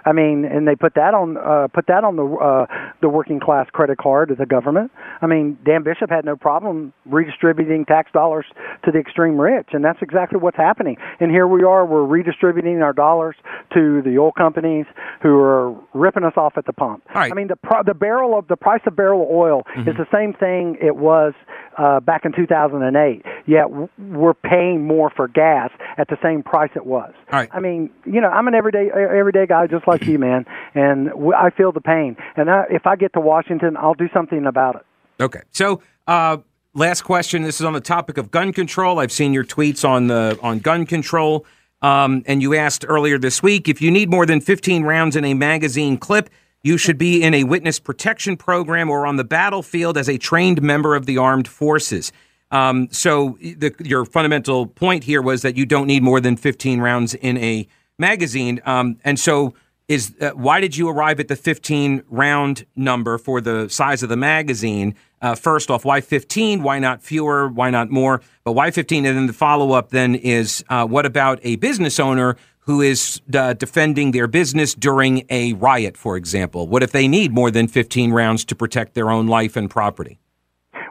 I 0.05 0.11
mean, 0.11 0.45
and 0.45 0.67
they 0.67 0.75
put 0.75 0.95
that 0.95 1.13
on 1.13 1.37
uh, 1.37 1.67
put 1.67 1.85
that 1.87 2.03
on 2.03 2.15
the 2.15 2.25
uh, 2.25 2.65
the 3.05 3.09
working 3.09 3.39
class 3.39 3.67
credit 3.71 3.99
card 3.99 4.31
of 4.31 4.39
the 4.39 4.47
government. 4.47 4.91
I 5.21 5.27
mean, 5.27 5.59
Dan 5.63 5.83
Bishop 5.83 6.09
had 6.09 6.25
no 6.25 6.35
problem 6.35 6.91
redistributing 7.05 7.85
tax 7.85 8.11
dollars 8.11 8.47
to 8.83 8.91
the 8.91 8.97
extreme 8.97 9.39
rich, 9.39 9.67
and 9.73 9.85
that's 9.85 9.99
exactly 10.01 10.39
what's 10.39 10.57
happening. 10.57 10.97
And 11.19 11.29
here 11.29 11.47
we 11.47 11.63
are, 11.63 11.85
we're 11.85 12.03
redistributing 12.03 12.81
our 12.81 12.93
dollars 12.93 13.35
to 13.75 14.01
the 14.01 14.17
oil 14.17 14.31
companies 14.31 14.87
who 15.21 15.37
are 15.37 15.75
ripping 15.93 16.23
us 16.23 16.33
off 16.35 16.53
at 16.57 16.65
the 16.65 16.73
pump. 16.73 17.03
I 17.31 17.35
mean, 17.35 17.47
the 17.47 17.83
the 17.85 17.93
barrel 17.93 18.39
of 18.39 18.47
the 18.47 18.57
price 18.57 18.81
of 18.87 18.95
barrel 18.95 19.21
of 19.21 19.29
oil 19.29 19.61
mm-hmm. 19.77 19.87
is 19.87 19.95
the 19.97 20.07
same 20.11 20.33
thing 20.33 20.77
it 20.81 20.95
was 20.95 21.33
uh, 21.77 21.99
back 21.99 22.25
in 22.25 22.31
2008. 22.31 23.23
Yet 23.45 23.65
we're 23.99 24.33
paying 24.33 24.83
more 24.87 25.11
for 25.15 25.27
gas 25.27 25.69
at 25.99 26.07
the 26.07 26.17
same 26.23 26.41
price 26.41 26.71
it 26.75 26.87
was. 26.87 27.13
Right. 27.31 27.49
I 27.51 27.59
mean, 27.59 27.91
you 28.05 28.19
know, 28.19 28.29
I'm 28.29 28.47
an 28.47 28.55
everyday 28.55 28.89
everyday 28.91 29.45
guy 29.45 29.67
just 29.67 29.87
like 29.87 30.05
you, 30.05 30.17
man, 30.17 30.45
and 30.73 31.11
I 31.37 31.51
feel 31.51 31.71
the 31.71 31.81
pain. 31.81 32.17
And 32.35 32.49
I, 32.49 32.63
if 32.71 32.87
I 32.87 32.94
get 32.95 33.13
to 33.13 33.19
Washington, 33.19 33.77
I'll 33.77 33.93
do 33.93 34.09
something 34.13 34.45
about 34.45 34.75
it. 34.75 35.23
Okay. 35.23 35.41
So. 35.51 35.81
Uh, 36.07 36.37
last 36.75 37.01
question. 37.01 37.41
This 37.41 37.59
is 37.59 37.65
on 37.65 37.73
the 37.73 37.81
topic 37.81 38.17
of 38.17 38.29
gun 38.29 38.53
control. 38.53 38.99
I've 38.99 39.11
seen 39.11 39.33
your 39.33 39.43
tweets 39.43 39.87
on 39.87 40.07
the 40.07 40.37
on 40.43 40.59
gun 40.59 40.85
control. 40.85 41.45
Um, 41.81 42.23
and 42.25 42.41
you 42.41 42.55
asked 42.55 42.85
earlier 42.87 43.17
this 43.17 43.41
week 43.43 43.67
if 43.67 43.81
you 43.81 43.91
need 43.91 44.09
more 44.09 44.25
than 44.25 44.41
15 44.41 44.83
rounds 44.83 45.15
in 45.15 45.25
a 45.25 45.33
magazine 45.33 45.97
clip, 45.97 46.29
you 46.63 46.77
should 46.77 46.97
be 46.97 47.21
in 47.21 47.33
a 47.33 47.43
witness 47.43 47.79
protection 47.79 48.37
program 48.37 48.89
or 48.89 49.05
on 49.05 49.17
the 49.17 49.23
battlefield 49.23 49.97
as 49.97 50.09
a 50.09 50.17
trained 50.17 50.61
member 50.61 50.95
of 50.95 51.05
the 51.05 51.17
armed 51.17 51.47
forces. 51.47 52.11
Um, 52.51 52.87
so 52.91 53.37
the, 53.39 53.73
your 53.83 54.05
fundamental 54.05 54.65
point 54.65 55.03
here 55.03 55.21
was 55.21 55.41
that 55.41 55.57
you 55.57 55.65
don't 55.65 55.87
need 55.87 56.01
more 56.01 56.19
than 56.19 56.37
15 56.37 56.79
rounds 56.79 57.13
in 57.13 57.37
a 57.37 57.67
magazine. 57.99 58.61
Um, 58.65 58.97
and 59.03 59.19
so 59.19 59.53
is 59.87 60.15
uh, 60.19 60.31
why 60.31 60.59
did 60.59 60.75
you 60.75 60.89
arrive 60.89 61.19
at 61.19 61.27
the 61.27 61.35
15 61.35 62.03
round 62.09 62.65
number 62.75 63.17
for 63.17 63.41
the 63.41 63.69
size 63.69 64.03
of 64.03 64.09
the 64.09 64.17
magazine? 64.17 64.95
Uh, 65.21 65.35
first 65.35 65.69
off, 65.69 65.85
why 65.85 66.01
15? 66.01 66.63
Why 66.63 66.79
not 66.79 67.01
fewer? 67.01 67.47
Why 67.47 67.69
not 67.69 67.89
more? 67.89 68.21
But 68.43 68.53
why 68.53 68.71
15? 68.71 69.05
And 69.05 69.17
then 69.17 69.27
the 69.27 69.33
follow 69.33 69.73
up 69.73 69.89
then 69.89 70.15
is 70.15 70.63
uh, 70.69 70.85
what 70.87 71.05
about 71.05 71.39
a 71.43 71.55
business 71.57 71.99
owner 71.99 72.35
who 72.59 72.81
is 72.81 73.21
uh, 73.33 73.53
defending 73.53 74.11
their 74.11 74.27
business 74.27 74.73
during 74.73 75.25
a 75.29 75.53
riot, 75.53 75.97
for 75.97 76.17
example? 76.17 76.67
What 76.67 76.81
if 76.81 76.91
they 76.91 77.07
need 77.07 77.31
more 77.31 77.51
than 77.51 77.67
15 77.67 78.11
rounds 78.11 78.43
to 78.45 78.55
protect 78.55 78.95
their 78.95 79.11
own 79.11 79.27
life 79.27 79.55
and 79.55 79.69
property? 79.69 80.19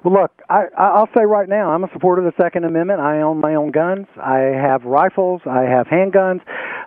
Well, 0.05 0.21
look, 0.21 0.33
I, 0.51 0.65
I'll 0.77 1.09
say 1.17 1.25
right 1.25 1.49
now, 1.49 1.71
I'm 1.71 1.83
a 1.83 1.89
supporter 1.95 2.27
of 2.27 2.31
the 2.31 2.43
Second 2.43 2.65
Amendment. 2.65 3.01
I 3.01 3.23
own 3.23 3.41
my 3.41 3.55
own 3.55 3.71
guns. 3.71 4.07
I 4.23 4.37
have 4.37 4.85
rifles. 4.85 5.41
I 5.47 5.63
have 5.63 5.87
handguns. 5.87 6.43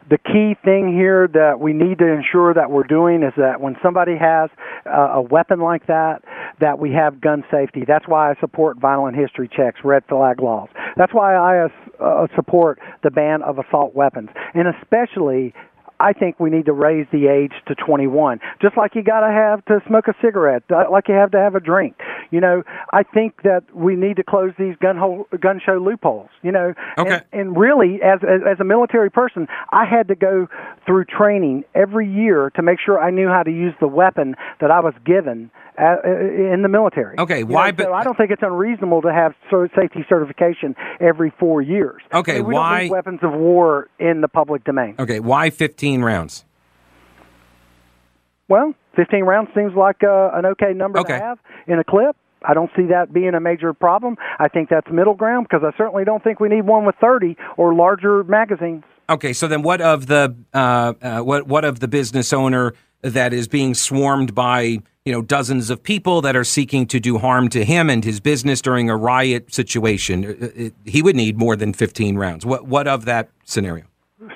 The 0.08 0.19
key 0.19 0.56
thing 0.63 0.93
here 0.93 1.27
that 1.34 1.60
we 1.60 1.73
need 1.73 1.97
to 1.97 2.06
ensure 2.06 2.53
that 2.53 2.69
we're 2.69 2.84
doing 2.84 3.23
is 3.23 3.34
that 3.36 3.60
when 3.60 3.75
somebody 3.82 4.15
has 4.17 4.51
a 4.86 5.19
weapon 5.19 5.60
like 5.60 5.88
that, 5.88 6.21
that 6.62 6.77
we 6.77 6.93
have 6.93 7.19
gun 7.19 7.43
safety. 7.49 7.84
That's 7.88 8.08
why 8.08 8.30
I 8.30 8.36
support 8.39 8.77
violent 8.77 9.17
history 9.17 9.49
checks, 9.49 9.80
red 9.84 10.03
flag 10.08 10.39
laws. 10.39 10.69
That's 10.95 11.13
why 11.13 11.36
I 11.36 11.67
uh, 11.99 12.27
support 12.36 12.80
the 13.03 13.10
ban 13.10 13.41
of 13.41 13.58
assault 13.58 13.95
weapons, 13.95 14.30
and 14.53 14.67
especially 14.67 15.56
I 15.99 16.13
think 16.13 16.39
we 16.39 16.49
need 16.49 16.65
to 16.65 16.73
raise 16.73 17.07
the 17.12 17.27
age 17.27 17.53
to 17.67 17.75
21, 17.75 18.39
just 18.62 18.77
like 18.77 18.95
you 18.95 19.03
got 19.03 19.21
to 19.21 19.31
have 19.31 19.65
to 19.65 19.81
smoke 19.88 20.07
a 20.07 20.13
cigarette, 20.21 20.63
uh, 20.69 20.86
like 20.91 21.07
you 21.07 21.15
have 21.15 21.31
to 21.31 21.39
have 21.39 21.55
a 21.55 21.60
drink. 21.60 21.95
You 22.31 22.41
know, 22.41 22.63
I 22.93 23.03
think 23.03 23.43
that 23.43 23.63
we 23.73 23.95
need 23.95 24.17
to 24.17 24.23
close 24.23 24.51
these 24.60 24.75
gun 24.81 24.97
hole, 24.97 25.27
gun 25.39 25.62
show 25.63 25.77
loopholes. 25.77 26.29
You 26.41 26.51
know, 26.51 26.73
okay. 26.97 27.13
and, 27.13 27.23
and 27.31 27.57
really, 27.57 27.99
as, 28.03 28.19
as 28.23 28.41
as 28.49 28.60
a 28.60 28.63
military 28.63 29.10
person, 29.10 29.47
I 29.71 29.86
had 29.86 30.07
to 30.10 30.15
go 30.15 30.47
through 30.86 31.05
training 31.05 31.63
every 31.73 32.12
year 32.12 32.51
to 32.55 32.62
make 32.62 32.79
sure 32.83 32.99
I 32.99 33.12
knew 33.12 33.27
how 33.27 33.43
to 33.43 33.51
use 33.51 33.73
the 33.79 33.88
weapon 33.88 34.36
that 34.60 34.71
I 34.71 34.79
was 34.79 34.93
given 35.05 35.51
uh, 35.79 35.97
in 36.03 36.62
the 36.63 36.69
military. 36.69 37.15
Okay, 37.19 37.43
why? 37.43 37.71
Know, 37.71 37.86
so 37.86 37.93
I 37.93 38.03
don't 38.03 38.17
think 38.17 38.31
it's 38.31 38.41
unreasonable 38.41 39.03
to 39.03 39.13
have 39.13 39.33
safety 39.51 40.05
certification 40.10 40.75
every 40.99 41.31
four 41.39 41.62
years. 41.62 42.01
Okay, 42.13 42.36
I 42.36 42.38
mean, 42.38 42.47
we 42.47 42.53
why? 42.55 42.89
Weapons 42.89 43.19
of 43.21 43.33
war 43.33 43.88
in 43.99 44.21
the 44.21 44.27
public 44.27 44.63
domain. 44.63 44.95
Okay, 44.97 45.19
why 45.19 45.49
15 45.49 45.87
rounds? 45.95 46.45
Well, 48.50 48.73
15 48.95 49.23
rounds 49.23 49.50
seems 49.56 49.73
like 49.76 50.04
uh, 50.04 50.32
an 50.34 50.45
okay 50.45 50.73
number 50.73 51.00
okay. 51.00 51.17
to 51.17 51.23
have 51.23 51.39
in 51.67 51.80
a 51.80 51.84
clip. 51.84 52.15
I 52.43 52.54
don't 52.54 52.69
see 52.76 52.86
that 52.88 53.13
being 53.13 53.34
a 53.34 53.39
major 53.39 53.73
problem. 53.73 54.15
I 54.39 54.47
think 54.47 54.69
that's 54.69 54.89
middle 54.91 55.15
ground 55.15 55.47
because 55.50 55.63
I 55.65 55.76
certainly 55.78 56.06
don't 56.06 56.23
think 56.23 56.39
we 56.39 56.50
need 56.50 56.65
one 56.65 56.86
with 56.86 56.95
30 57.02 57.36
or 57.58 57.73
larger 57.73 58.23
magazines. 58.23 58.84
Okay, 59.10 59.34
so 59.34 59.47
then 59.47 59.62
what 59.62 59.82
of 59.82 60.08
the 60.08 60.36
uh, 60.54 60.93
uh, 61.02 61.21
what 61.21 61.47
what 61.47 61.63
of 61.63 61.80
the 61.80 61.88
business 61.88 62.34
owner 62.34 62.73
that 63.02 63.34
is 63.34 63.47
being 63.47 63.73
swarmed 63.73 64.36
by 64.36 64.80
you 65.06 65.12
know 65.12 65.21
dozens 65.21 65.69
of 65.69 65.82
people 65.82 66.21
that 66.21 66.36
are 66.36 66.43
seeking 66.43 66.86
to 66.88 67.00
do 67.00 67.17
harm 67.17 67.47
to 67.50 67.63
him 67.63 67.89
and 67.89 68.04
his 68.04 68.19
business 68.19 68.62
during 68.62 68.89
a 68.89 68.97
riot 68.97 69.54
situation? 69.54 70.26
Uh, 70.26 70.65
uh, 70.65 70.69
he 70.86 71.02
would 71.02 71.15
need 71.15 71.38
more 71.38 71.56
than 71.56 71.73
15 71.73 72.17
rounds. 72.17 72.45
What 72.45 72.67
what 72.67 72.88
of 72.88 73.06
that 73.06 73.30
scenario? 73.45 73.86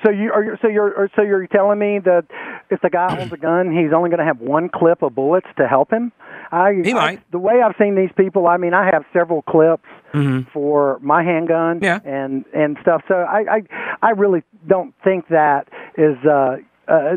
So 0.04 0.10
you 0.10 0.32
are 0.32 0.58
so 0.62 0.68
you're 0.68 1.10
so 1.16 1.22
you're 1.22 1.46
telling 1.48 1.78
me 1.78 1.98
that 2.04 2.26
if 2.70 2.80
the 2.82 2.90
guy 2.90 3.20
owns 3.20 3.32
a 3.32 3.36
gun, 3.36 3.72
he's 3.76 3.92
only 3.92 4.10
going 4.10 4.20
to 4.20 4.24
have 4.24 4.38
one 4.38 4.68
clip 4.68 5.02
of 5.02 5.14
bullets 5.14 5.48
to 5.56 5.66
help 5.66 5.92
him? 5.92 6.12
I, 6.52 6.74
he 6.84 6.94
might. 6.94 7.18
I, 7.18 7.22
the 7.32 7.40
way 7.40 7.54
I've 7.64 7.74
seen 7.80 7.96
these 7.96 8.10
people, 8.16 8.46
I 8.46 8.58
mean, 8.58 8.74
I 8.74 8.88
have 8.92 9.04
several 9.12 9.42
clips 9.42 9.88
mm-hmm. 10.14 10.48
for 10.52 11.00
my 11.00 11.24
handgun 11.24 11.80
yeah. 11.82 11.98
and 12.04 12.44
and 12.54 12.76
stuff. 12.80 13.02
So 13.08 13.14
I 13.14 13.56
I 13.56 13.62
I 14.02 14.10
really 14.10 14.44
don't 14.68 14.94
think 15.02 15.26
that 15.28 15.68
is 15.98 16.16
uh, 16.24 16.58
uh, 16.86 17.16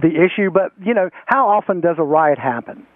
the 0.00 0.24
issue. 0.24 0.50
But 0.50 0.72
you 0.84 0.94
know, 0.94 1.10
how 1.26 1.48
often 1.48 1.80
does 1.80 1.96
a 1.98 2.04
riot 2.04 2.40
happen? 2.40 2.86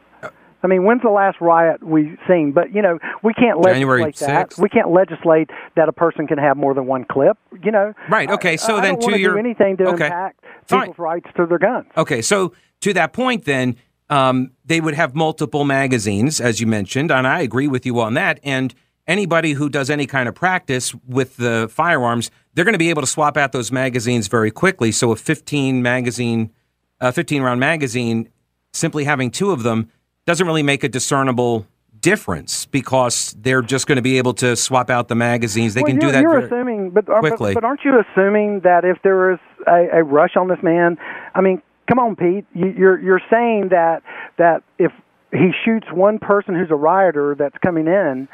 I 0.62 0.66
mean, 0.66 0.84
when's 0.84 1.02
the 1.02 1.10
last 1.10 1.40
riot 1.40 1.82
we've 1.82 2.18
seen? 2.28 2.52
But 2.52 2.72
you 2.72 2.82
know, 2.82 2.98
we 3.22 3.34
can't 3.34 3.62
January 3.62 4.02
legislate 4.02 4.30
6th. 4.30 4.56
that. 4.56 4.62
We 4.62 4.68
can't 4.68 4.90
legislate 4.90 5.50
that 5.76 5.88
a 5.88 5.92
person 5.92 6.26
can 6.26 6.38
have 6.38 6.56
more 6.56 6.74
than 6.74 6.86
one 6.86 7.04
clip. 7.04 7.38
You 7.62 7.70
know, 7.70 7.94
right? 8.08 8.30
Okay, 8.30 8.56
so 8.56 8.76
I, 8.76 8.80
then 8.80 8.96
I 8.96 8.98
to 8.98 9.10
do 9.12 9.18
your 9.18 9.38
anything 9.38 9.76
to 9.78 9.88
okay. 9.88 10.06
impact 10.06 10.44
Fine. 10.64 10.80
people's 10.80 10.98
rights 10.98 11.26
to 11.36 11.46
their 11.46 11.58
guns. 11.58 11.86
Okay, 11.96 12.22
so 12.22 12.52
to 12.80 12.92
that 12.94 13.12
point, 13.12 13.44
then 13.44 13.76
um, 14.10 14.52
they 14.64 14.80
would 14.80 14.94
have 14.94 15.14
multiple 15.14 15.64
magazines, 15.64 16.40
as 16.40 16.60
you 16.60 16.66
mentioned, 16.66 17.10
and 17.10 17.26
I 17.26 17.40
agree 17.40 17.68
with 17.68 17.84
you 17.84 18.00
on 18.00 18.14
that. 18.14 18.40
And 18.42 18.74
anybody 19.06 19.52
who 19.52 19.68
does 19.68 19.90
any 19.90 20.06
kind 20.06 20.28
of 20.28 20.34
practice 20.34 20.94
with 21.06 21.36
the 21.36 21.68
firearms, 21.70 22.30
they're 22.54 22.64
going 22.64 22.74
to 22.74 22.78
be 22.78 22.90
able 22.90 23.02
to 23.02 23.08
swap 23.08 23.36
out 23.36 23.52
those 23.52 23.70
magazines 23.72 24.28
very 24.28 24.50
quickly. 24.50 24.92
So 24.92 25.12
a 25.12 25.16
15 25.16 25.82
magazine, 25.82 26.52
a 27.00 27.12
15 27.12 27.42
round 27.42 27.60
magazine 27.60 28.28
simply 28.72 29.04
having 29.04 29.30
two 29.30 29.50
of 29.50 29.62
them 29.62 29.90
doesn't 30.28 30.46
really 30.46 30.62
make 30.62 30.84
a 30.84 30.90
discernible 30.90 31.66
difference 32.02 32.66
because 32.66 33.34
they're 33.40 33.62
just 33.62 33.86
going 33.86 33.96
to 33.96 34.02
be 34.02 34.18
able 34.18 34.34
to 34.34 34.54
swap 34.56 34.90
out 34.90 35.08
the 35.08 35.14
magazines. 35.14 35.72
They 35.72 35.80
well, 35.80 35.90
can 35.90 35.98
do 35.98 36.12
that. 36.12 36.20
You're 36.20 36.40
assuming, 36.40 36.90
but, 36.90 37.06
quickly. 37.06 37.54
but 37.54 37.62
but 37.62 37.66
aren't 37.66 37.80
you 37.82 37.98
assuming 37.98 38.60
that 38.60 38.84
if 38.84 38.98
there 39.02 39.32
is 39.32 39.38
a, 39.66 39.88
a 39.94 40.04
rush 40.04 40.36
on 40.36 40.48
this 40.48 40.58
man, 40.62 40.98
I 41.34 41.40
mean, 41.40 41.62
come 41.88 41.98
on, 41.98 42.14
Pete, 42.14 42.44
you, 42.54 42.74
you're 42.76 43.00
you're 43.00 43.22
saying 43.30 43.68
that 43.70 44.02
that 44.36 44.62
if 44.78 44.92
he 45.32 45.50
shoots 45.64 45.86
one 45.90 46.18
person 46.18 46.54
who's 46.54 46.70
a 46.70 46.76
rioter 46.76 47.34
that's 47.34 47.56
coming 47.64 47.86
in, 47.86 48.28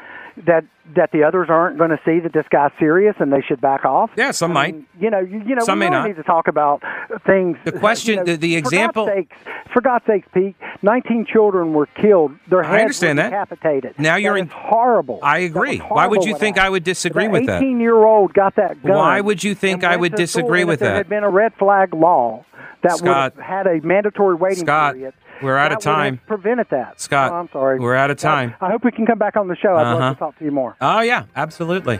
that 0.45 0.65
that 0.95 1.11
the 1.11 1.23
others 1.23 1.47
aren't 1.49 1.77
going 1.79 1.89
to 1.89 1.99
see 2.05 2.19
that 2.19 2.31
this 2.31 2.45
guy's 2.51 2.69
serious 2.77 3.15
and 3.19 3.33
they 3.33 3.41
should 3.41 3.59
back 3.59 3.85
off. 3.85 4.11
Yeah, 4.15 4.29
some 4.31 4.51
I 4.51 4.53
might. 4.53 4.75
mean, 4.75 4.85
you 4.99 5.09
know, 5.09 5.19
you, 5.19 5.41
you 5.43 5.55
know, 5.55 5.63
Some 5.63 5.79
we 5.79 5.85
may 5.85 5.89
really 5.89 6.01
not. 6.01 6.07
need 6.09 6.15
to 6.17 6.23
talk 6.23 6.47
about 6.47 6.83
things. 7.25 7.57
The 7.63 7.71
question- 7.71 8.13
you 8.13 8.17
know, 8.17 8.23
the- 8.25 8.35
the 8.35 8.53
for 8.53 8.59
example- 8.59 9.05
God's 9.07 9.17
sakes, 9.17 9.37
for 9.73 9.81
God's 9.81 10.05
sakes, 10.05 10.27
Pete, 10.31 10.55
19 10.83 11.25
children 11.25 11.73
were 11.73 11.87
killed. 11.87 12.33
Their 12.49 12.63
I 12.63 12.81
understand 12.81 13.17
were 13.17 13.23
that. 13.23 13.29
decapitated. 13.31 13.95
Now 13.97 14.17
you're 14.17 14.33
That 14.35 14.39
in- 14.41 14.47
horrible. 14.49 15.19
I 15.23 15.39
agree. 15.39 15.79
was 15.79 15.89
Why 15.89 16.05
would 16.07 16.23
you 16.23 16.35
think 16.37 16.59
I 16.59 16.69
would 16.69 16.83
disagree 16.83 17.25
That 17.25 17.31
with 17.33 17.45
that? 17.47 17.63
18 17.63 17.79
year 17.79 17.95
old 17.95 18.33
got 18.35 18.55
that 18.57 18.83
gun. 18.83 18.95
Why 18.95 19.21
would 19.21 19.43
you 19.43 19.55
think 19.55 19.83
I 19.83 19.95
would 19.95 20.13
disagree 20.13 20.65
with 20.65 20.75
if 20.75 20.79
there 20.81 20.89
that? 20.91 20.97
had 20.97 21.09
been 21.09 21.23
a 21.23 21.29
red 21.29 21.53
flag 21.55 21.95
law 21.95 22.45
that 22.83 22.97
Scott. 22.97 23.33
would 23.35 23.43
have 23.43 23.65
had 23.65 23.67
a 23.67 23.81
mandatory 23.85 24.35
waiting 24.35 24.65
Scott, 24.65 24.93
period. 24.93 25.13
We're 25.41 25.57
out 25.57 25.71
of 25.71 25.79
that 25.83 25.89
would 25.89 25.95
have 25.95 26.03
time. 26.05 26.21
Prevented 26.27 26.67
that. 26.71 26.99
Scott, 27.01 27.31
Oh, 27.31 27.35
I'm 27.35 27.49
sorry. 27.51 27.79
we're 27.79 27.95
out 27.95 28.11
of 28.11 28.17
time. 28.17 28.55
I, 28.61 28.67
I 28.67 28.71
hope 28.71 28.83
we 28.83 28.91
can 28.91 29.05
come 29.05 29.17
back 29.17 29.35
on 29.35 29.47
the 29.47 29.55
show. 29.55 29.75
I'd 29.75 29.81
Uh-huh. 29.85 29.95
love 29.99 30.15
to 30.15 30.19
talk 30.19 30.37
to 30.39 30.45
you 30.45 30.51
more. 30.51 30.75
Oh 30.81 31.01
yeah, 31.01 31.25
absolutely. 31.35 31.99